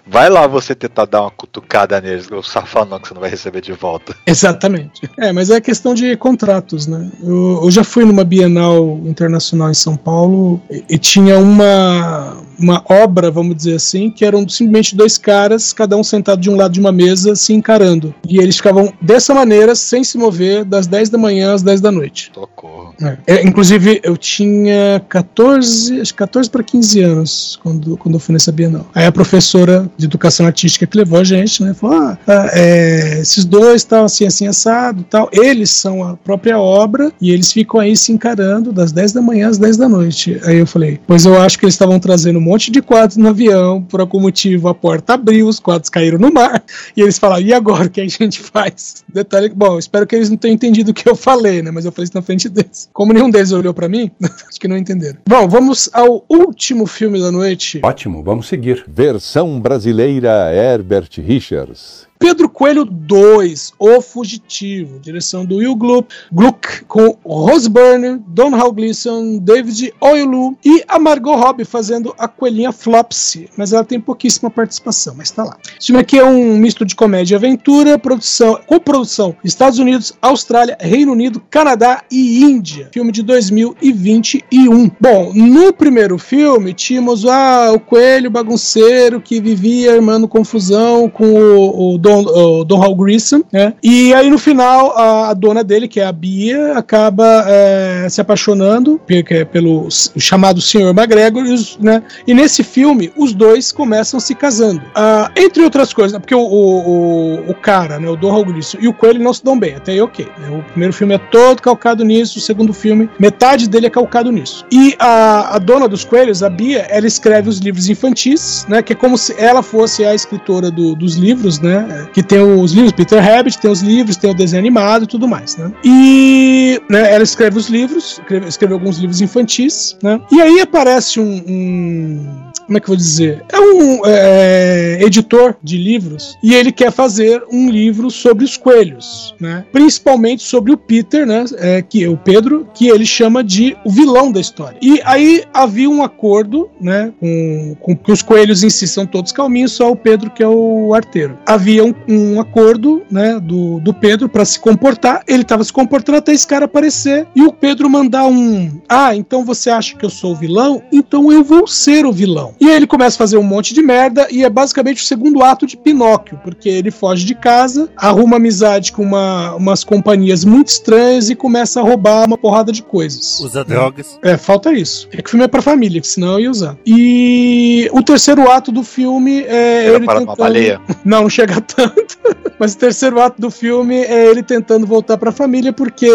vai 0.06 0.30
lá 0.30 0.46
você 0.48 0.76
tentar 0.76 1.06
dar 1.06 1.22
uma 1.22 1.32
cutucada 1.32 2.00
neles, 2.00 2.30
o 2.30 2.44
safado 2.44 2.90
não, 2.90 3.00
que 3.00 3.08
você 3.08 3.14
não 3.14 3.22
vai 3.22 3.30
receber 3.30 3.62
de 3.62 3.74
volta. 3.74 4.16
Exatamente. 4.26 5.02
É, 5.18 5.32
mas 5.32 5.50
é 5.50 5.60
questão 5.60 5.94
de 5.94 6.16
contratos, 6.18 6.86
né? 6.88 7.10
Eu, 7.24 7.62
eu 7.64 7.72
já 7.72 7.84
fui 7.84 8.05
numa 8.06 8.24
Bienal 8.24 9.00
Internacional 9.06 9.70
em 9.70 9.74
São 9.74 9.96
Paulo 9.96 10.62
e, 10.70 10.84
e 10.90 10.98
tinha 10.98 11.38
uma, 11.40 12.38
uma 12.58 12.84
obra, 12.90 13.32
vamos 13.32 13.56
dizer 13.56 13.76
assim, 13.76 14.10
que 14.10 14.26
eram 14.26 14.48
simplesmente 14.48 14.96
dois 14.96 15.18
caras, 15.18 15.74
cada 15.74 15.98
um 15.98 16.04
sentado 16.04 16.42
de 16.42 16.50
um 16.50 16.56
lado 16.56 16.74
de 16.74 16.80
uma 16.80 16.92
mesa, 16.92 17.36
se 17.36 17.54
encarando. 17.54 18.14
E 18.28 18.38
eles 18.38 18.58
ficavam 18.58 18.94
dessa 19.02 19.34
maneira, 19.34 19.76
sem 19.76 20.04
se 20.04 20.18
mover, 20.18 20.64
das 20.64 20.88
10 20.88 21.10
da 21.10 21.18
manhã 21.18 21.54
às 21.54 21.64
10 21.64 21.82
da 21.82 21.92
noite. 21.92 22.32
Socorro. 22.34 22.85
É. 23.02 23.18
É, 23.28 23.44
inclusive, 23.44 24.00
eu 24.04 24.16
tinha 24.18 25.02
14, 25.10 26.02
acho 26.02 26.14
que 26.14 26.18
14 26.18 26.50
para 26.50 26.64
15 26.64 27.02
anos 27.02 27.60
quando, 27.62 27.98
quando 27.98 28.16
eu 28.16 28.20
fui 28.20 28.34
nessa 28.34 28.52
Bienal. 28.52 28.88
Aí 28.94 29.06
a 29.06 29.12
professora 29.12 29.90
de 29.98 30.06
educação 30.06 30.46
artística 30.46 30.86
que 30.86 30.98
levou 30.98 31.20
a 31.20 31.24
gente, 31.24 31.64
né, 31.64 31.74
falou: 31.74 31.98
ah, 31.98 32.18
ah, 32.28 32.50
é, 32.54 33.20
esses 33.20 33.46
dois 33.46 33.82
estão 33.82 34.06
assim, 34.06 34.26
assim, 34.26 34.48
assado 34.48 35.04
tal. 35.10 35.30
Eles 35.32 35.70
são 35.70 36.04
a 36.04 36.16
própria 36.16 36.60
obra 36.60 37.12
e 37.20 37.32
eles 37.32 37.52
ficam 37.52 37.80
aí 37.80 37.96
se 37.96 38.12
encarando 38.12 38.72
das 38.72 38.92
10 38.92 39.14
da 39.14 39.22
manhã 39.22 39.50
às 39.50 39.58
10 39.58 39.78
da 39.78 39.90
noite. 39.90 40.40
Aí 40.44 40.58
eu 40.58 40.68
falei: 40.68 41.00
pois 41.06 41.26
eu 41.26 41.40
acho 41.40 41.58
que 41.60 41.66
eles 41.66 41.76
estavam 41.76 42.00
trazendo 42.00 42.40
um 42.40 42.42
monte 42.42 42.72
de 42.72 42.82
quadros 42.82 43.18
no 43.18 43.30
avião, 43.30 43.82
por 43.82 44.00
algum 44.00 44.20
motivo 44.20 44.68
a 44.68 44.74
porta 44.74 45.14
abriu, 45.14 45.48
os 45.48 45.60
quadros 45.60 45.90
caíram 45.90 46.18
no 46.18 46.32
mar. 46.32 46.64
E 46.96 47.02
eles 47.02 47.18
falaram: 47.18 47.44
e 47.44 47.54
agora 47.54 47.86
o 47.86 47.90
que 47.90 48.02
a 48.02 48.08
gente 48.08 48.40
faz? 48.40 49.04
Detalhe: 49.12 49.50
bom, 49.50 49.78
espero 49.78 50.08
que 50.08 50.16
eles 50.16 50.30
não 50.30 50.38
tenham 50.38 50.56
entendido 50.56 50.92
o 50.92 50.94
que 50.94 51.08
eu 51.08 51.16
falei, 51.16 51.62
né, 51.62 51.72
mas 51.72 51.86
eu 51.86 51.92
falei 51.92 52.06
isso 52.06 52.16
na 52.16 52.22
frente 52.22 52.50
deles. 52.50 52.85
Como 52.94 53.14
nenhum 53.14 53.30
deles 53.30 53.52
olhou 53.52 53.74
pra 53.74 53.90
mim, 53.90 54.12
acho 54.48 54.60
que 54.60 54.68
não 54.68 54.78
entenderam. 54.78 55.18
Bom, 55.28 55.48
vamos 55.48 55.90
ao 55.94 56.26
último 56.30 56.86
filme 56.86 57.20
da 57.20 57.32
noite. 57.32 57.82
Ótimo, 57.84 58.24
vamos 58.24 58.48
seguir. 58.48 58.84
Versão 58.88 59.60
brasileira 59.60 60.54
Herbert 60.54 61.10
Richards. 61.18 62.08
Pedro 62.18 62.50
Coelho 62.50 62.86
2, 62.86 63.74
O 63.78 64.02
Fugitivo, 64.02 65.00
direção 65.00 65.46
do 65.46 65.58
Will 65.58 65.76
Gluck, 65.76 66.08
Gluck 66.32 66.86
com 66.86 67.18
Rose 67.26 67.70
Byrne, 67.70 68.22
Don 68.28 68.56
Hal 68.56 68.72
Gleason, 68.72 69.38
David 69.38 69.94
Oyelowo 70.00 70.58
e 70.64 70.84
a 70.88 70.98
Margot 70.98 71.36
Robbie 71.36 71.66
fazendo 71.66 72.16
a 72.18 72.28
coelhinha 72.28 72.72
Flopsy, 72.72 73.50
mas 73.58 73.74
ela 73.74 73.84
tem 73.84 74.00
pouquíssima 74.00 74.50
participação, 74.50 75.14
mas 75.16 75.30
tá 75.30 75.44
lá. 75.44 75.58
Esse 75.78 75.88
filme 75.88 76.02
aqui 76.02 76.18
é 76.18 76.24
um 76.24 76.58
misto 76.58 76.86
de 76.86 76.96
comédia 76.96 77.36
e 77.36 77.38
aventura, 77.38 78.00
produção, 78.00 78.60
coprodução 78.66 79.36
Estados 79.44 79.80
Unidos, 79.80 80.14
Austrália, 80.22 80.78
Reino 80.80 81.12
Unido, 81.12 81.42
Canadá 81.50 82.04
e 82.12 82.44
Índia. 82.44 82.90
Filme 82.92 83.12
de 83.12 83.22
2021. 83.24 84.92
Bom, 85.00 85.34
no 85.34 85.74
primeiro 85.74 86.18
filme 86.18 86.74
tínhamos 86.74 87.26
ah, 87.26 87.72
o 87.74 87.80
coelho 87.80 88.30
bagunceiro 88.30 89.22
que 89.22 89.42
vivia 89.42 89.94
armando 89.94 90.28
confusão 90.28 91.10
com 91.10 91.26
o, 91.26 91.94
o 91.94 91.98
Don, 92.06 92.24
o 92.24 92.64
Don 92.64 92.82
Hal 92.84 92.96
Grissom, 92.96 93.42
né? 93.52 93.74
E 93.84 94.14
aí 94.14 94.30
no 94.30 94.38
final 94.38 94.96
a, 94.98 95.30
a 95.30 95.34
dona 95.34 95.64
dele, 95.64 95.88
que 95.88 96.00
é 96.00 96.06
a 96.06 96.12
Bia, 96.12 96.78
acaba 96.78 97.44
é, 97.48 98.08
se 98.10 98.22
apaixonando 98.22 99.00
é 99.10 99.44
pelo 99.46 99.88
chamado 100.18 100.62
Sr. 100.62 100.90
McGregor, 100.96 101.44
né? 101.80 102.04
e 102.28 102.34
nesse 102.34 102.64
filme 102.64 103.12
os 103.18 103.34
dois 103.34 103.72
começam 103.72 104.20
se 104.20 104.36
casando. 104.36 104.82
Ah, 104.94 105.32
entre 105.36 105.64
outras 105.64 105.94
coisas, 105.94 106.14
né? 106.14 106.20
porque 106.20 106.36
o, 106.36 106.40
o, 106.42 107.50
o, 107.50 107.54
cara, 107.56 108.00
né, 108.00 108.10
o 108.10 108.16
Don 108.16 108.34
Hal 108.34 108.46
Grissom 108.46 108.78
e 108.80 108.88
o 108.88 108.94
Coelho 108.94 109.22
não 109.24 109.34
se 109.34 109.44
dão 109.44 109.58
bem, 109.58 109.76
até 109.76 109.94
aí 109.94 110.02
ok. 110.02 110.28
né? 110.38 110.50
O 110.60 110.64
primeiro 110.72 110.94
filme 110.94 111.16
é 111.16 111.18
todo 111.18 111.62
calcado 111.62 112.04
nisso, 112.06 112.38
o 112.38 112.42
segundo 112.42 112.74
filme, 112.74 113.10
metade 113.20 113.68
dele 113.68 113.88
é 113.88 113.90
calcado 113.90 114.32
nisso. 114.32 114.66
E 114.72 114.96
a, 115.00 115.56
a 115.56 115.60
dona 115.60 115.88
dos 115.88 116.04
coelhos, 116.04 116.44
a 116.44 116.50
Bia, 116.50 116.86
ela 116.90 117.08
escreve 117.08 117.50
os 117.50 117.60
livros 117.60 117.90
infantis, 117.90 118.66
né? 118.70 118.82
Que 118.82 118.94
é 118.94 118.96
como 118.96 119.18
se 119.18 119.34
ela 119.38 119.64
fosse 119.64 120.04
a 120.06 120.14
escritora 120.14 120.70
do- 120.70 120.96
dos 120.96 121.16
livros, 121.16 121.60
né? 121.96 122.08
Que 122.14 122.22
tem 122.24 122.40
os 122.40 122.72
livros, 122.74 122.92
Peter 122.92 123.22
Rabbit, 123.24 123.58
tem 123.60 123.72
os 123.72 123.82
livros, 123.82 124.16
tem 124.18 124.30
o 124.30 124.34
desenho 124.34 124.62
animado 124.62 125.04
e 125.04 125.08
tudo 125.08 125.28
mais, 125.28 125.56
né? 125.58 125.72
E 125.84 126.82
né, 126.90 127.14
ela 127.14 127.24
escreve 127.24 127.58
os 127.58 127.68
livros, 127.68 128.22
escreve, 128.48 128.74
alguns 128.74 128.98
livros 128.98 129.22
infantis, 129.22 129.98
né? 130.02 130.20
E 130.32 130.42
aí 130.42 130.62
aparece 130.62 131.20
um- 131.20 131.44
um 131.48 132.45
como 132.66 132.78
é 132.78 132.82
que 132.82 132.86
eu 132.86 132.96
vou 132.96 132.98
dizer? 132.98 133.44
É 133.52 133.60
um 133.60 134.02
é, 134.06 135.00
editor 135.02 135.56
de 135.62 135.78
livros 135.78 136.38
e 136.44 136.54
ele 136.54 136.72
quer 136.72 136.92
fazer 136.92 137.44
um 137.52 137.70
livro 137.70 138.10
sobre 138.10 138.44
os 138.44 138.58
coelhos, 138.58 139.36
né? 139.40 139.66
Principalmente 139.72 140.44
sobre 140.44 140.72
o 140.72 140.78
Peter, 140.78 141.26
né? 141.26 141.46
É, 141.58 141.82
que 141.82 142.04
é 142.04 142.10
o 142.10 142.18
Pedro, 142.18 142.68
que 142.74 142.88
ele 142.88 143.06
chama 143.06 143.44
de 143.44 143.76
o 143.86 143.92
vilão 143.92 144.32
da 144.32 144.40
história. 144.40 144.78
E 144.82 145.00
aí 145.06 145.44
havia 145.54 145.90
um 145.90 146.04
acordo, 146.04 146.70
né? 146.80 147.14
Com, 147.20 147.76
com 147.80 147.96
que 147.96 148.12
os 148.12 148.22
coelhos 148.22 148.64
em 148.64 148.70
si 148.70 148.88
são 148.88 149.06
todos 149.06 149.32
calminhos, 149.32 149.72
só 149.72 149.92
o 149.92 149.96
Pedro 149.96 150.32
que 150.32 150.44
é 150.44 150.48
o 150.48 150.94
arteiro. 150.94 151.38
Havia 151.46 151.84
um, 151.84 151.94
um 152.08 152.40
acordo, 152.40 153.04
né? 153.12 153.40
Do, 153.40 153.80
do 153.80 153.94
Pedro 153.94 154.28
para 154.28 154.46
se 154.46 154.60
comportar. 154.60 155.24
Ele 155.28 155.44
estava 155.44 155.64
se 155.64 155.72
comportando 155.72 156.18
até 156.18 156.34
esse 156.34 156.48
cara 156.48 156.66
aparecer 156.66 157.28
e 157.36 157.44
o 157.44 157.54
Pedro 157.54 157.90
mandar 157.90 158.26
um: 158.26 158.82
Ah, 158.90 159.16
então 159.16 159.46
você 159.46 159.70
acha 159.70 159.96
que 159.96 160.06
eu 160.06 160.10
sou 160.10 160.34
o 160.34 160.36
vilão? 160.36 160.82
Então 160.92 161.32
eu 161.32 161.44
vou 161.44 161.68
ser 161.68 162.06
o 162.06 162.12
vilão. 162.12 162.45
E 162.60 162.70
aí 162.70 162.76
ele 162.76 162.88
começa 162.88 163.16
a 163.16 163.20
fazer 163.20 163.38
um 163.38 163.44
monte 163.44 163.74
de 163.74 163.82
merda 163.82 164.28
e 164.30 164.44
é 164.44 164.50
basicamente 164.50 165.02
o 165.02 165.06
segundo 165.06 165.44
ato 165.44 165.66
de 165.66 165.78
Pinóquio, 165.78 166.40
porque 166.44 166.70
ele 166.70 166.92
foge 166.92 167.26
de 167.26 167.36
casa, 167.36 167.90
arruma 167.96 168.38
amizade 168.38 168.92
com 168.92 169.04
uma, 169.04 169.56
umas 169.56 169.84
companhias 169.84 170.44
muito 170.44 170.70
estranhas 170.70 171.30
e 171.30 171.36
começa 171.36 171.80
a 171.80 171.84
roubar 171.84 172.26
uma 172.26 172.38
porrada 172.38 172.72
de 172.72 172.84
coisas. 172.84 173.40
Usa 173.40 173.64
drogas. 173.64 174.20
É, 174.22 174.38
falta 174.38 174.74
isso. 174.74 175.08
É 175.12 175.22
que 175.22 175.28
o 175.28 175.32
filme 175.32 175.46
é 175.46 175.48
pra 175.48 175.62
família, 175.62 176.02
que 176.02 176.08
senão 176.08 176.34
eu 176.34 176.40
ia 176.42 176.52
usar. 176.52 176.78
E 176.86 177.90
o 177.92 178.02
terceiro 178.04 178.50
ato 178.50 178.72
do 178.72 178.84
filme 178.84 179.42
é 179.44 179.86
Era 179.86 179.96
ele 179.96 180.06
para 180.06 180.20
uma 180.20 180.20
tentando... 180.22 180.38
baleia. 180.38 180.82
Não, 181.06 181.22
não 181.24 181.30
chega 181.30 181.62
tanto. 181.62 182.18
Mas 182.58 182.74
o 182.74 182.78
terceiro 182.78 183.22
ato 183.22 183.40
do 183.40 183.52
filme 183.52 183.96
é 184.04 184.26
ele 184.26 184.42
tentando 184.42 184.88
voltar 184.88 185.18
pra 185.18 185.32
família 185.32 185.72
porque 185.72 186.08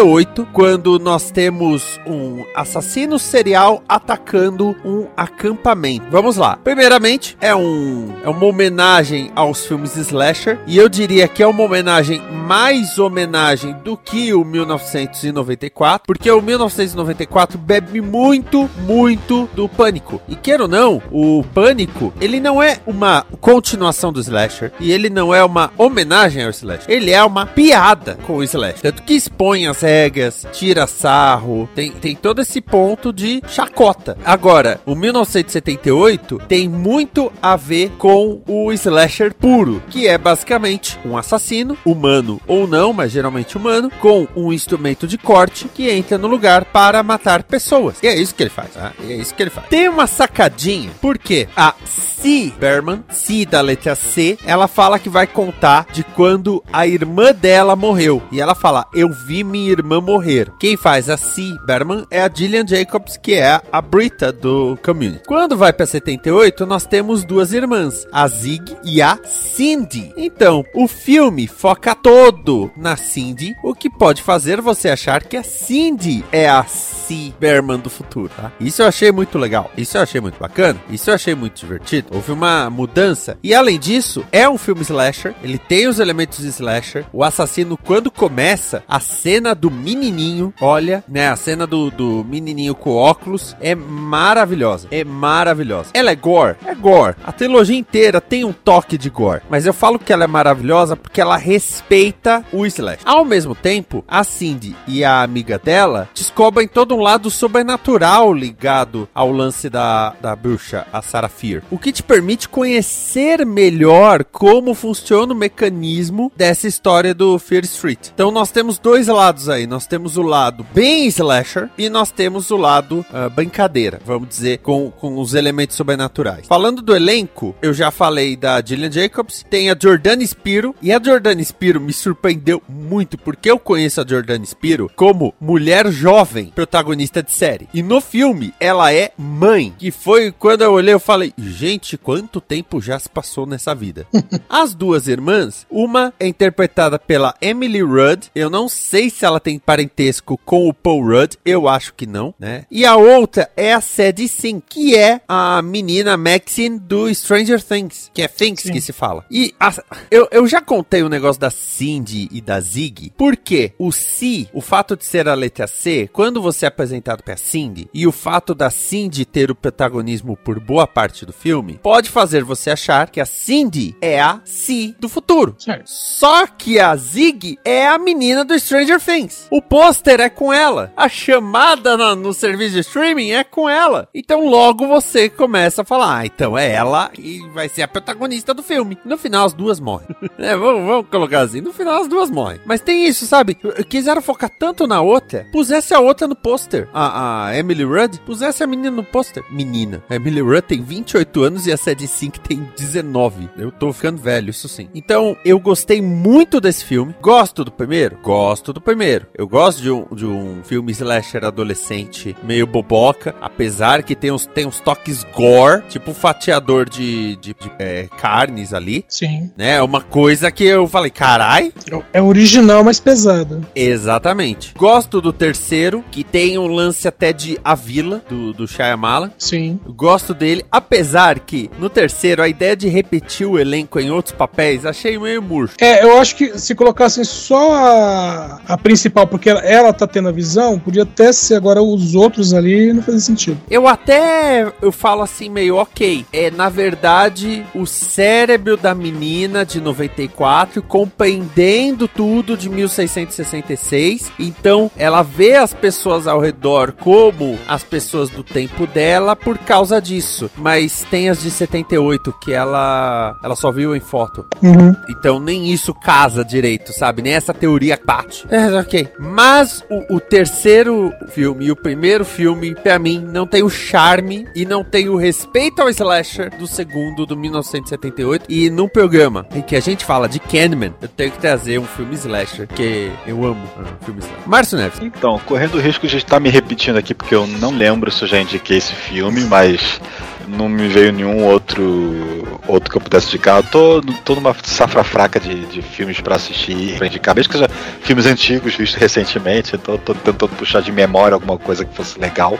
quando 0.53 0.97
nós 0.97 1.29
temos 1.29 1.99
um 2.07 2.45
assassino 2.55 3.19
serial 3.19 3.83
atacando 3.87 4.75
um 4.85 5.07
acampamento. 5.15 6.05
Vamos 6.09 6.37
lá. 6.37 6.57
Primeiramente, 6.63 7.37
é 7.41 7.53
um 7.53 8.13
é 8.23 8.29
uma 8.29 8.45
homenagem 8.45 9.31
aos 9.35 9.65
filmes 9.65 9.95
slasher 9.97 10.57
e 10.65 10.77
eu 10.77 10.87
diria 10.87 11.27
que 11.27 11.43
é 11.43 11.47
uma 11.47 11.63
homenagem 11.63 12.21
mais 12.31 12.97
homenagem 12.97 13.75
do 13.83 13.97
que 13.97 14.33
o 14.33 14.43
1994, 14.43 16.03
porque 16.07 16.31
o 16.31 16.41
1994 16.41 17.57
bebe 17.57 18.01
muito, 18.01 18.69
muito 18.79 19.49
do 19.53 19.67
Pânico. 19.67 20.21
E 20.27 20.35
queira 20.35 20.63
ou 20.63 20.69
não, 20.69 21.01
o 21.11 21.43
Pânico, 21.53 22.13
ele 22.19 22.39
não 22.39 22.63
é 22.63 22.79
uma 22.87 23.25
continuação 23.41 24.11
do 24.11 24.19
slasher 24.21 24.71
e 24.79 24.91
ele 24.91 25.09
não 25.09 25.35
é 25.35 25.43
uma 25.43 25.71
homenagem 25.77 26.43
ao 26.43 26.49
slasher. 26.49 26.89
Ele 26.89 27.11
é 27.11 27.23
uma 27.23 27.45
piada 27.45 28.17
com 28.25 28.37
o 28.37 28.43
slasher. 28.43 28.81
Tanto 28.81 29.03
que 29.03 29.13
expõe 29.13 29.67
as 29.67 29.81
regras, 29.89 30.45
tira 30.53 30.85
sarro, 30.85 31.67
tem, 31.73 31.91
tem 31.91 32.15
todo 32.15 32.41
esse 32.41 32.61
ponto 32.61 33.11
de 33.11 33.41
chacota. 33.47 34.15
Agora, 34.23 34.79
o 34.85 34.93
1978 34.93 36.39
tem 36.47 36.69
muito 36.69 37.31
a 37.41 37.55
ver 37.55 37.89
com 37.97 38.39
o 38.47 38.71
slasher 38.71 39.33
puro, 39.33 39.81
que 39.89 40.07
é 40.07 40.15
basicamente 40.15 40.99
um 41.03 41.17
assassino, 41.17 41.75
humano 41.83 42.39
ou 42.45 42.67
não, 42.67 42.93
mas 42.93 43.11
geralmente 43.11 43.57
humano, 43.57 43.91
com 43.99 44.27
um 44.35 44.53
instrumento 44.53 45.07
de 45.07 45.17
corte 45.17 45.67
que 45.67 45.89
entra 45.89 46.19
no 46.19 46.27
lugar 46.27 46.65
para 46.65 47.01
matar 47.01 47.41
pessoas. 47.41 47.97
E 48.03 48.07
é 48.07 48.15
isso 48.15 48.35
que 48.35 48.43
ele 48.43 48.51
faz? 48.51 48.69
E 49.03 49.11
é 49.11 49.15
isso 49.15 49.33
que 49.33 49.41
ele 49.41 49.49
faz. 49.49 49.67
Tem 49.69 49.89
uma 49.89 50.05
sacadinha, 50.05 50.91
porque 51.01 51.47
a 51.55 51.73
C. 51.83 52.53
Berman, 52.59 53.03
C 53.09 53.45
da 53.45 53.61
letra 53.61 53.95
C, 53.95 54.37
ela 54.45 54.67
fala 54.67 54.99
que 54.99 55.09
vai 55.09 55.25
contar 55.25 55.87
de 55.91 56.03
quando 56.03 56.61
a 56.71 56.85
irmã 56.85 57.33
dela 57.33 57.75
morreu. 57.75 58.21
E 58.31 58.41
ela 58.41 58.53
fala: 58.53 58.85
Eu 58.93 59.09
vi 59.09 59.43
minha 59.43 59.68
irmã 59.69 60.01
morrer. 60.01 60.51
Quem 60.59 60.75
faz 60.75 61.09
a 61.09 61.17
C. 61.17 61.55
Berman 61.65 62.05
é 62.09 62.21
a 62.21 62.29
Gillian 62.33 62.65
Jacobs, 62.65 63.17
que 63.17 63.33
é 63.33 63.61
a 63.71 63.81
Brita 63.81 64.31
do 64.31 64.77
Community. 64.83 65.23
Quando 65.27 65.57
vai 65.57 65.73
pra 65.73 65.85
78, 65.85 66.65
nós 66.65 66.85
temos 66.85 67.23
duas 67.23 67.53
irmãs, 67.53 68.05
a 68.11 68.27
Zig 68.27 68.75
e 68.83 69.01
a 69.01 69.17
Cindy. 69.23 70.13
Então, 70.17 70.63
o 70.73 70.87
filme 70.87 71.47
foca 71.47 71.95
todo 71.95 72.71
na 72.75 72.95
Cindy, 72.95 73.55
o 73.63 73.73
que 73.73 73.89
pode 73.89 74.21
fazer 74.21 74.61
você 74.61 74.89
achar 74.89 75.23
que 75.23 75.37
a 75.37 75.43
Cindy 75.43 76.23
é 76.31 76.49
a 76.49 76.63
C. 76.63 77.33
Berman 77.39 77.79
do 77.79 77.89
futuro, 77.89 78.31
tá? 78.35 78.51
Isso 78.59 78.81
eu 78.81 78.87
achei 78.87 79.11
muito 79.11 79.37
legal. 79.37 79.71
Isso 79.75 79.97
eu 79.97 80.01
achei 80.01 80.21
muito 80.21 80.39
bacana. 80.39 80.79
Isso 80.89 81.09
eu 81.09 81.15
achei 81.15 81.33
muito 81.33 81.59
divertido. 81.59 82.09
Houve 82.11 82.31
uma 82.31 82.69
mudança. 82.69 83.37
E 83.41 83.53
além 83.53 83.79
disso, 83.79 84.25
é 84.31 84.47
um 84.47 84.57
filme 84.57 84.81
slasher. 84.81 85.33
Ele 85.43 85.57
tem 85.57 85.87
os 85.87 85.99
elementos 85.99 86.39
de 86.39 86.47
slasher. 86.47 87.05
O 87.11 87.23
assassino, 87.23 87.77
quando 87.77 88.11
começa, 88.11 88.83
a 88.87 88.99
cena 88.99 89.55
do 89.59 89.69
menininho, 89.69 90.53
olha, 90.61 91.03
né? 91.07 91.29
A 91.29 91.35
cena 91.35 91.67
do, 91.67 91.91
do 91.91 92.25
menininho 92.27 92.73
com 92.73 92.95
óculos 92.95 93.55
é 93.59 93.75
maravilhosa. 93.75 94.87
É 94.91 95.03
maravilhosa. 95.03 95.89
Ela 95.93 96.11
é 96.11 96.15
gore? 96.15 96.55
É 96.65 96.73
gore. 96.73 97.15
A 97.23 97.31
trilogia 97.31 97.77
inteira 97.77 98.21
tem 98.21 98.43
um 98.43 98.53
toque 98.53 98.97
de 98.97 99.09
gore. 99.09 99.41
Mas 99.49 99.65
eu 99.65 99.73
falo 99.73 99.99
que 99.99 100.13
ela 100.13 100.23
é 100.23 100.27
maravilhosa 100.27 100.95
porque 100.95 101.21
ela 101.21 101.37
respeita 101.37 102.43
o 102.51 102.65
slash. 102.65 103.01
Ao 103.05 103.25
mesmo 103.25 103.53
tempo, 103.53 104.03
a 104.07 104.23
Cindy 104.23 104.75
e 104.87 105.03
a 105.03 105.21
amiga 105.21 105.59
dela 105.59 106.09
descobrem 106.13 106.67
todo 106.67 106.95
um 106.95 107.01
lado 107.01 107.29
sobrenatural 107.29 108.33
ligado 108.33 109.07
ao 109.13 109.31
lance 109.31 109.69
da, 109.69 110.13
da 110.21 110.35
bruxa, 110.35 110.87
a 110.93 111.01
Sarah 111.01 111.29
Fear. 111.29 111.63
O 111.69 111.77
que 111.77 111.91
te 111.91 112.03
permite 112.03 112.47
conhecer 112.47 113.45
melhor 113.45 114.23
como 114.23 114.73
funciona 114.73 115.33
o 115.33 115.37
mecanismo 115.37 116.31
dessa 116.35 116.67
história 116.67 117.13
do 117.13 117.37
Fear 117.37 117.63
Street. 117.65 118.09
Então 118.13 118.31
nós 118.31 118.51
temos 118.51 118.79
dois 118.79 119.07
lados 119.07 119.48
aí. 119.49 119.67
Nós 119.67 119.87
temos 119.87 120.17
o 120.17 120.21
lado 120.21 120.65
bem 120.73 121.07
slasher 121.07 121.69
e 121.77 121.89
nós 121.89 122.11
temos 122.11 122.51
o 122.51 122.57
lado 122.57 123.05
ah, 123.11 123.29
brincadeira, 123.29 123.99
vamos 124.05 124.29
dizer, 124.29 124.59
com, 124.59 124.91
com 124.91 125.17
os 125.17 125.33
elementos 125.33 125.75
sobrenaturais. 125.75 126.47
Falando 126.47 126.81
do 126.81 126.95
elenco, 126.95 127.55
eu 127.61 127.73
já 127.73 127.91
falei 127.91 128.35
da 128.35 128.61
Gillian 128.63 128.91
Jacobs, 128.91 129.45
tem 129.49 129.69
a 129.69 129.77
Jordana 129.79 130.23
Spiro, 130.23 130.75
e 130.81 130.91
a 130.91 131.01
Jordana 131.01 131.43
Spiro 131.43 131.81
me 131.81 131.93
surpreendeu 131.93 132.61
muito, 132.67 133.17
porque 133.17 133.49
eu 133.49 133.59
conheço 133.59 134.01
a 134.01 134.05
Jordana 134.07 134.45
Spiro 134.45 134.91
como 134.95 135.33
mulher 135.39 135.91
jovem, 135.91 136.47
protagonista 136.47 137.23
de 137.23 137.31
série. 137.31 137.67
E 137.73 137.81
no 137.81 138.01
filme, 138.01 138.53
ela 138.59 138.93
é 138.93 139.11
mãe, 139.17 139.73
que 139.77 139.91
foi 139.91 140.31
quando 140.31 140.61
eu 140.61 140.73
olhei, 140.73 140.93
eu 140.93 140.99
falei, 140.99 141.33
gente, 141.37 141.97
quanto 141.97 142.41
tempo 142.41 142.81
já 142.81 142.97
se 142.99 143.09
passou 143.09 143.45
nessa 143.45 143.73
vida? 143.73 144.05
As 144.49 144.73
duas 144.73 145.07
irmãs, 145.07 145.65
uma 145.69 146.13
é 146.19 146.27
interpretada 146.27 146.99
pela 146.99 147.33
Emily 147.41 147.81
Rudd, 147.81 148.27
eu 148.35 148.49
não 148.49 148.67
sei 148.67 149.09
se 149.09 149.25
ela 149.25 149.38
tem 149.39 149.57
parentesco 149.59 150.37
com 150.45 150.67
o 150.67 150.73
Paul 150.73 151.03
Rudd, 151.05 151.35
eu 151.45 151.67
acho 151.67 151.93
que 151.93 152.05
não, 152.05 152.33
né? 152.39 152.65
E 152.71 152.85
a 152.85 152.95
outra 152.95 153.49
é 153.55 153.73
a 153.73 153.81
Sadie 153.81 154.27
Sink, 154.27 154.63
que 154.69 154.95
é 154.97 155.21
a 155.27 155.61
menina 155.61 156.17
Maxine 156.17 156.77
do 156.79 157.13
Stranger 157.13 157.61
Things, 157.63 158.09
que 158.13 158.21
é 158.21 158.27
Things 158.27 158.61
Sim. 158.61 158.71
que 158.71 158.81
se 158.81 158.91
fala. 158.93 159.25
E 159.31 159.53
a- 159.59 159.73
eu, 160.11 160.27
eu 160.31 160.47
já 160.47 160.61
contei 160.61 161.01
o 161.03 161.09
negócio 161.09 161.39
da 161.39 161.49
Cindy 161.49 162.27
e 162.31 162.41
da 162.41 162.59
Zig, 162.59 163.13
porque 163.17 163.73
o 163.77 163.91
C, 163.91 164.47
o 164.53 164.61
fato 164.61 164.95
de 164.97 165.05
ser 165.05 165.27
a 165.27 165.33
letra 165.33 165.67
C, 165.67 166.09
quando 166.11 166.41
você 166.41 166.65
é 166.65 166.67
apresentado 166.67 167.23
pra 167.23 167.37
Cindy, 167.37 167.89
e 167.93 168.05
o 168.07 168.11
fato 168.11 168.53
da 168.53 168.69
Cindy 168.69 169.25
ter 169.25 169.49
o 169.51 169.55
protagonismo 169.55 170.35
por 170.37 170.59
boa 170.59 170.85
parte 170.87 171.25
do 171.25 171.33
filme, 171.33 171.79
pode 171.81 172.09
fazer 172.09 172.43
você 172.43 172.71
achar 172.71 173.09
que 173.09 173.19
a 173.19 173.25
Cindy 173.25 173.95
é 174.01 174.19
a 174.19 174.41
C 174.45 174.93
do 174.99 175.07
futuro. 175.09 175.55
Certo. 175.57 175.83
Só 175.87 176.45
que 176.47 176.79
a 176.79 176.95
Zig 176.95 177.57
é 177.63 177.87
a 177.87 177.97
menina 177.97 178.43
do 178.43 178.57
Stranger 178.59 178.99
Things. 178.99 179.28
O 179.51 179.61
pôster 179.61 180.19
é 180.19 180.29
com 180.29 180.51
ela. 180.51 180.91
A 180.95 181.07
chamada 181.09 181.95
na- 181.97 182.15
no 182.15 182.33
serviço 182.33 182.73
de 182.73 182.79
streaming 182.79 183.31
é 183.31 183.43
com 183.43 183.69
ela. 183.69 184.07
Então 184.13 184.47
logo 184.47 184.87
você 184.87 185.29
começa 185.29 185.81
a 185.81 185.85
falar, 185.85 186.17
ah, 186.19 186.25
então 186.25 186.57
é 186.57 186.71
ela 186.71 187.11
e 187.17 187.39
vai 187.53 187.69
ser 187.69 187.81
a 187.83 187.87
protagonista 187.87 188.53
do 188.53 188.63
filme. 188.63 188.97
No 189.05 189.17
final 189.17 189.45
as 189.45 189.53
duas 189.53 189.79
morrem. 189.79 190.07
é, 190.37 190.55
vamos, 190.55 190.85
vamos 190.85 191.07
colocar 191.09 191.41
assim, 191.41 191.61
no 191.61 191.71
final 191.73 192.01
as 192.01 192.07
duas 192.07 192.29
morrem. 192.29 192.59
Mas 192.65 192.81
tem 192.81 193.05
isso, 193.05 193.25
sabe? 193.25 193.55
Quiseram 193.89 194.21
focar 194.21 194.49
tanto 194.49 194.87
na 194.87 195.01
outra, 195.01 195.47
pusesse 195.51 195.93
a 195.93 195.99
outra 195.99 196.27
no 196.27 196.35
pôster. 196.35 196.87
A, 196.93 197.47
a 197.47 197.57
Emily 197.57 197.83
Rudd, 197.83 198.17
pusesse 198.25 198.63
a 198.63 198.67
menina 198.67 198.91
no 198.91 199.03
pôster. 199.03 199.43
Menina. 199.49 200.03
A 200.09 200.15
Emily 200.15 200.41
Rudd 200.41 200.61
tem 200.63 200.81
28 200.81 201.43
anos 201.43 201.67
e 201.67 201.71
a 201.71 201.77
Sadie 201.77 202.07
Sink 202.07 202.39
tem 202.39 202.67
19. 202.77 203.49
Eu 203.57 203.71
tô 203.71 203.91
ficando 203.93 204.21
velho, 204.21 204.49
isso 204.49 204.67
sim. 204.67 204.89
Então, 204.93 205.35
eu 205.45 205.59
gostei 205.59 206.01
muito 206.01 206.59
desse 206.61 206.83
filme. 206.83 207.15
Gosto 207.21 207.63
do 207.63 207.71
primeiro? 207.71 208.17
Gosto 208.21 208.73
do 208.73 208.81
primeiro. 208.81 209.18
Eu 209.33 209.47
gosto 209.47 209.81
de 209.81 209.91
um, 209.91 210.05
de 210.11 210.25
um 210.25 210.61
filme 210.63 210.91
slasher 210.91 211.45
adolescente 211.45 212.35
meio 212.43 212.67
boboca, 212.67 213.35
apesar 213.41 214.03
que 214.03 214.15
tem 214.15 214.31
uns, 214.31 214.45
tem 214.45 214.65
uns 214.65 214.79
toques 214.79 215.23
gore, 215.23 215.83
tipo 215.89 216.11
um 216.11 216.13
fatiador 216.13 216.89
de, 216.89 217.35
de, 217.37 217.53
de, 217.53 217.71
é, 217.79 218.07
carnes 218.17 218.73
ali. 218.73 219.05
Sim. 219.07 219.51
Né? 219.57 219.75
É 219.75 219.81
uma 219.81 220.01
coisa 220.01 220.51
que 220.51 220.63
eu 220.63 220.87
falei, 220.87 221.11
carai, 221.11 221.71
É 222.13 222.21
original, 222.21 222.83
mas 222.83 222.99
pesado. 222.99 223.65
Exatamente. 223.75 224.73
Gosto 224.77 225.21
do 225.21 225.31
terceiro, 225.31 226.03
que 226.11 226.23
tem 226.23 226.57
um 226.57 226.67
lance 226.67 227.07
até 227.07 227.33
de 227.33 227.57
A 227.63 227.75
Vila, 227.75 228.21
do, 228.29 228.53
do 228.53 228.67
Shyamalan. 228.67 229.31
Sim. 229.37 229.79
Gosto 229.87 230.33
dele, 230.33 230.65
apesar 230.71 231.39
que 231.39 231.69
no 231.79 231.89
terceiro 231.89 232.41
a 232.41 232.47
ideia 232.47 232.75
de 232.75 232.87
repetir 232.87 233.47
o 233.47 233.57
elenco 233.57 233.99
em 233.99 234.11
outros 234.11 234.33
papéis 234.33 234.85
achei 234.85 235.17
meio 235.17 235.41
murcho. 235.41 235.75
É, 235.79 236.03
eu 236.03 236.19
acho 236.19 236.35
que 236.35 236.57
se 236.57 236.75
colocassem 236.75 237.23
só 237.23 237.73
a, 237.73 238.61
a 238.67 238.77
principal, 238.77 239.08
porque 239.11 239.49
ela, 239.49 239.61
ela 239.61 239.93
tá 239.93 240.07
tendo 240.07 240.29
a 240.29 240.31
visão, 240.31 240.79
podia 240.79 241.03
até 241.03 241.31
ser 241.31 241.55
agora 241.55 241.81
os 241.81 242.15
outros 242.15 242.53
ali, 242.53 242.93
não 242.93 243.01
fazia 243.01 243.19
sentido. 243.19 243.57
Eu 243.69 243.87
até 243.87 244.71
eu 244.81 244.91
falo 244.91 245.21
assim 245.21 245.49
meio 245.49 245.77
ok. 245.77 246.25
É 246.31 246.51
na 246.51 246.69
verdade 246.69 247.65
o 247.73 247.85
cérebro 247.85 248.77
da 248.77 248.93
menina 248.93 249.65
de 249.65 249.79
94 249.81 250.81
compreendendo 250.83 252.07
tudo 252.07 252.57
de 252.57 252.69
1666. 252.69 254.31
Então 254.39 254.91
ela 254.97 255.23
vê 255.23 255.55
as 255.55 255.73
pessoas 255.73 256.27
ao 256.27 256.39
redor 256.39 256.93
como 256.93 257.57
as 257.67 257.83
pessoas 257.83 258.29
do 258.29 258.43
tempo 258.43 258.87
dela 258.87 259.35
por 259.35 259.57
causa 259.57 260.01
disso. 260.01 260.49
Mas 260.57 261.05
tem 261.09 261.29
as 261.29 261.41
de 261.41 261.51
78 261.51 262.33
que 262.41 262.53
ela 262.53 263.35
ela 263.43 263.55
só 263.55 263.71
viu 263.71 263.95
em 263.95 263.99
foto. 263.99 264.45
Uhum. 264.61 264.95
Então 265.09 265.39
nem 265.39 265.71
isso 265.71 265.93
casa 265.93 266.43
direito, 266.43 266.91
sabe? 266.93 267.21
Nem 267.21 267.33
essa 267.33 267.53
teoria 267.53 267.99
bate. 268.03 268.45
É, 268.49 268.67
ok. 268.79 268.98
Mas 269.19 269.83
o, 269.89 270.15
o 270.15 270.19
terceiro 270.19 271.13
filme 271.29 271.65
e 271.65 271.71
o 271.71 271.75
primeiro 271.75 272.25
filme, 272.25 272.75
pra 272.75 272.99
mim, 272.99 273.19
não 273.19 273.45
tem 273.45 273.63
o 273.63 273.69
charme 273.69 274.47
e 274.55 274.65
não 274.65 274.83
tem 274.83 275.09
o 275.09 275.15
respeito 275.15 275.81
ao 275.81 275.89
slasher 275.89 276.49
do 276.57 276.67
segundo, 276.67 277.25
do 277.25 277.35
1978. 277.35 278.45
E 278.49 278.69
num 278.69 278.87
programa 278.87 279.45
em 279.53 279.61
que 279.61 279.75
a 279.75 279.79
gente 279.79 280.05
fala 280.05 280.27
de 280.27 280.39
Candyman, 280.39 280.93
eu 281.01 281.07
tenho 281.07 281.31
que 281.31 281.39
trazer 281.39 281.79
um 281.79 281.85
filme 281.85 282.15
slasher, 282.15 282.67
que 282.67 283.11
eu 283.25 283.45
amo 283.45 283.69
ah, 283.77 284.05
filme 284.05 284.19
slasher. 284.19 284.47
Márcio 284.47 284.77
Neves. 284.77 284.99
Então, 285.01 285.39
correndo 285.45 285.75
o 285.75 285.81
risco 285.81 286.07
de 286.07 286.17
estar 286.17 286.39
me 286.39 286.49
repetindo 286.49 286.97
aqui, 286.97 287.13
porque 287.13 287.35
eu 287.35 287.45
não 287.47 287.71
lembro 287.71 288.11
se 288.11 288.23
eu 288.23 288.27
já 288.27 288.39
indiquei 288.39 288.77
esse 288.77 288.93
filme, 288.93 289.41
mas 289.45 289.99
não 290.47 290.69
me 290.69 290.87
veio 290.87 291.11
nenhum 291.11 291.45
outro 291.45 292.47
outro 292.67 292.89
que 292.89 292.97
eu 292.97 293.01
pudesse 293.01 293.27
indicar. 293.27 293.57
Eu 293.57 293.63
tô, 293.63 294.01
tô 294.23 294.35
numa 294.35 294.55
safra 294.63 295.03
fraca 295.03 295.39
de, 295.39 295.65
de 295.65 295.81
filmes 295.81 296.21
pra 296.21 296.35
assistir, 296.35 296.97
pra 296.97 297.07
indicar, 297.07 297.35
mesmo 297.35 297.51
que 297.51 297.57
seja 297.57 297.69
filmes 298.01 298.25
antigos 298.25 298.75
vistos 298.75 298.99
recentemente, 298.99 299.75
então 299.75 299.97
tô 299.97 300.13
tentando 300.13 300.55
puxar 300.55 300.81
de 300.81 300.91
memória 300.91 301.33
alguma 301.33 301.57
coisa 301.57 301.83
que 301.83 301.95
fosse 301.95 302.19
legal. 302.19 302.57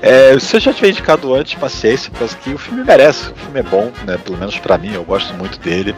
É, 0.00 0.38
se 0.38 0.56
eu 0.56 0.60
já 0.60 0.72
tiver 0.72 0.90
indicado 0.90 1.34
antes, 1.34 1.54
paciência, 1.54 2.10
porque 2.10 2.28
que 2.38 2.50
o 2.54 2.58
filme 2.58 2.84
merece, 2.84 3.30
o 3.30 3.34
filme 3.34 3.60
é 3.60 3.62
bom, 3.62 3.90
né? 4.06 4.18
Pelo 4.18 4.38
menos 4.38 4.58
pra 4.58 4.78
mim, 4.78 4.92
eu 4.92 5.04
gosto 5.04 5.34
muito 5.34 5.58
dele. 5.58 5.94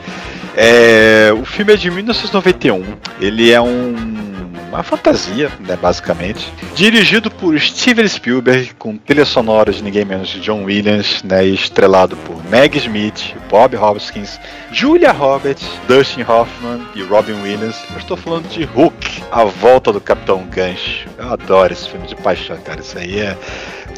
É, 0.57 1.31
o 1.33 1.45
filme 1.45 1.75
é 1.75 1.77
de 1.77 1.91
1991, 1.91 2.83
ele 3.21 3.53
é 3.53 3.61
um 3.61 4.40
uma 4.69 4.83
fantasia, 4.83 5.51
né, 5.61 5.77
basicamente. 5.77 6.53
Dirigido 6.75 7.31
por 7.31 7.59
Steven 7.59 8.07
Spielberg, 8.07 8.75
com 8.79 8.97
trilha 8.97 9.25
sonora 9.25 9.73
de 9.73 9.83
ninguém 9.83 10.05
menos 10.05 10.29
de 10.29 10.41
John 10.41 10.65
Williams, 10.65 11.23
né, 11.23 11.47
e 11.47 11.55
estrelado 11.55 12.17
por 12.19 12.43
Meg 12.49 12.77
Smith, 12.79 13.35
Bob 13.49 13.77
Hoskins, 13.77 14.39
Julia 14.73 15.13
Roberts, 15.13 15.67
Dustin 15.87 16.23
Hoffman 16.23 16.81
e 16.95 17.03
Robin 17.03 17.41
Williams. 17.43 17.77
Eu 17.91 17.99
estou 17.99 18.17
falando 18.17 18.49
de 18.49 18.65
Hook, 18.65 19.23
A 19.31 19.45
Volta 19.45 19.93
do 19.93 20.01
Capitão 20.01 20.45
Gancho. 20.47 21.09
Eu 21.19 21.33
adoro 21.33 21.73
esse 21.73 21.89
filme 21.89 22.07
de 22.07 22.17
paixão, 22.17 22.57
cara. 22.59 22.81
Isso 22.81 22.99
aí 22.99 23.21
é 23.21 23.37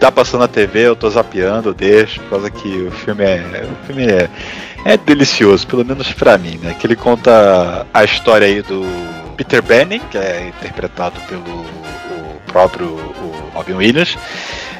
tá 0.03 0.11
passando 0.11 0.41
na 0.41 0.49
TV, 0.49 0.81
eu 0.81 0.97
tô 0.97 1.09
zapeando, 1.09 1.69
eu 1.69 1.75
deixo, 1.75 2.21
por 2.23 2.31
causa 2.31 2.51
que 2.51 2.69
o 2.69 2.91
filme 2.91 3.23
é. 3.23 3.65
O 3.71 3.87
filme 3.87 4.07
é, 4.07 4.29
é 4.85 4.97
delicioso, 4.97 5.65
pelo 5.67 5.85
menos 5.85 6.13
pra 6.13 6.37
mim, 6.37 6.59
né? 6.61 6.75
Que 6.79 6.89
ele 6.89 6.97
conta 6.97 7.87
a 7.95 8.03
história 8.03 8.47
aí 8.47 8.63
do 8.63 8.83
Peter 9.37 9.63
Benning, 9.63 10.01
que 10.11 10.19
é 10.19 10.49
interpretado 10.49 11.21
pelo 11.23 11.65
próprio 12.47 12.89
o 12.89 13.51
Robin 13.55 13.75
Williams. 13.75 14.17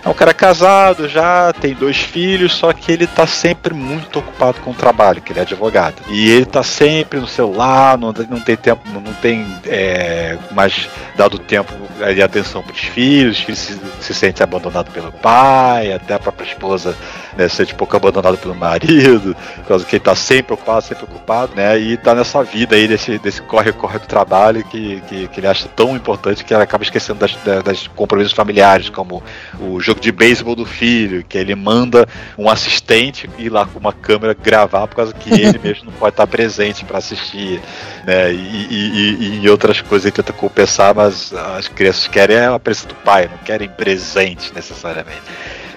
É 0.05 0.09
um 0.09 0.15
cara 0.15 0.35
casado 0.35 1.09
já, 1.09 1.53
tem 1.53 1.75
dois 1.75 1.99
filhos, 1.99 2.55
só 2.55 2.73
que 2.73 2.91
ele 2.91 3.07
tá 3.07 3.25
sempre 3.25 3.73
muito 3.73 4.19
ocupado 4.19 4.61
com 4.61 4.73
o 4.73 4.75
trabalho, 4.75 5.23
que 5.23 5.33
ele 5.33 5.39
é 5.39 5.43
advogado. 5.43 6.03
E 6.09 6.29
ele 6.29 6.45
tá 6.45 6.63
sempre 6.65 7.21
no 7.21 7.27
celular, 7.29 7.97
não, 7.97 8.13
não 8.29 8.41
tem 8.41 8.57
tempo, 8.57 8.83
não 8.89 9.13
tem 9.15 9.47
é, 9.65 10.37
mais 10.51 10.89
dado 11.17 11.39
tempo 11.39 11.73
e 12.11 12.21
atenção 12.21 12.63
para 12.63 12.73
os 12.73 12.81
filhos, 12.81 13.39
os 13.39 13.45
filhos 13.45 13.61
se, 13.61 13.81
se 14.01 14.15
sentem 14.15 14.43
abandonados 14.43 14.93
pelo 14.93 15.13
pai, 15.13 15.93
até 15.93 16.15
a 16.15 16.19
própria 16.19 16.47
esposa 16.47 16.97
né, 17.37 17.49
se 17.49 17.57
sente 17.57 17.75
um 17.75 17.77
pouco 17.77 17.97
abandonada 17.97 18.37
pelo 18.37 18.55
marido, 18.55 19.37
por 19.57 19.65
causa 19.67 19.85
que 19.85 19.97
ele 19.97 20.05
tá 20.05 20.15
sempre 20.15 20.55
ocupado, 20.55 20.83
sempre 20.83 21.05
ocupado, 21.05 21.53
né? 21.55 21.79
E 21.79 21.97
tá 21.97 22.15
nessa 22.15 22.43
vida 22.43 22.77
aí, 22.77 22.89
desse, 22.89 23.19
desse 23.19 23.41
corre-corre 23.43 23.99
do 23.99 24.07
trabalho 24.07 24.65
que, 24.65 25.01
que, 25.03 25.29
que 25.29 25.41
ele 25.41 25.47
acha 25.47 25.69
tão 25.69 25.95
importante 25.95 26.45
que 26.45 26.53
ele 26.53 26.63
acaba 26.63 26.83
esquecendo 26.83 27.21
das, 27.21 27.35
das, 27.37 27.63
das 27.63 27.87
compromissos 27.89 28.33
familiares, 28.33 28.89
como 28.89 29.23
o 29.61 29.81
de 30.01 30.13
beisebol 30.13 30.55
do 30.55 30.65
filho, 30.65 31.25
que 31.29 31.37
ele 31.37 31.55
manda 31.55 32.07
um 32.37 32.49
assistente 32.49 33.29
ir 33.39 33.49
lá 33.49 33.67
com 33.67 33.79
uma 33.79 33.93
câmera 33.93 34.35
gravar 34.35 34.87
por 34.87 34.97
causa 34.97 35.13
que 35.13 35.31
ele 35.33 35.59
mesmo 35.59 35.87
não 35.87 35.93
pode 35.93 36.15
estar 36.15 36.27
presente 36.27 36.85
para 36.85 36.99
assistir, 36.99 37.61
né? 38.05 38.33
E, 38.33 38.37
e, 38.37 39.17
e, 39.21 39.41
e, 39.43 39.51
outras 39.51 39.81
coisas 39.81 40.07
ele 40.07 40.13
tenta 40.13 40.33
compensar, 40.33 40.95
mas 40.95 41.33
as 41.33 41.69
crianças 41.69 42.07
querem 42.09 42.39
a 42.39 42.59
presença 42.59 42.89
do 42.89 42.95
pai, 42.97 43.29
não 43.31 43.39
querem 43.39 43.69
presente 43.69 44.53
necessariamente. 44.55 45.23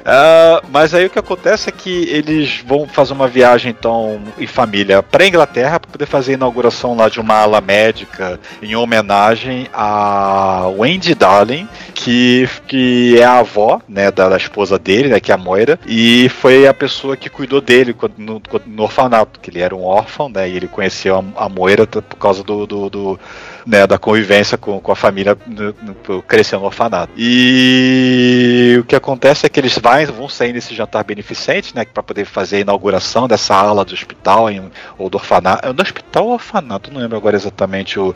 Uh, 0.06 0.62
mas 0.70 0.94
aí 0.94 1.08
o 1.08 1.10
que 1.10 1.18
acontece 1.18 1.68
é 1.68 1.72
que 1.72 2.08
eles 2.10 2.64
vão 2.64 2.88
fazer 2.88 3.12
uma 3.14 3.28
viagem 3.28 3.76
então 3.76 4.22
em 4.38 4.46
família 4.46 5.02
para 5.02 5.26
Inglaterra 5.26 5.80
para 5.80 5.92
poder 5.92 6.06
fazer 6.06 6.34
a 6.34 6.36
inauguração 6.36 6.96
lá 6.96 7.10
de 7.10 7.20
uma 7.20 7.34
ala 7.34 7.60
médica 7.60 8.40
em 8.62 8.76
homenagem 8.76 9.68
a 9.74 10.68
Wendy 10.78 11.16
Darling, 11.16 11.68
que, 11.96 12.48
que 12.68 13.18
é 13.20 13.24
a 13.24 13.40
avó 13.40 13.82
né, 13.90 14.12
da, 14.12 14.30
da 14.30 14.38
esposa 14.38 14.78
dele, 14.78 15.10
né, 15.10 15.20
que 15.20 15.32
é 15.32 15.36
a 15.36 15.38
Moira, 15.38 15.80
e 15.88 16.30
foi 16.30 16.68
a 16.68 16.74
pessoa 16.74 17.18
que 17.18 17.30
cuidou 17.30 17.60
dele 17.60 17.94
quando, 17.94 18.14
no, 18.20 18.42
no, 18.68 18.84
orfanato, 18.84 19.40
que 19.40 19.50
ele 19.50 19.60
era 19.60 19.76
um 19.76 19.84
órfão, 19.84 20.30
né, 20.30 20.48
e 20.48 20.56
ele 20.56 20.68
conheceu 20.68 21.16
a, 21.16 21.46
a 21.46 21.50
Moira 21.50 21.88
por 21.88 22.18
causa 22.18 22.44
do, 22.44 22.68
do, 22.68 22.90
do 22.90 23.20
né, 23.66 23.88
da 23.88 23.98
convivência 23.98 24.58
com, 24.58 24.80
com 24.80 24.92
a 24.92 24.96
família 24.96 25.36
no, 25.48 25.76
no, 26.08 26.22
crescendo 26.22 26.62
no 26.62 26.68
orfanato. 26.68 27.12
E 27.18 28.78
o 28.80 28.84
que 28.84 28.96
acontece 28.96 29.46
é 29.46 29.50
que 29.50 29.60
eles 29.60 29.78
vai, 29.78 29.95
vão 30.04 30.28
sair 30.28 30.52
nesse 30.52 30.76
jantar 30.76 31.04
beneficente, 31.04 31.76
né, 31.76 31.86
para 31.86 32.04
poder 32.04 32.26
fazer 32.26 32.58
a 32.58 32.60
inauguração 32.60 33.28
dessa 33.28 33.56
ala 33.56 33.86
do 33.86 33.94
hospital 33.94 34.50
em, 34.50 34.70
ou 34.98 35.10
do 35.10 35.18
orfanato. 35.18 35.72
Do 35.72 35.82
hospital 35.82 36.26
ou 36.26 36.34
orfanato, 36.34 36.92
não 36.92 37.00
lembro 37.00 37.16
agora 37.16 37.36
exatamente 37.36 38.00
o, 38.00 38.14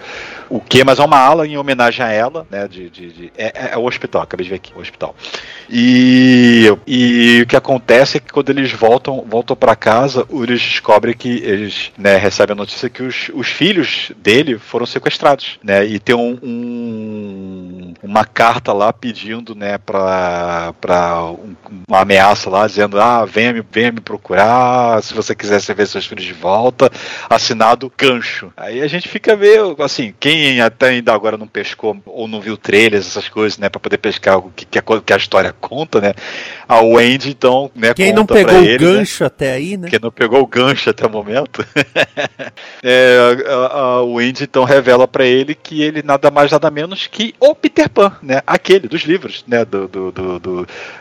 o 0.49 0.59
que, 0.59 0.83
mas 0.83 0.99
é 0.99 1.03
uma 1.03 1.19
ala 1.19 1.47
em 1.47 1.57
homenagem 1.57 2.05
a 2.05 2.11
ela, 2.11 2.45
né, 2.49 2.67
de, 2.67 2.89
de, 2.89 3.11
de 3.11 3.33
é, 3.37 3.71
é, 3.73 3.77
o 3.77 3.85
hospital, 3.85 4.23
acabei 4.23 4.43
de 4.43 4.49
ver 4.49 4.55
aqui, 4.57 4.73
o 4.75 4.81
hospital. 4.81 5.15
E, 5.69 6.65
e 6.85 7.41
o 7.43 7.47
que 7.47 7.55
acontece 7.55 8.17
é 8.17 8.19
que 8.19 8.31
quando 8.31 8.49
eles 8.49 8.71
voltam, 8.71 9.23
voltam 9.27 9.55
para 9.55 9.75
casa, 9.75 10.27
eles 10.29 10.61
descobrem 10.61 11.15
que 11.15 11.29
eles 11.43 11.91
né, 11.97 12.17
recebem 12.17 12.53
a 12.53 12.55
notícia 12.57 12.89
que 12.89 13.03
os, 13.03 13.29
os 13.33 13.47
filhos 13.47 14.11
dele 14.17 14.57
foram 14.57 14.85
sequestrados 14.85 15.29
né? 15.63 15.85
E 15.85 15.99
tem 15.99 16.15
um, 16.15 16.37
um 16.41 17.58
uma 18.01 18.23
carta 18.25 18.71
lá 18.73 18.93
pedindo, 18.93 19.53
né, 19.53 19.77
pra, 19.77 20.73
pra 20.79 21.23
um- 21.25 21.55
uma 21.87 21.99
ameaça 22.01 22.49
lá, 22.49 22.65
dizendo, 22.65 22.99
ah, 22.99 23.25
venha 23.25 23.51
me, 23.53 23.61
venha 23.71 23.91
me 23.91 23.99
procurar, 23.99 25.01
se 25.03 25.13
você 25.13 25.35
quiser 25.35 25.59
você 25.59 25.73
ver 25.73 25.87
seus 25.87 26.05
filhos 26.05 26.23
de 26.23 26.33
volta, 26.33 26.89
assinado 27.29 27.91
gancho. 27.97 28.51
Aí 28.55 28.81
a 28.81 28.87
gente 28.87 29.07
fica 29.07 29.35
meio, 29.35 29.75
assim, 29.81 30.13
quem 30.19 30.61
até 30.61 30.89
ainda 30.89 31.13
agora 31.13 31.37
não 31.37 31.47
pescou 31.47 31.97
ou 32.05 32.27
não 32.27 32.39
viu 32.41 32.55
trailers, 32.57 33.07
essas 33.07 33.27
coisas, 33.27 33.57
né, 33.57 33.69
pra 33.69 33.79
poder 33.79 33.97
pescar 33.97 34.37
o 34.37 34.49
que, 34.55 34.65
que, 34.65 34.79
a, 34.79 34.81
que 35.05 35.13
a 35.13 35.17
história 35.17 35.53
conta, 35.59 35.99
né, 35.99 36.13
a 36.69 36.81
Wendy, 36.81 37.31
então, 37.31 37.71
né, 37.75 37.95
Quem 37.95 38.13
não 38.13 38.27
pegou 38.27 38.53
o 38.53 38.63
ele, 38.63 38.85
né, 38.85 38.93
gancho 38.97 39.25
até 39.25 39.53
aí, 39.53 39.75
né? 39.75 39.89
que 39.89 39.99
não 39.99 40.11
pegou 40.11 40.39
o 40.39 40.45
gancho 40.45 40.87
até 40.91 41.03
o 41.05 41.09
momento, 41.09 41.65
é, 42.83 43.17
a, 43.47 43.77
a 43.77 44.01
Wendy 44.03 44.43
então 44.43 44.63
revela 44.63 45.07
pra 45.07 45.25
ele 45.25 45.55
que 45.55 45.81
ele 45.81 46.03
nada 46.03 46.29
mais 46.29 46.51
nada 46.51 46.69
menos 46.69 47.07
que 47.07 47.33
o 47.39 47.55
Peter 47.55 47.89
Pan, 47.89 48.11
né? 48.21 48.41
Aquele 48.45 48.87
dos 48.87 49.01
livros, 49.01 49.43
né? 49.47 49.65
Do, 49.65 49.87
do- 49.87 50.11
do- 50.11 50.39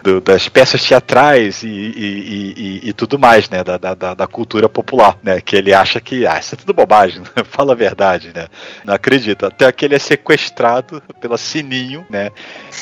do- 0.03 0.21
das 0.23 0.49
peças 0.49 0.83
teatrais 0.83 1.63
e, 1.63 1.69
e- 1.69 2.55
e- 2.85 2.89
e 2.89 2.93
tudo 2.95 3.19
mais, 3.19 3.49
né? 3.51 3.63
Da, 3.63 3.77
da- 3.77 3.95
da- 3.95 4.15
da 4.15 4.27
cultura 4.27 4.69
popular, 4.69 5.19
né? 5.23 5.41
Que 5.41 5.57
ele 5.57 5.75
acha 5.75 6.01
que 6.01 6.27
ah, 6.27 6.39
isso 6.39 6.55
é 6.55 6.59
tudo 6.59 6.73
bobagem, 6.73 7.21
né? 7.21 7.45
fala 7.45 7.73
a 7.73 7.77
verdade, 7.77 8.33
né? 8.35 8.47
Não 8.85 8.95
acredita. 8.95 9.49
Até 9.49 9.71
que 9.71 9.85
ele 9.85 9.95
é 9.97 9.99
sequestrado 9.99 11.03
pela 11.21 11.37
Sininho, 11.37 12.07
né? 12.09 12.31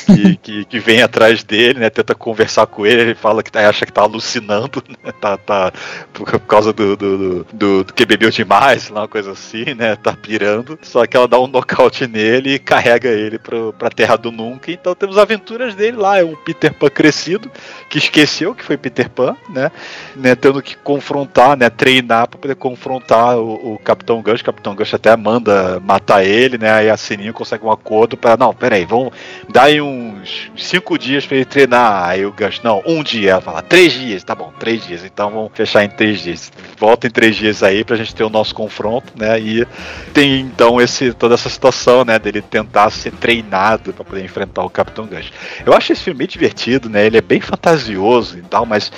Que, 0.05 0.37
que, 0.37 0.65
que 0.65 0.79
vem 0.79 1.01
atrás 1.01 1.43
dele, 1.43 1.79
né? 1.79 1.89
Tenta 1.89 2.15
conversar 2.15 2.65
com 2.67 2.76
ele, 2.85 3.15
fala 3.15 3.41
que 3.43 3.51
tá- 3.51 3.67
acha 3.67 3.85
que 3.85 3.91
tá 3.93 4.01
alucinando, 4.01 4.83
né? 4.89 5.11
Tá, 5.19 5.35
tá, 5.35 5.71
por, 6.13 6.39
causa 6.41 6.71
do, 6.71 6.95
do, 6.95 7.17
do, 7.17 7.83
do- 7.83 7.93
que 7.93 8.05
bebeu 8.05 8.29
demais, 8.29 8.89
uma 8.89 9.07
coisa 9.07 9.31
assim, 9.31 9.73
né? 9.73 9.95
Tá 9.95 10.13
pirando. 10.13 10.77
Só 10.83 11.05
que 11.07 11.17
ela 11.17 11.27
dá 11.27 11.39
um 11.39 11.47
nocaute 11.47 12.05
nele 12.07 12.53
e 12.55 12.59
carrega 12.59 13.09
ele 13.09 13.39
pro, 13.39 13.73
pra 13.73 13.89
Terra 13.89 14.15
do 14.15 14.31
Nunca. 14.31 14.71
Então 14.71 14.93
temos 14.93 15.17
aventuras 15.17 15.73
dele 15.75 15.97
lá. 15.97 16.19
É 16.19 16.23
um 16.23 16.35
Peter 16.35 16.71
Pan 16.73 16.89
crescido, 16.89 17.51
que 17.89 17.97
esqueceu 17.97 18.53
que 18.53 18.63
foi 18.63 18.77
Peter 18.77 19.09
Pan, 19.09 19.35
né? 19.49 19.71
né 20.15 20.35
tendo 20.35 20.61
que 20.61 20.75
confrontar, 20.77 21.57
né? 21.57 21.69
Treinar 21.69 22.27
pra 22.27 22.39
poder 22.39 22.55
confrontar 22.55 23.37
o, 23.37 23.73
o 23.73 23.79
Capitão 23.79 24.21
Gancho. 24.21 24.43
O 24.43 24.45
Capitão 24.45 24.75
Gancho 24.75 24.95
até 24.95 25.15
manda 25.15 25.79
matar 25.79 26.23
ele, 26.23 26.57
né? 26.57 26.71
Aí 26.71 26.89
a 26.89 26.97
Sininho 26.97 27.33
consegue 27.33 27.65
um 27.65 27.71
acordo 27.71 28.15
para 28.17 28.37
Não, 28.37 28.53
peraí, 28.53 28.85
vamos 28.85 29.11
dar 29.49 29.63
aí 29.63 29.81
uns 29.81 30.51
cinco 30.57 30.97
dias 30.97 31.25
pra 31.25 31.37
ele 31.37 31.45
treinar. 31.45 32.07
Aí 32.09 32.25
o 32.25 32.31
Gancho, 32.31 32.61
não, 32.67 32.83
um 32.85 33.01
dia. 33.01 33.31
Ela 33.31 33.41
fala, 33.41 33.61
três 33.61 33.93
dias, 33.93 34.23
tá 34.23 34.35
bom, 34.35 34.51
três 34.59 34.85
dias. 34.85 35.05
Então 35.05 35.29
vamos 35.31 35.51
fechar 35.53 35.85
em 35.85 35.89
três 35.89 36.19
dias. 36.21 36.51
Volta 36.77 37.07
em 37.07 37.09
três 37.09 37.35
dias 37.35 37.63
aí 37.63 37.83
pra 37.85 37.95
gente 37.95 38.13
ter 38.13 38.23
o 38.25 38.29
nosso 38.29 38.53
confronto, 38.53 39.13
né? 39.15 39.39
E 39.39 39.65
tem 40.13 40.41
então 40.41 40.81
esse, 40.81 41.13
toda 41.13 41.35
essa 41.35 41.49
situação, 41.49 42.03
né? 42.03 42.19
Dele 42.19 42.41
tentar 42.41 42.89
ser 42.89 43.11
treinado 43.13 43.93
pra 43.93 44.03
poder 44.03 44.23
enfrentar 44.25 44.63
o 44.63 44.69
Capitão 44.69 45.05
Gancho. 45.05 45.31
Eu 45.65 45.73
acho 45.73 45.93
esse 45.93 46.03
filme 46.03 46.17
bem 46.17 46.27
divertido, 46.27 46.89
né? 46.89 47.05
Ele 47.05 47.17
é 47.17 47.21
bem 47.21 47.39
fantasioso 47.39 48.37
e 48.37 48.41
tal, 48.41 48.65
mas 48.65 48.91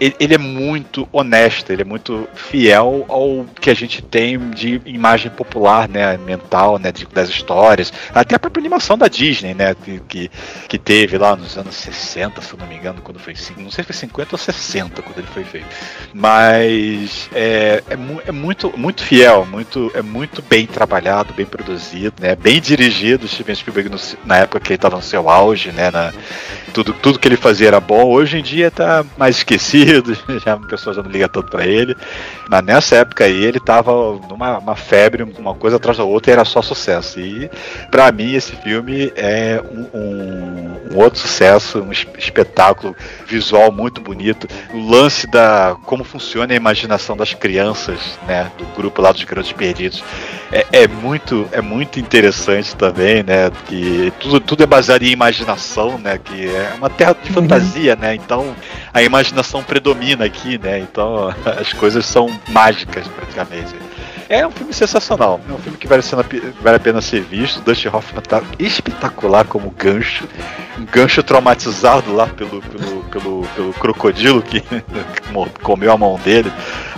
ele, 0.00 0.16
ele 0.18 0.34
é 0.34 0.38
muito 0.38 1.06
honesto, 1.12 1.70
ele 1.70 1.82
é 1.82 1.84
muito 1.84 2.26
fiel 2.34 3.04
ao 3.06 3.44
que 3.60 3.68
a 3.68 3.74
gente 3.74 4.00
tem 4.00 4.38
de 4.50 4.80
imagem 4.86 5.30
popular, 5.30 5.86
né? 5.88 6.16
Mental, 6.16 6.78
né? 6.78 6.90
de- 6.90 7.06
das 7.06 7.28
histórias. 7.28 7.92
Até 8.14 8.34
a 8.34 8.38
própria 8.38 8.60
animação 8.62 8.96
da 8.96 9.08
Disney, 9.08 9.52
né? 9.52 9.74
Que, 9.74 10.00
que, 10.08 10.30
que 10.68 10.78
teve 10.78 11.18
lá 11.18 11.36
nos 11.36 11.58
anos 11.58 11.74
60, 11.74 12.40
se 12.40 12.56
não 12.56 12.66
me 12.66 12.76
engano, 12.76 13.02
quando 13.10 13.18
foi. 13.18 13.34
Não 13.62 13.70
sei 13.70 13.82
se 13.82 13.92
foi 13.92 13.96
50 13.96 14.28
ou 14.34 14.38
60 14.38 15.02
quando 15.02 15.18
ele 15.18 15.26
foi 15.26 15.42
feito. 15.44 15.66
Mas 16.14 17.28
é, 17.34 17.82
é, 17.88 17.94
é 18.28 18.32
muito, 18.32 18.72
muito 18.78 19.02
fiel, 19.02 19.44
muito, 19.50 19.90
é 19.94 20.02
muito 20.02 20.40
bem 20.42 20.66
trabalhado, 20.66 21.34
bem 21.34 21.44
produzido, 21.46 22.14
né? 22.20 22.36
Bem 22.36 22.60
dirigido. 22.60 23.26
Steven 23.26 23.54
Spielberg 23.54 23.88
no- 23.90 23.98
na 24.24 24.38
época 24.38 24.60
que 24.60 24.68
ele 24.68 24.76
estava 24.76 24.96
no 24.96 25.02
seu 25.02 25.28
auge, 25.28 25.72
né? 25.72 25.90
Na, 25.90 26.12
tudo, 26.72 26.92
tudo 26.92 27.18
que 27.18 27.26
ele 27.26 27.36
fazia 27.36 27.68
era 27.68 27.80
bom. 27.80 28.04
Hoje 28.06 28.38
em 28.38 28.42
dia 28.42 28.70
tá 28.70 29.04
mais 29.18 29.38
esquecido, 29.38 30.16
já 30.44 30.54
a 30.54 30.56
pessoa 30.58 30.94
já 30.94 31.02
não 31.02 31.10
liga 31.10 31.28
tanto 31.28 31.50
pra 31.50 31.66
ele. 31.66 31.96
Mas 32.48 32.64
nessa 32.64 32.96
época 32.96 33.24
aí 33.24 33.44
ele 33.44 33.58
tava 33.60 33.92
numa 34.28 34.58
uma 34.58 34.76
febre, 34.76 35.22
uma 35.22 35.54
coisa 35.54 35.76
atrás 35.76 35.98
da 35.98 36.04
outra 36.04 36.30
e 36.30 36.34
era 36.34 36.44
só 36.44 36.62
sucesso. 36.62 37.18
E 37.18 37.50
pra 37.90 38.12
mim 38.12 38.34
esse 38.34 38.54
filme 38.56 39.12
é 39.16 39.60
um, 39.72 39.98
um- 39.98 40.80
um 40.92 40.96
outro 40.98 41.18
sucesso, 41.20 41.80
um 41.80 41.90
es- 41.92 42.06
espetáculo 42.18 42.94
visual 43.26 43.70
muito 43.70 44.00
bonito. 44.00 44.48
O 44.72 44.90
lance 44.90 45.26
da 45.26 45.76
como 45.84 46.04
funciona 46.04 46.52
a 46.52 46.56
imaginação 46.56 47.16
das 47.16 47.34
crianças, 47.34 48.18
né, 48.26 48.50
do 48.58 48.64
grupo 48.76 49.00
lá 49.00 49.12
dos 49.12 49.24
Garotos 49.24 49.52
Perdidos, 49.52 50.02
é, 50.52 50.66
é 50.72 50.88
muito 50.88 51.48
é 51.52 51.60
muito 51.60 52.00
interessante 52.00 52.74
também, 52.76 53.22
né, 53.22 53.50
que 53.66 54.12
tudo, 54.20 54.40
tudo 54.40 54.62
é 54.62 54.66
baseado 54.66 55.02
em 55.02 55.10
imaginação, 55.10 55.98
né, 55.98 56.18
que 56.18 56.48
é 56.48 56.74
uma 56.76 56.90
terra 56.90 57.16
de 57.22 57.30
fantasia, 57.32 57.96
né, 57.96 58.14
então 58.14 58.54
a 58.92 59.02
imaginação 59.02 59.62
predomina 59.62 60.24
aqui, 60.24 60.58
né, 60.58 60.78
então 60.80 61.34
as 61.58 61.72
coisas 61.72 62.06
são 62.06 62.28
mágicas 62.48 63.06
praticamente. 63.08 63.89
É 64.30 64.46
um 64.46 64.50
filme 64.52 64.72
sensacional. 64.72 65.40
É 65.48 65.52
um 65.52 65.58
filme 65.58 65.76
que 65.76 65.88
vale, 65.88 66.04
a 66.08 66.22
pena- 66.22 66.54
vale 66.62 66.76
a 66.76 66.80
pena 66.80 67.00
ser 67.00 67.20
visto. 67.20 67.60
Dustin 67.62 67.88
Hoffman 67.88 68.22
tá 68.22 68.40
espetacular 68.60 69.44
como 69.44 69.70
gancho. 69.72 70.24
Um 70.78 70.84
gancho 70.84 71.20
traumatizado 71.20 72.14
lá 72.14 72.28
pelo, 72.28 72.62
pelo, 72.62 73.02
pelo, 73.10 73.46
pelo 73.56 73.72
crocodilo 73.72 74.40
que 74.40 74.62
comeu 75.64 75.90
a 75.90 75.98
mão 75.98 76.16
dele. 76.20 76.50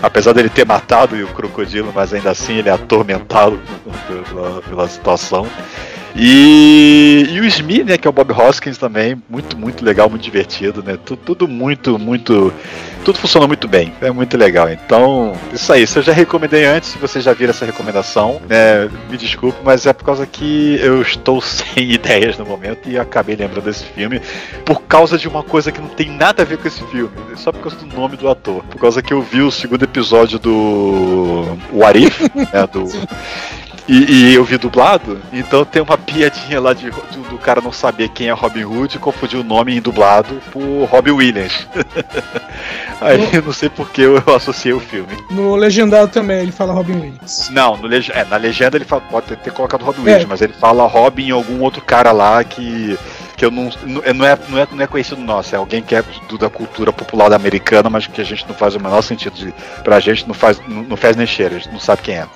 Apesar 0.03 0.35
dele 0.35 0.51
ter 0.51 0.67
matado 0.67 1.17
o 1.17 1.29
crocodilo, 1.29 1.91
mas 1.95 2.13
ainda 2.13 2.31
assim 2.31 2.57
ele 2.59 2.69
é 2.69 2.73
atormentado 2.73 3.59
pela, 4.29 4.61
pela 4.61 4.87
situação. 4.87 5.47
E, 6.15 7.27
e 7.31 7.41
o 7.41 7.45
Smith, 7.47 7.87
né, 7.87 7.97
que 7.97 8.07
é 8.07 8.11
o 8.11 8.13
Bob 8.13 8.33
Hoskins 8.33 8.77
também, 8.77 9.21
muito, 9.29 9.57
muito 9.57 9.85
legal, 9.85 10.11
muito 10.11 10.23
divertido, 10.23 10.83
né? 10.83 10.99
Tudo, 11.03 11.21
tudo 11.25 11.49
muito, 11.49 11.99
muito. 11.99 12.53
Tudo 13.05 13.19
funciona 13.19 13.49
muito 13.49 13.67
bem, 13.67 13.93
é 14.01 14.13
muito 14.13 14.37
legal. 14.37 14.71
Então, 14.71 15.33
isso 15.53 15.73
aí, 15.73 15.83
isso 15.83 15.99
eu 15.99 16.03
já 16.03 16.13
recomendei 16.13 16.65
antes, 16.65 16.91
se 16.91 16.99
vocês 16.99 17.25
já 17.25 17.33
viram 17.33 17.51
essa 17.51 17.65
recomendação, 17.65 18.41
né? 18.49 18.89
Me 19.11 19.17
desculpe, 19.17 19.59
mas 19.65 19.87
é 19.87 19.93
por 19.93 20.05
causa 20.05 20.27
que 20.27 20.79
eu 20.81 21.03
estou 21.03 21.41
sem 21.43 21.91
ideias 21.91 22.37
no 22.39 22.45
momento 22.45 22.89
e 22.89 22.99
acabei 22.99 23.35
lembrando 23.35 23.65
desse 23.65 23.85
filme 23.85 24.21
por 24.65 24.83
causa 24.83 25.19
de 25.19 25.27
uma 25.27 25.43
coisa 25.43 25.73
que 25.73 25.81
não 25.81 25.89
tem 25.89 26.11
nada 26.11 26.43
a 26.43 26.47
ver 26.47 26.59
com 26.59 26.69
esse 26.69 26.83
filme, 26.85 27.11
só 27.37 27.51
por 27.51 27.63
causa 27.63 27.77
do 27.77 27.87
nome 27.87 28.17
do 28.17 28.29
ator. 28.29 28.63
Por 28.65 28.81
causa 28.81 29.03
que 29.03 29.13
eu 29.13 29.23
vi 29.23 29.41
o 29.41 29.51
segundo 29.51 29.83
episódio 29.83 30.39
do 30.39 31.59
What 31.73 31.99
If, 31.99 32.21
né? 32.35 32.67
Do. 32.71 32.87
E, 33.89 34.31
e 34.31 34.35
eu 34.35 34.45
vi 34.45 34.57
dublado, 34.59 35.21
então 35.33 35.65
tem 35.65 35.83
uma 35.83 35.99
piadinha 35.99 36.61
lá 36.61 36.73
de, 36.73 36.89
do, 36.91 37.23
do 37.31 37.37
cara 37.39 37.61
não 37.61 37.73
saber 37.73 38.09
quem 38.11 38.29
é 38.29 38.33
Robin 38.33 38.63
Hood 38.65 38.95
e 38.97 38.99
confundir 39.01 39.39
o 39.41 39.43
nome 39.43 39.77
em 39.77 39.81
dublado 39.81 40.41
por 40.53 40.85
Robin 40.85 41.11
Williams. 41.11 41.67
Aí 43.01 43.29
eu 43.35 43.43
não 43.43 43.53
sei 43.53 43.69
porque 43.69 44.03
eu, 44.03 44.23
eu 44.25 44.35
associei 44.37 44.73
o 44.73 44.79
filme. 44.81 45.13
No 45.31 45.57
legendado 45.57 46.11
também 46.13 46.39
ele 46.41 46.53
fala 46.53 46.73
Robin 46.73 46.93
Williams. 46.95 47.49
Não, 47.51 47.77
no 47.77 47.89
leg- 47.89 48.11
é, 48.15 48.25
na 48.25 48.37
legenda 48.37 48.77
ele 48.77 48.85
fala- 48.85 49.03
pode 49.11 49.35
ter 49.37 49.53
colocado 49.53 49.83
Robin 49.85 50.01
É. 50.03 50.05
Williams, 50.05 50.27
mas 50.29 50.41
ele 50.43 50.53
fala 50.53 50.87
Robin 50.87 51.27
e 51.27 51.31
algum 51.33 51.61
outro 51.61 51.83
cara 51.83 52.13
lá 52.13 52.43
que, 52.45 52.97
que 53.43 53.47
eu 53.47 53.51
não, 53.51 53.69
não, 53.85 54.03
é, 54.05 54.13
não, 54.13 54.25
é, 54.25 54.39
não, 54.49 54.59
é, 54.81 54.85
é 54.85 54.87
conhecido 54.87 55.21
nosso, 55.21 55.53
é 55.53 55.59
alguém 55.59 55.83
que 55.83 55.97
é 55.97 56.05
do- 56.29 56.39
da 56.39 56.49
cultura 56.49 56.93
popular 56.93 57.29
da 57.29 57.35
americana, 57.35 57.91
mas 57.91 58.07
que 58.07 58.21
a 58.21 58.25
gente 58.25 58.47
não 58.47 58.55
faz 58.55 58.77
o 58.77 58.81
menor 58.81 59.03
sentido 59.03 59.35
de, 59.35 59.53
pra 59.83 59.99
gente, 59.99 60.29
não 60.29 60.35
faz, 60.35 60.61
não, 60.69 60.85
não 60.85 60.97
faz 60.97 61.17
nem 61.17 61.27
cheiro, 61.27 61.57
a 61.57 61.59
gente 61.59 61.73
não 61.73 61.81
sabe 61.81 62.03
quem 62.03 62.15
é. 62.19 62.27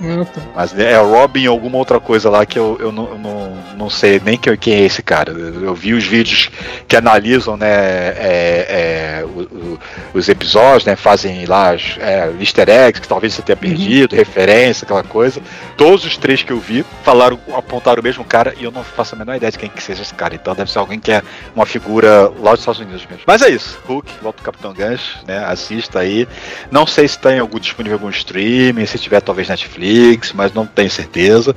Mas 0.56 0.76
é 0.76 0.96
Robin 0.98 1.46
ou 1.46 1.52
alguma 1.54 1.78
outra 1.78 2.00
coisa 2.00 2.28
lá 2.28 2.44
que 2.44 2.58
eu, 2.58 2.76
eu, 2.80 2.90
não, 2.90 3.08
eu 3.10 3.18
não, 3.18 3.56
não 3.76 3.88
sei 3.90 4.20
nem 4.24 4.36
que- 4.36 4.56
quem 4.56 4.74
é 4.74 4.80
esse 4.80 5.00
cara. 5.00 5.30
Eu 5.30 5.74
vi 5.76 5.94
os 5.94 6.04
vídeos 6.04 6.50
que 6.88 6.96
analisam 6.96 7.56
né, 7.56 7.68
é, 7.70 9.20
é, 9.20 9.24
o- 9.24 9.42
o- 9.42 9.78
os 10.12 10.28
episódios, 10.28 10.84
né, 10.86 10.96
fazem 10.96 11.44
lá 11.46 11.70
as, 11.72 11.96
é, 12.00 12.32
easter 12.40 12.68
eggs 12.68 13.00
que 13.00 13.06
talvez 13.06 13.32
você 13.32 13.42
tenha 13.42 13.56
perdido, 13.56 14.16
referência, 14.16 14.84
aquela 14.84 15.04
coisa. 15.04 15.40
Todos 15.76 16.04
os 16.04 16.16
três 16.16 16.42
que 16.42 16.52
eu 16.52 16.58
vi 16.58 16.84
falaram, 17.04 17.38
apontaram 17.54 18.00
o 18.00 18.04
mesmo 18.04 18.24
cara 18.24 18.54
e 18.58 18.64
eu 18.64 18.72
não 18.72 18.82
faço 18.82 19.14
a 19.14 19.18
menor 19.18 19.36
ideia 19.36 19.52
de 19.52 19.58
quem 19.58 19.68
que 19.68 19.80
seja 19.82 20.02
esse 20.02 20.14
cara. 20.14 20.34
Então 20.34 20.52
deve 20.54 20.70
ser 20.70 20.78
alguém 20.80 20.95
que 21.00 21.12
é 21.12 21.22
uma 21.54 21.66
figura 21.66 22.28
lá 22.40 22.50
dos 22.52 22.60
Estados 22.60 22.80
Unidos 22.80 23.06
mesmo. 23.06 23.22
Mas 23.26 23.42
é 23.42 23.48
isso. 23.50 23.78
Hulk, 23.86 24.10
volta 24.22 24.40
o 24.40 24.44
Capitão 24.44 24.72
Gancho, 24.72 25.18
né? 25.26 25.44
Assista 25.44 26.00
aí. 26.00 26.26
Não 26.70 26.86
sei 26.86 27.06
se 27.08 27.18
tem 27.18 27.38
algum 27.38 27.58
disponível 27.58 27.96
algum 27.96 28.10
streaming, 28.10 28.84
se 28.86 28.98
tiver 28.98 29.20
talvez 29.20 29.48
Netflix, 29.48 30.32
mas 30.32 30.52
não 30.52 30.66
tenho 30.66 30.90
certeza. 30.90 31.54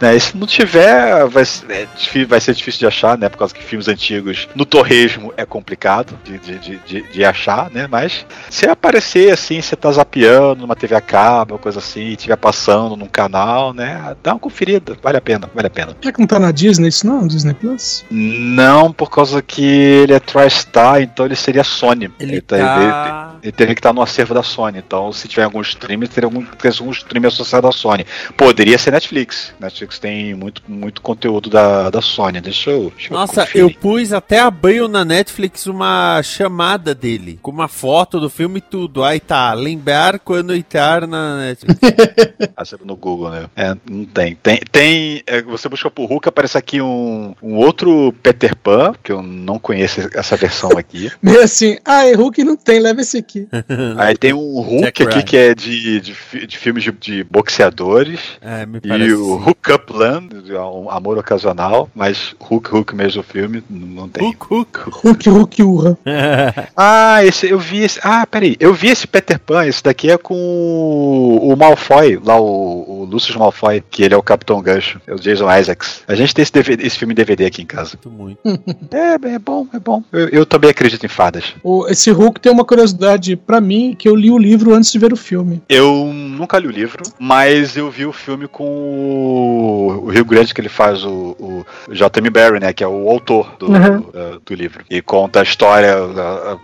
Né? 0.00 0.14
E 0.16 0.20
se 0.20 0.36
não 0.36 0.46
tiver, 0.46 1.26
vai, 1.26 1.44
ser- 1.44 1.66
é 1.70 2.24
vai 2.24 2.40
ser 2.40 2.54
difícil 2.54 2.78
de 2.80 2.86
achar, 2.86 3.18
né? 3.18 3.28
Por 3.28 3.38
causa 3.38 3.54
que 3.54 3.62
filmes 3.62 3.88
antigos 3.88 4.48
no 4.54 4.64
torresmo 4.64 5.32
é 5.36 5.44
complicado 5.44 6.18
de, 6.24 6.38
de, 6.38 6.58
de, 6.58 7.02
de- 7.12 7.24
achar, 7.24 7.70
né? 7.70 7.86
Mas 7.90 8.24
se 8.48 8.66
aparecer 8.68 9.32
assim, 9.32 9.60
você 9.60 9.76
tá 9.76 9.90
zapeando 9.92 10.62
numa 10.62 10.74
TV 10.76 10.94
a 10.94 11.00
cabo, 11.00 11.58
coisa 11.58 11.78
assim, 11.78 12.00
e 12.00 12.12
estiver 12.12 12.36
passando 12.36 12.96
num 12.96 13.06
canal, 13.06 13.72
né? 13.74 14.16
Dá 14.22 14.32
uma 14.32 14.38
conferida, 14.38 14.96
vale 15.02 15.16
a 15.18 15.20
pena, 15.20 15.50
vale 15.54 15.66
a 15.66 15.70
pena. 15.70 15.96
Será 16.00 16.12
que 16.12 16.20
não 16.20 16.26
tá 16.26 16.38
na 16.38 16.50
Disney 16.50 16.88
isso 16.88 17.06
não? 17.06 17.26
Disney 17.26 17.54
Plus? 17.54 18.04
Não, 18.10 18.79
por 18.92 19.10
causa 19.10 19.42
que 19.42 19.64
ele 19.64 20.12
é 20.12 20.20
TriStar, 20.20 21.02
então 21.02 21.26
ele 21.26 21.34
seria 21.34 21.64
Sony. 21.64 22.08
Ele 22.20 22.40
tá- 22.40 22.56
tá. 22.56 23.30
Ele 23.39 23.39
teria 23.52 23.74
que 23.74 23.80
estar 23.80 23.92
no 23.92 24.02
acervo 24.02 24.34
da 24.34 24.42
Sony. 24.42 24.78
Então, 24.78 25.12
se 25.12 25.28
tiver 25.28 25.44
algum 25.44 25.60
stream, 25.60 26.00
teria 26.02 26.26
algum, 26.26 26.44
teria 26.44 26.78
algum 26.78 26.90
stream 26.90 27.26
associado 27.26 27.66
à 27.66 27.72
Sony. 27.72 28.04
Poderia 28.36 28.78
ser 28.78 28.90
Netflix. 28.92 29.52
Netflix 29.60 29.98
tem 29.98 30.34
muito, 30.34 30.62
muito 30.68 31.00
conteúdo 31.00 31.48
da, 31.50 31.90
da 31.90 32.00
Sony. 32.02 32.40
Deixa 32.40 32.70
eu. 32.70 32.90
Deixa 32.96 33.12
Nossa, 33.12 33.42
conferir. 33.46 33.62
eu 33.62 33.70
pus 33.74 34.12
até 34.12 34.38
abriu 34.40 34.88
na 34.88 35.04
Netflix 35.04 35.66
uma 35.66 36.22
chamada 36.22 36.94
dele, 36.94 37.38
com 37.42 37.50
uma 37.50 37.68
foto 37.68 38.18
do 38.20 38.28
filme 38.30 38.58
e 38.58 38.62
tudo. 38.62 39.02
Aí 39.04 39.20
tá, 39.20 39.52
lembrar 39.54 40.18
quando 40.18 40.54
entrar 40.54 41.06
na 41.06 41.36
Netflix. 41.38 41.80
Ah, 42.56 42.64
você- 42.64 42.76
no 42.84 42.96
Google, 42.96 43.30
né? 43.30 43.46
É, 43.56 43.74
não 43.88 44.04
tem. 44.04 44.34
Tem, 44.34 44.58
tem 44.70 45.22
é, 45.26 45.42
você 45.42 45.68
busca 45.68 45.90
por 45.90 46.06
Hulk, 46.06 46.28
aparece 46.28 46.56
aqui 46.58 46.80
um, 46.80 47.34
um 47.42 47.56
outro 47.56 48.14
Peter 48.22 48.54
Pan, 48.56 48.94
que 49.02 49.12
eu 49.12 49.22
não 49.22 49.58
conheço 49.58 50.00
essa 50.14 50.36
versão 50.36 50.70
aqui. 50.76 51.10
Meio 51.22 51.42
assim, 51.42 51.78
ah, 51.84 52.06
é 52.06 52.14
Hulk 52.14 52.42
não 52.44 52.56
tem, 52.56 52.80
leva 52.80 53.00
esse 53.00 53.18
aqui. 53.30 53.48
Aí 53.98 54.16
tem 54.16 54.32
um 54.32 54.60
Hulk 54.60 54.82
Jack 54.84 55.02
aqui 55.02 55.14
Ryan. 55.14 55.22
que 55.24 55.36
é 55.36 55.54
de, 55.54 56.00
de, 56.00 56.46
de 56.46 56.58
filmes 56.58 56.82
de, 56.84 56.92
de 56.92 57.24
boxeadores. 57.24 58.20
É, 58.40 58.66
me 58.66 58.78
E 58.78 58.88
parece. 58.88 59.12
o 59.14 59.38
sim. 59.38 59.44
Hook 59.48 59.72
Up 59.72 59.92
Land, 59.92 60.28
um 60.52 60.90
amor 60.90 61.18
ocasional, 61.18 61.88
mas 61.94 62.34
Hulk 62.40 62.70
Hulk 62.70 62.94
mesmo 62.94 63.20
o 63.20 63.24
filme, 63.24 63.62
não 63.68 64.08
tem. 64.08 64.24
Hulk, 64.24 64.46
Hulk. 64.46 64.80
Hulk, 64.90 65.28
Hulk, 65.30 65.62
urra. 65.62 65.98
Ah, 66.76 67.24
esse 67.24 67.48
eu 67.48 67.58
vi 67.58 67.78
esse. 67.82 68.00
Ah, 68.02 68.26
peraí, 68.26 68.56
eu 68.58 68.72
vi 68.72 68.88
esse 68.88 69.06
Peter 69.06 69.38
Pan, 69.38 69.66
esse 69.66 69.82
daqui 69.82 70.10
é 70.10 70.16
com 70.16 70.34
o, 70.34 71.52
o 71.52 71.56
Malfoy, 71.56 72.18
lá 72.24 72.38
o, 72.40 73.02
o 73.02 73.04
Lucius 73.04 73.36
Malfoy, 73.36 73.82
que 73.90 74.02
ele 74.02 74.14
é 74.14 74.16
o 74.16 74.22
Capitão 74.22 74.60
Gancho, 74.62 75.00
é 75.06 75.14
o 75.14 75.18
Jason 75.18 75.50
Isaacs. 75.52 76.02
A 76.08 76.14
gente 76.14 76.34
tem 76.34 76.42
esse, 76.42 76.52
DVD 76.52 76.86
esse 76.86 76.96
filme 76.98 77.12
em 77.12 77.16
DVD 77.16 77.44
aqui 77.46 77.62
em 77.62 77.66
casa. 77.66 77.98
Muito, 78.06 78.38
muito. 78.44 78.60
É, 78.92 79.14
é 79.34 79.38
bom, 79.38 79.66
é 79.72 79.78
bom. 79.78 80.02
Eu, 80.12 80.28
eu 80.28 80.46
também 80.46 80.70
acredito 80.70 81.04
em 81.04 81.08
fadas. 81.08 81.44
O- 81.62 81.86
esse 81.88 82.10
Hulk 82.10 82.40
tem 82.40 82.50
uma 82.52 82.64
curiosidade 82.64 83.19
pra 83.36 83.60
mim, 83.60 83.94
que 83.98 84.08
eu 84.08 84.16
li 84.16 84.30
o 84.30 84.38
livro 84.38 84.74
antes 84.74 84.90
de 84.92 84.98
ver 84.98 85.12
o 85.12 85.16
filme. 85.16 85.62
Eu 85.68 86.10
nunca 86.12 86.58
li 86.58 86.66
o 86.66 86.70
livro, 86.70 87.02
mas 87.18 87.76
eu 87.76 87.90
vi 87.90 88.06
o 88.06 88.12
filme 88.12 88.46
com 88.48 88.64
o, 88.64 90.04
o 90.04 90.10
Rio 90.10 90.24
Grande 90.24 90.52
que 90.54 90.60
ele 90.60 90.68
faz, 90.68 91.04
o, 91.04 91.36
o 91.38 91.64
J.M. 91.94 92.30
Barry, 92.30 92.60
né? 92.60 92.72
Que 92.72 92.84
é 92.84 92.88
o 92.88 93.08
autor 93.08 93.54
do, 93.58 93.70
Uhum. 93.70 93.98
uh, 93.98 94.40
do 94.44 94.54
livro. 94.54 94.84
E 94.90 95.00
conta 95.00 95.40
a 95.40 95.42
história, 95.42 95.94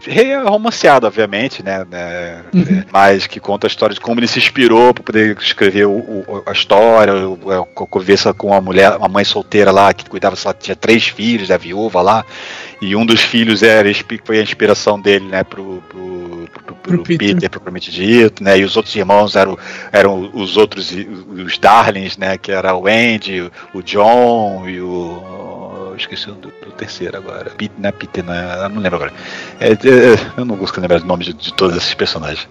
é 0.07 0.37
romanceado, 0.49 1.07
obviamente, 1.07 1.63
né? 1.63 1.85
né, 1.91 2.43
Uhum. 2.53 2.83
Mas 2.93 3.27
que 3.27 3.39
conta 3.41 3.67
a 3.67 3.69
história 3.69 3.95
de 3.95 4.01
como 4.01 4.21
ele 4.21 4.27
se 4.27 4.39
inspirou 4.39 4.93
para 4.95 5.03
poder 5.05 5.37
escrever 5.41 5.87
o- 5.87 5.91
o- 5.99 6.43
a 6.47 6.53
história, 6.53 7.13
a 7.15 7.87
conversa 7.87 8.33
com 8.33 8.49
uma 8.49 8.61
mulher, 8.61 8.97
uma 8.97 9.09
mãe 9.09 9.25
solteira 9.25 9.71
lá, 9.71 9.93
que 9.93 10.09
cuidava, 10.09 10.37
sei 10.37 10.49
lá, 10.49 10.55
tinha 10.59 10.77
três 10.77 11.07
filhos, 11.09 11.51
a 11.51 11.57
viúva 11.57 12.03
lá. 12.03 12.25
E 12.81 12.95
um 12.95 13.07
dos 13.07 13.23
filhos 13.23 13.63
era, 13.63 13.89
foi 14.25 14.39
a 14.39 14.43
inspiração 14.43 15.01
dele, 15.01 15.27
né, 15.27 15.43
pro, 15.43 15.83
pro, 15.89 16.49
pro, 16.53 16.63
pro 16.65 16.77
Pro 16.87 17.03
Peter. 17.03 17.35
Peter, 17.35 17.51
propriamente 17.51 17.91
dito, 17.91 18.43
né? 18.45 18.59
E 18.59 18.65
os 18.65 18.77
outros 18.77 18.95
irmãos 18.95 19.35
eram, 19.35 19.59
eram 19.91 20.31
os 20.33 20.57
outros, 20.57 20.93
os 20.93 21.59
Darlings, 21.59 22.17
né? 22.17 22.39
Que 22.39 22.53
era 22.53 22.77
o 22.77 22.87
Andy, 22.87 23.51
o 23.75 23.83
John 23.83 24.69
e 24.69 24.81
o. 24.81 25.46
eu 25.97 26.01
Esqueci 26.01 26.31
o 26.31 26.35
do, 26.35 26.49
do 26.49 26.73
terceiro 26.77 27.17
agora. 27.17 27.51
Pete, 27.51 27.73
não 27.79 27.89
é 27.89 28.23
não, 28.23 28.33
é, 28.35 28.65
eu 28.65 28.69
não 28.69 28.83
lembro 28.83 28.97
agora. 28.97 29.13
É, 29.59 29.73
é, 29.73 29.77
eu 30.37 30.45
não 30.45 30.57
gosto 30.57 30.75
de 30.75 30.81
lembrar 30.81 31.01
o 31.01 31.07
nome 31.07 31.25
de, 31.25 31.33
de 31.33 31.55
todos 31.55 31.77
esses 31.77 31.95
personagens. 31.95 32.47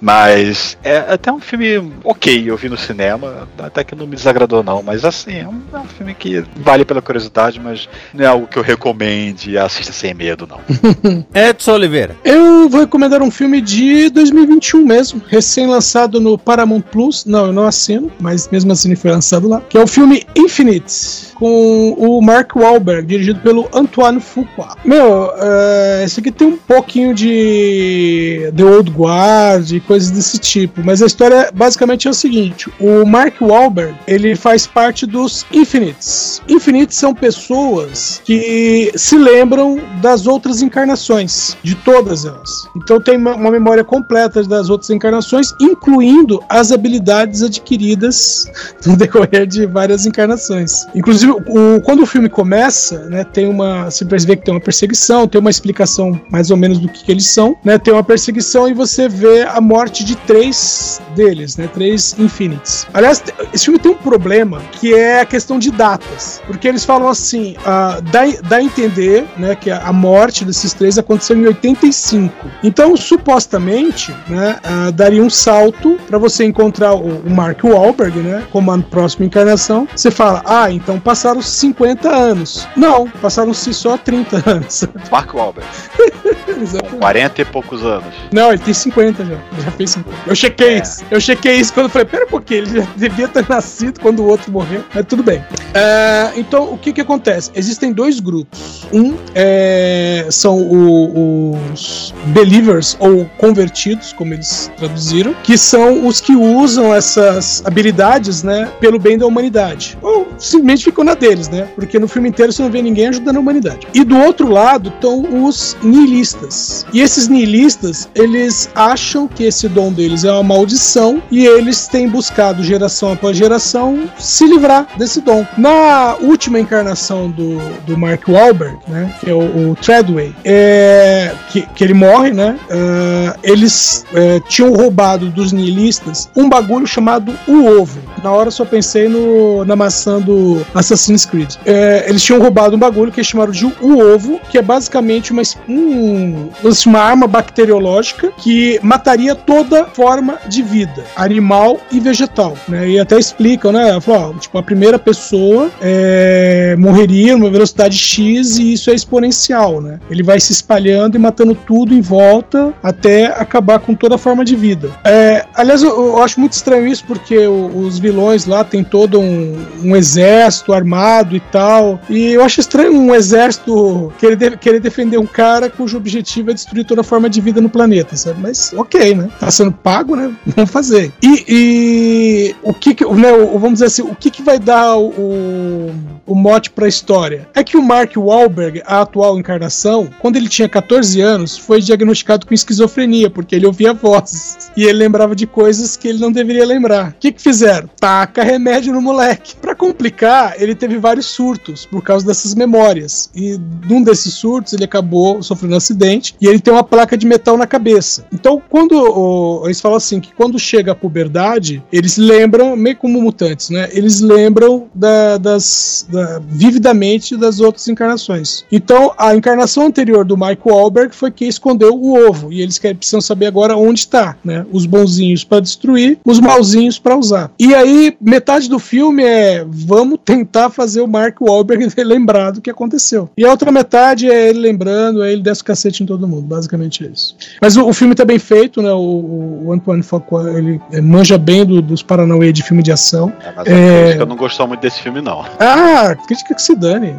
Mas 0.00 0.76
é 0.84 0.98
até 0.98 1.32
um 1.32 1.40
filme 1.40 1.92
ok, 2.04 2.50
eu 2.50 2.56
vi 2.56 2.68
no 2.68 2.76
cinema, 2.76 3.48
até 3.58 3.82
que 3.82 3.94
não 3.94 4.06
me 4.06 4.16
desagradou 4.16 4.62
não, 4.62 4.82
mas 4.82 5.04
assim, 5.04 5.38
é 5.38 5.48
um, 5.48 5.62
é 5.72 5.78
um 5.78 5.86
filme 5.86 6.14
que 6.14 6.44
vale 6.56 6.84
pela 6.84 7.00
curiosidade, 7.00 7.58
mas 7.58 7.88
não 8.12 8.24
é 8.24 8.26
algo 8.26 8.46
que 8.46 8.58
eu 8.58 8.62
recomende 8.62 9.50
e 9.50 9.58
assista 9.58 9.92
sem 9.92 10.12
medo, 10.12 10.46
não. 10.46 10.60
Edson 11.34 11.72
Oliveira. 11.72 12.16
Eu 12.24 12.68
vou 12.68 12.80
recomendar 12.80 13.22
um 13.22 13.30
filme 13.30 13.60
de 13.60 14.10
2021 14.10 14.84
mesmo, 14.84 15.22
recém-lançado 15.28 16.20
no 16.20 16.36
Paramount 16.36 16.82
Plus. 16.82 17.24
Não, 17.24 17.46
eu 17.46 17.52
não 17.52 17.66
assino, 17.66 18.12
mas 18.20 18.48
mesmo 18.48 18.72
assim 18.72 18.88
ele 18.88 18.96
foi 18.96 19.10
lançado 19.10 19.48
lá. 19.48 19.60
Que 19.60 19.78
é 19.78 19.82
o 19.82 19.86
filme 19.86 20.26
Infinite, 20.36 21.31
com 21.42 21.90
o 21.98 22.22
Mark 22.22 22.54
Wahlberg, 22.54 23.04
dirigido 23.04 23.40
pelo 23.40 23.68
Antoine 23.74 24.20
Fuqua. 24.20 24.76
Meu, 24.84 25.32
é, 25.36 26.04
esse 26.04 26.20
aqui 26.20 26.30
tem 26.30 26.46
um 26.46 26.56
pouquinho 26.56 27.12
de 27.12 28.48
The 28.56 28.64
Old 28.64 28.92
Guard 28.92 29.72
e 29.72 29.80
coisas 29.80 30.12
desse 30.12 30.38
tipo, 30.38 30.84
mas 30.84 31.02
a 31.02 31.06
história 31.06 31.50
basicamente 31.52 32.06
é 32.06 32.12
o 32.12 32.14
seguinte: 32.14 32.70
o 32.78 33.04
Mark 33.04 33.40
Wahlberg 33.40 33.98
ele 34.06 34.36
faz 34.36 34.68
parte 34.68 35.04
dos 35.04 35.44
Infinites. 35.52 36.40
Infinites 36.48 36.96
são 36.96 37.12
pessoas 37.12 38.22
que 38.24 38.92
se 38.94 39.18
lembram 39.18 39.80
das 40.00 40.28
outras 40.28 40.62
encarnações, 40.62 41.56
de 41.60 41.74
todas 41.74 42.24
elas. 42.24 42.68
Então 42.76 43.00
tem 43.00 43.16
uma 43.16 43.50
memória 43.50 43.82
completa 43.82 44.44
das 44.44 44.70
outras 44.70 44.90
encarnações, 44.90 45.52
incluindo 45.60 46.40
as 46.48 46.70
habilidades 46.70 47.42
adquiridas 47.42 48.46
no 48.86 48.96
decorrer 48.96 49.44
de 49.44 49.66
várias 49.66 50.06
encarnações. 50.06 50.86
Inclusive, 50.94 51.31
o- 51.36 51.80
quando 51.82 52.02
o 52.02 52.06
filme 52.06 52.28
começa, 52.28 53.06
né, 53.06 53.24
tem 53.24 53.48
uma. 53.48 53.90
Você 53.90 54.04
vê 54.04 54.36
que 54.36 54.44
tem 54.44 54.54
uma 54.54 54.60
perseguição, 54.60 55.26
tem 55.26 55.40
uma 55.40 55.50
explicação 55.50 56.20
mais 56.30 56.50
ou 56.50 56.56
menos 56.56 56.78
do 56.78 56.88
que, 56.88 57.04
que 57.04 57.12
eles 57.12 57.26
são, 57.26 57.56
né? 57.64 57.78
Tem 57.78 57.92
uma 57.92 58.04
perseguição 58.04 58.68
e 58.68 58.74
você 58.74 59.08
vê 59.08 59.42
a 59.42 59.60
morte 59.60 60.04
de 60.04 60.16
três 60.16 61.00
deles, 61.14 61.56
né? 61.56 61.68
Três 61.72 62.14
Infinites. 62.18 62.86
Aliás, 62.92 63.22
esse 63.52 63.64
filme 63.64 63.78
tem 63.78 63.92
um 63.92 63.96
problema 63.96 64.60
que 64.72 64.94
é 64.94 65.20
a 65.20 65.26
questão 65.26 65.58
de 65.58 65.70
datas. 65.70 66.42
Porque 66.46 66.68
eles 66.68 66.84
falam 66.84 67.08
assim, 67.08 67.56
ah, 67.64 68.00
dá, 68.10 68.20
dá 68.48 68.56
a 68.56 68.62
entender 68.62 69.24
né, 69.36 69.54
que 69.54 69.70
a, 69.70 69.92
morte 69.92 70.44
desses 70.44 70.72
três 70.72 70.98
aconteceu 70.98 71.36
em 71.36 71.46
85. 71.46 72.32
Então, 72.62 72.96
supostamente, 72.96 74.14
né, 74.28 74.58
ah, 74.62 74.90
daria 74.90 75.22
um 75.22 75.30
salto 75.30 75.98
para 76.06 76.18
você 76.18 76.44
encontrar 76.44 76.94
o, 76.94 77.18
o 77.26 77.30
Mark 77.30 77.62
Wahlberg, 77.64 78.18
né? 78.18 78.42
Como 78.50 78.70
a 78.70 78.78
próxima 78.78 79.26
encarnação. 79.26 79.86
Você 79.94 80.10
fala, 80.10 80.42
ah, 80.44 80.70
então 80.70 80.98
passaram 81.22 81.40
50 81.40 82.08
anos. 82.08 82.66
Não, 82.76 83.06
passaram-se 83.08 83.72
só 83.72 83.96
30 83.96 84.42
anos. 84.50 84.84
Mark 85.10 85.32
Wahlberg, 85.32 85.68
com 85.96 86.50
Exatamente. 86.62 86.96
40 86.98 87.40
e 87.42 87.44
poucos 87.44 87.84
anos. 87.84 88.12
Não, 88.32 88.48
ele 88.50 88.58
tem 88.58 88.74
50 88.74 89.24
já. 89.24 89.36
Já 89.62 89.70
fez 89.70 89.90
50. 89.90 90.16
Eu 90.26 90.34
chequei 90.34 90.78
isso. 90.78 91.04
Eu 91.10 91.20
chequei 91.20 91.54
isso 91.56 91.72
quando 91.72 91.84
eu 91.86 91.90
falei, 91.90 92.06
pera 92.08 92.24
um 92.24 92.28
pouquinho, 92.28 92.62
ele 92.64 92.80
já 92.80 92.86
devia 92.96 93.28
ter 93.28 93.48
nascido 93.48 94.00
quando 94.00 94.18
o 94.20 94.26
outro 94.26 94.50
morreu. 94.50 94.82
Mas 94.92 95.06
tudo 95.06 95.22
bem. 95.22 95.44
É, 95.74 96.32
então, 96.36 96.72
o 96.72 96.76
que 96.76 96.92
que 96.92 97.00
acontece? 97.00 97.52
Existem 97.54 97.92
dois 97.92 98.18
grupos. 98.18 98.84
Um 98.92 99.16
é, 99.34 100.26
são 100.28 100.58
o- 100.58 101.56
os 101.72 102.12
believers, 102.26 102.96
ou 102.98 103.24
convertidos, 103.38 104.12
como 104.12 104.34
eles 104.34 104.70
traduziram, 104.76 105.34
que 105.44 105.56
são 105.56 106.04
os 106.06 106.20
que 106.20 106.34
usam 106.34 106.92
essas 106.92 107.62
habilidades, 107.64 108.42
né, 108.42 108.68
pelo 108.80 108.98
bem 108.98 109.16
da 109.16 109.26
humanidade. 109.26 109.96
Ou 110.02 110.26
simplesmente 110.38 110.84
ficam 110.84 111.01
na 111.04 111.14
deles, 111.14 111.48
né? 111.48 111.68
Porque 111.74 111.98
no 111.98 112.08
filme 112.08 112.28
inteiro 112.28 112.52
você 112.52 112.62
não 112.62 112.70
vê 112.70 112.82
ninguém 112.82 113.08
ajudando 113.08 113.36
a 113.36 113.40
humanidade. 113.40 113.86
E 113.94 114.04
do 114.04 114.16
outro 114.18 114.48
lado 114.48 114.88
estão 114.88 115.44
os 115.44 115.76
nihilistas. 115.82 116.86
E 116.92 117.00
esses 117.00 117.28
nihilistas, 117.28 118.08
eles 118.14 118.70
acham 118.74 119.26
que 119.28 119.44
esse 119.44 119.68
dom 119.68 119.92
deles 119.92 120.24
é 120.24 120.32
uma 120.32 120.42
maldição 120.42 121.22
e 121.30 121.46
eles 121.46 121.86
têm 121.88 122.08
buscado 122.08 122.62
geração 122.62 123.12
após 123.12 123.36
geração 123.36 124.08
se 124.18 124.46
livrar 124.46 124.86
desse 124.96 125.20
dom. 125.20 125.46
Na 125.56 126.16
última 126.20 126.58
encarnação 126.58 127.30
do, 127.30 127.58
do 127.86 127.96
Mark 127.96 128.28
Wahlberg, 128.28 128.76
né, 128.88 129.14
que 129.20 129.30
é 129.30 129.34
o, 129.34 129.70
o 129.70 129.76
Treadway, 129.76 130.34
é, 130.44 131.32
que, 131.50 131.62
que 131.62 131.84
ele 131.84 131.94
morre, 131.94 132.30
né, 132.30 132.58
ah, 132.70 133.36
eles 133.42 134.04
é, 134.14 134.40
tinham 134.48 134.72
roubado 134.72 135.30
dos 135.30 135.52
nihilistas 135.52 136.28
um 136.36 136.48
bagulho 136.48 136.86
chamado 136.86 137.32
o 137.46 137.64
ovo. 137.64 138.00
Na 138.22 138.30
hora 138.30 138.50
só 138.50 138.64
pensei 138.64 139.08
no, 139.08 139.64
na 139.64 139.74
maçã 139.74 140.20
do 140.20 140.64
Assassin's 140.74 141.26
Creed. 141.26 141.54
É, 141.66 142.04
eles 142.08 142.22
tinham 142.22 142.40
roubado 142.40 142.76
um 142.76 142.78
bagulho 142.78 143.10
que 143.10 143.20
eles 143.20 143.26
chamaram 143.26 143.52
de 143.52 143.66
o 143.66 143.98
ovo, 143.98 144.40
que 144.50 144.56
é 144.56 144.62
basicamente 144.62 145.32
uma, 145.32 145.42
um, 145.68 146.48
uma 146.86 146.98
arma 147.00 147.26
bacteriológica 147.26 148.32
que 148.38 148.78
mataria 148.82 149.34
toda 149.34 149.86
forma 149.86 150.38
de 150.46 150.62
vida, 150.62 151.04
animal 151.16 151.80
e 151.90 151.98
vegetal. 151.98 152.56
Né? 152.68 152.90
E 152.90 153.00
até 153.00 153.18
explicam, 153.18 153.72
né? 153.72 153.98
Ó, 154.06 154.32
tipo, 154.34 154.56
a 154.56 154.62
primeira 154.62 154.98
pessoa 154.98 155.70
é, 155.80 156.76
morreria 156.78 157.36
numa 157.36 157.50
velocidade 157.50 157.96
X 157.96 158.58
e 158.58 158.74
isso 158.74 158.90
é 158.90 158.94
exponencial, 158.94 159.80
né? 159.80 159.98
Ele 160.10 160.22
vai 160.22 160.38
se 160.38 160.52
espalhando 160.52 161.16
e 161.16 161.18
matando 161.18 161.54
tudo 161.54 161.92
em 161.92 162.00
volta 162.00 162.72
até 162.82 163.26
acabar 163.26 163.80
com 163.80 163.94
toda 163.94 164.16
forma 164.16 164.44
de 164.44 164.54
vida. 164.54 164.90
É, 165.04 165.44
aliás, 165.54 165.82
eu, 165.82 165.90
eu 165.90 166.22
acho 166.22 166.38
muito 166.38 166.52
estranho 166.52 166.86
isso 166.86 167.04
porque 167.04 167.46
os 167.46 167.98
vilões 167.98 168.11
vilões 168.12 168.44
lá 168.46 168.62
têm 168.62 168.84
todo 168.84 169.18
um, 169.18 169.56
um 169.82 169.96
exército 169.96 170.72
armado 170.72 171.34
e 171.34 171.40
tal. 171.40 171.98
E 172.10 172.32
eu 172.32 172.44
acho 172.44 172.60
estranho 172.60 172.92
um 172.92 173.14
exército 173.14 174.12
querer, 174.18 174.36
de- 174.36 174.56
querer 174.58 174.80
defender 174.80 175.18
um 175.18 175.26
cara 175.26 175.70
cujo 175.70 175.96
objetivo 175.96 176.50
é 176.50 176.54
destruir 176.54 176.84
toda 176.84 177.02
forma 177.02 177.28
de 177.30 177.40
vida 177.40 177.60
no 177.60 177.68
planeta, 177.70 178.16
sabe? 178.16 178.40
Mas 178.40 178.72
ok, 178.74 179.14
né? 179.14 179.28
Tá 179.40 179.50
sendo 179.50 179.72
pago, 179.72 180.14
né? 180.14 180.32
Vamos 180.46 180.70
fazer. 180.70 181.12
E, 181.22 181.44
e 181.48 182.56
o 182.62 182.74
que, 182.74 182.94
que 182.94 183.04
né, 183.04 183.32
o- 183.32 183.58
vamos 183.58 183.74
dizer 183.74 183.86
assim, 183.86 184.02
o 184.02 184.14
que, 184.14 184.30
que 184.30 184.42
vai 184.42 184.58
dar 184.58 184.96
o, 184.96 185.06
o, 185.08 185.94
o 186.26 186.34
mote 186.34 186.70
pra 186.70 186.86
história? 186.86 187.48
É 187.54 187.64
que 187.64 187.76
o 187.76 187.82
Mark 187.82 188.12
Wahlberg, 188.16 188.82
a 188.86 189.00
atual 189.02 189.38
encarnação, 189.38 190.08
quando 190.20 190.36
ele 190.36 190.48
tinha 190.48 190.68
14 190.68 191.20
anos, 191.20 191.56
foi 191.56 191.80
diagnosticado 191.80 192.46
com 192.46 192.52
esquizofrenia, 192.54 193.30
porque 193.30 193.54
ele 193.54 193.66
ouvia 193.66 193.92
vozes. 193.94 194.70
E 194.74 194.84
ele 194.84 194.94
lembrava 195.00 195.36
de 195.36 195.46
coisas 195.46 195.98
que 195.98 196.08
ele 196.08 196.18
não 196.18 196.32
deveria 196.32 196.64
lembrar. 196.66 197.10
O 197.10 197.14
que, 197.20 197.30
que 197.30 197.42
fizeram? 197.42 197.88
Taca 198.02 198.42
remédio 198.42 198.92
no 198.92 199.00
moleque. 199.00 199.54
Pra 199.54 199.76
complicar, 199.76 200.60
ele 200.60 200.74
teve 200.74 200.98
vários 200.98 201.26
surtos 201.26 201.86
por 201.86 202.02
causa 202.02 202.26
dessas 202.26 202.52
memórias. 202.52 203.30
E 203.32 203.56
num 203.88 204.02
desses 204.02 204.34
surtos, 204.34 204.72
ele 204.72 204.82
acabou 204.82 205.40
sofrendo 205.40 205.74
um 205.74 205.76
acidente 205.76 206.34
e 206.40 206.48
ele 206.48 206.58
tem 206.58 206.74
uma 206.74 206.82
placa 206.82 207.16
de 207.16 207.24
metal 207.24 207.56
na 207.56 207.64
cabeça. 207.64 208.24
Então, 208.32 208.60
quando 208.68 209.62
eles 209.66 209.80
falam 209.80 209.96
assim 209.98 210.18
que 210.18 210.32
quando 210.34 210.58
chega 210.58 210.90
a 210.90 210.94
puberdade, 210.96 211.80
eles 211.92 212.16
lembram, 212.16 212.74
meio 212.74 212.96
como 212.96 213.22
mutantes, 213.22 213.70
né? 213.70 213.88
Eles 213.92 214.20
lembram 214.20 214.88
da- 214.92 215.38
das 215.38 216.04
da- 216.10 216.40
vividamente 216.44 217.36
das 217.36 217.60
outras 217.60 217.86
encarnações. 217.86 218.64
Então, 218.72 219.12
a 219.16 219.36
encarnação 219.36 219.86
anterior 219.86 220.24
do 220.24 220.36
Mike 220.36 220.62
Wahlberg 220.66 221.14
foi 221.14 221.30
quem 221.30 221.46
escondeu 221.48 221.94
o 221.94 222.18
ovo. 222.28 222.52
E 222.52 222.60
eles 222.62 222.78
querem, 222.80 222.96
precisam 222.96 223.20
saber 223.20 223.46
agora 223.46 223.76
onde 223.76 224.00
está, 224.00 224.36
né? 224.44 224.66
Os 224.72 224.86
bonzinhos 224.86 225.44
para 225.44 225.60
destruir, 225.60 226.18
os 226.24 226.40
malzinhos 226.40 226.98
para 226.98 227.16
usar. 227.16 227.52
E 227.60 227.72
aí, 227.72 227.91
metade 228.20 228.68
do 228.68 228.78
filme 228.78 229.22
é 229.22 229.64
vamos 229.68 230.18
tentar 230.24 230.70
fazer 230.70 231.00
o 231.00 231.06
Mark 231.08 231.40
Wahlberg 231.40 231.88
lembrar 232.02 232.50
do 232.52 232.60
que 232.60 232.70
aconteceu. 232.70 233.28
E 233.36 233.44
a 233.44 233.50
outra 233.50 233.70
metade 233.72 234.30
é 234.30 234.48
ele 234.48 234.58
lembrando, 234.60 235.22
aí 235.22 235.32
ele 235.32 235.42
desce 235.42 235.62
o 235.62 235.64
cacete 235.64 236.02
em 236.02 236.06
todo 236.06 236.26
mundo. 236.28 236.42
Basicamente 236.42 237.04
é 237.04 237.08
isso. 237.08 237.36
Mas 237.60 237.76
o, 237.76 237.86
o 237.88 237.92
filme 237.92 238.14
tá 238.14 238.24
bem 238.24 238.38
feito, 238.38 238.82
né? 238.82 238.92
O, 238.92 239.62
o, 239.66 239.72
Antoine 239.72 240.02
Fuqua, 240.02 240.50
ele 240.56 240.80
é, 240.90 241.00
manja 241.00 241.38
bem 241.38 241.64
do- 241.64 241.80
dos 241.82 242.02
Paranauê 242.02 242.52
de 242.52 242.62
filme 242.62 242.82
de 242.82 242.92
ação. 242.92 243.32
É, 243.40 243.52
mas 243.56 243.66
a 243.68 243.70
É. 243.70 244.02
crítica 244.04 244.26
não 244.26 244.36
gostou 244.36 244.66
muito 244.68 244.80
desse 244.80 245.00
filme, 245.00 245.20
não. 245.20 245.44
Ah, 245.58 246.14
crítica 246.26 246.54
que 246.54 246.62
se 246.62 246.74
dane. 246.74 247.14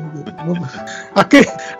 A, 1.15 1.25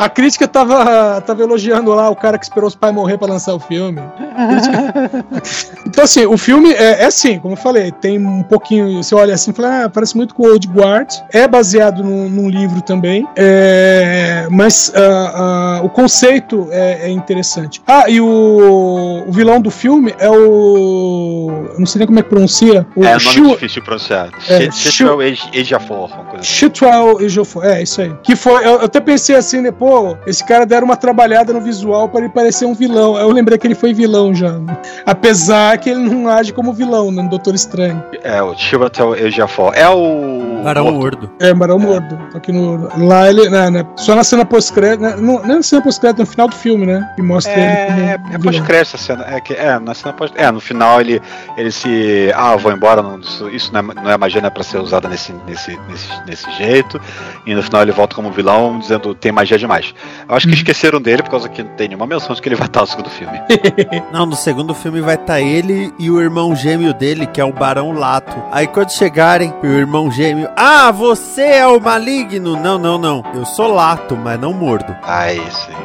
a 0.05 0.09
crítica 0.09 0.47
tava, 0.47 1.19
tava 1.21 1.43
elogiando 1.43 1.93
lá 1.93 2.09
o 2.09 2.15
cara 2.15 2.37
que 2.37 2.45
esperou 2.45 2.67
os 2.67 2.75
pais 2.75 2.93
morrer 2.93 3.17
pra 3.17 3.27
lançar 3.27 3.53
o 3.53 3.59
filme. 3.59 4.01
Então, 5.85 6.03
assim, 6.05 6.25
o 6.25 6.37
filme 6.37 6.71
é, 6.71 7.03
é 7.03 7.05
assim, 7.05 7.37
como 7.39 7.53
eu 7.53 7.57
falei, 7.57 7.91
tem 7.91 8.17
um 8.17 8.41
pouquinho. 8.43 8.82
Você 8.97 9.13
olha 9.15 9.33
assim 9.33 9.51
e 9.51 9.53
fala, 9.53 9.83
ah, 9.85 9.89
parece 9.89 10.15
muito 10.15 10.33
com 10.35 10.43
o 10.43 10.51
Old 10.51 10.67
Guard. 10.67 11.09
É 11.31 11.47
baseado 11.47 12.03
num, 12.03 12.29
num 12.29 12.49
livro 12.49 12.81
também. 12.81 13.27
é, 13.35 14.47
mas 14.49 14.91
ah, 14.95 15.31
ah, 15.79 15.81
o 15.83 15.89
conceito 15.89 16.67
é, 16.71 17.07
é 17.07 17.09
interessante. 17.09 17.81
Ah, 17.87 18.05
e 18.09 18.19
o, 18.21 19.23
o 19.27 19.31
vilão 19.31 19.61
do 19.61 19.69
filme 19.71 20.13
é 20.19 20.29
o. 20.29 21.67
eu 21.73 21.79
Não 21.79 21.85
sei 21.85 21.99
nem 21.99 22.07
como 22.07 22.19
é 22.19 22.23
que 22.23 22.29
pronuncia. 22.29 22.85
O 22.95 23.03
é 23.03 23.09
nome 23.09 23.19
Shu- 23.19 23.47
difícil 23.49 23.81
de 23.81 23.85
pronunciar. 23.85 24.29
É, 24.47 24.69
Chitwell 24.71 25.21
Ejiofor, 25.53 26.11
uma 26.13 26.23
coisa 26.25 26.39
assim. 26.41 27.23
E 27.23 27.29
Jofor, 27.29 27.65
é 27.65 27.81
isso 27.83 28.01
aí. 28.01 28.13
Que 28.23 28.35
foi, 28.35 28.65
eu, 28.65 28.71
eu 28.79 28.81
até 28.85 28.99
pensei 28.99 29.35
assim, 29.35 29.61
né, 29.61 29.71
pô, 29.71 30.15
esse 30.25 30.43
cara 30.43 30.65
deram 30.65 30.85
uma 30.85 30.95
trabalhada 30.95 31.53
no 31.53 31.61
visual 31.61 32.07
para 32.09 32.21
ele 32.21 32.29
parecer 32.29 32.65
um 32.65 32.73
vilão. 32.73 33.17
Eu 33.17 33.29
lembrei 33.31 33.57
que 33.57 33.67
ele 33.67 33.75
foi 33.75 33.93
vilão 33.93 34.33
já. 34.33 34.51
né? 34.53 34.77
Apesar 35.05 35.77
que 35.77 35.89
ele 35.89 35.99
não 36.09 36.27
age 36.27 36.51
como 36.53 36.73
vilão, 36.73 37.11
né, 37.11 37.21
no 37.23 37.29
Doutor 37.29 37.55
Estranho. 37.55 38.03
É, 38.23 38.41
o 38.41 38.53
Chitwell 38.79 39.15
Ejiofor. 39.15 39.73
É 39.75 39.87
o... 39.89 40.61
Barão 40.63 40.85
morto. 40.85 40.97
Gordo. 40.97 41.31
É, 41.41 41.53
Barão 41.53 41.77
Mordo. 41.77 42.17
Só 42.31 42.39
que 42.39 42.51
no, 42.53 42.89
lá 43.05 43.29
ele, 43.29 43.49
né, 43.49 43.69
né, 43.69 43.85
só 43.97 44.15
na 44.15 44.23
cena 44.23 44.45
pós-crédito, 44.45 45.01
né, 45.01 45.15
não, 45.17 45.43
não 45.43 45.55
é 45.55 45.55
na 45.57 45.61
cena 45.63 45.81
pós-crédito, 45.81 46.19
no 46.19 46.25
final 46.25 46.47
do 46.47 46.55
filme, 46.55 46.85
né, 46.85 47.11
que 47.17 47.21
mostra 47.21 47.51
ele 47.51 47.61
É, 47.63 48.17
como 48.17 48.33
é 48.33 48.39
pós-crédito 48.39 48.95
essa 48.95 48.97
cena. 48.97 49.25
É, 49.27 49.41
que, 49.41 49.53
é, 49.53 49.77
na 49.77 49.93
cena 49.93 50.13
pós 50.13 50.31
É, 50.35 50.49
no 50.49 50.61
final 50.61 51.01
ele, 51.01 51.21
ele 51.57 51.69
se. 51.69 52.31
Ah, 52.33 52.55
vou 52.55 52.71
embora, 52.71 53.01
não, 53.01 53.19
isso, 53.19 53.49
isso 53.49 53.73
não, 53.73 53.79
é, 53.81 53.83
não 53.83 54.09
é 54.11 54.17
magia, 54.17 54.39
não 54.39 54.47
é 54.47 54.49
pra 54.49 54.63
ser 54.63 54.77
usada 54.77 55.09
nesse, 55.09 55.33
nesse, 55.45 55.77
nesse, 55.89 56.09
nesse 56.25 56.51
jeito. 56.53 56.99
E 57.45 57.53
no 57.53 57.61
final 57.61 57.81
ele 57.81 57.91
volta 57.91 58.15
como 58.15 58.31
vilão, 58.31 58.79
dizendo 58.79 59.13
tem 59.13 59.33
magia 59.33 59.57
demais. 59.57 59.93
Eu 60.29 60.35
acho 60.35 60.47
que 60.47 60.53
Uhum. 60.53 60.57
esqueceram 60.57 61.01
dele 61.01 61.23
por 61.23 61.31
causa 61.31 61.49
que 61.49 61.61
não 61.61 61.71
tem 61.71 61.87
nenhuma 61.89 62.07
menção 62.07 62.33
de 62.33 62.41
que 62.41 62.47
ele 62.47 62.55
vai 62.55 62.67
estar 62.67 62.81
no 62.81 62.87
segundo 62.87 63.09
filme. 63.09 63.41
Não, 64.13 64.25
no 64.25 64.35
segundo 64.35 64.73
filme 64.73 65.01
vai 65.01 65.15
estar 65.15 65.41
ele 65.41 65.91
e 65.99 66.09
o 66.09 66.21
irmão 66.21 66.55
gêmeo 66.55 66.93
dele, 66.93 67.25
que 67.25 67.41
é 67.41 67.43
o 67.43 67.51
Barão 67.51 67.91
Lato. 67.91 68.35
Aí 68.53 68.67
quando 68.67 68.91
chegarem, 68.91 69.51
o 69.63 69.65
irmão 69.65 70.11
gêmeo, 70.11 70.47
ah, 70.55 70.91
você 70.91 71.41
é 71.41 71.65
o 71.65 71.81
maligno. 71.81 72.55
Não, 72.55 72.77
não, 72.77 72.99
não. 72.99 73.23
Eu 73.33 73.47
sou 73.47 73.73
Lato, 73.73 74.15
mas 74.15 74.39
não 74.39 74.53
mordo. 74.53 74.95
Ah, 75.01 75.33
isso 75.33 75.69
aí. 75.71 75.75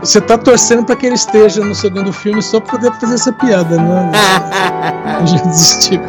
Você 0.00 0.20
tá 0.20 0.36
torcendo 0.36 0.84
pra 0.84 0.96
que 0.96 1.06
ele 1.06 1.14
esteja 1.14 1.64
no 1.64 1.72
segundo 1.72 2.12
filme 2.12 2.42
só 2.42 2.58
pra 2.58 2.72
poder 2.72 2.92
fazer 2.98 3.14
essa 3.14 3.32
piada, 3.32 3.76
né? 3.76 4.10
A 5.20 5.24
gente 5.24 5.44
desistiu. 5.44 6.00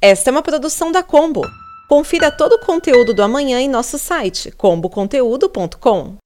Esta 0.00 0.30
é 0.30 0.32
uma 0.32 0.42
produção 0.42 0.90
da 0.90 1.02
Combo. 1.02 1.42
Confira 1.90 2.30
todo 2.30 2.54
o 2.54 2.60
conteúdo 2.60 3.12
do 3.12 3.22
amanhã 3.22 3.60
em 3.60 3.68
nosso 3.68 3.98
site 3.98 4.50
comboconteúdo.com. 4.52 6.23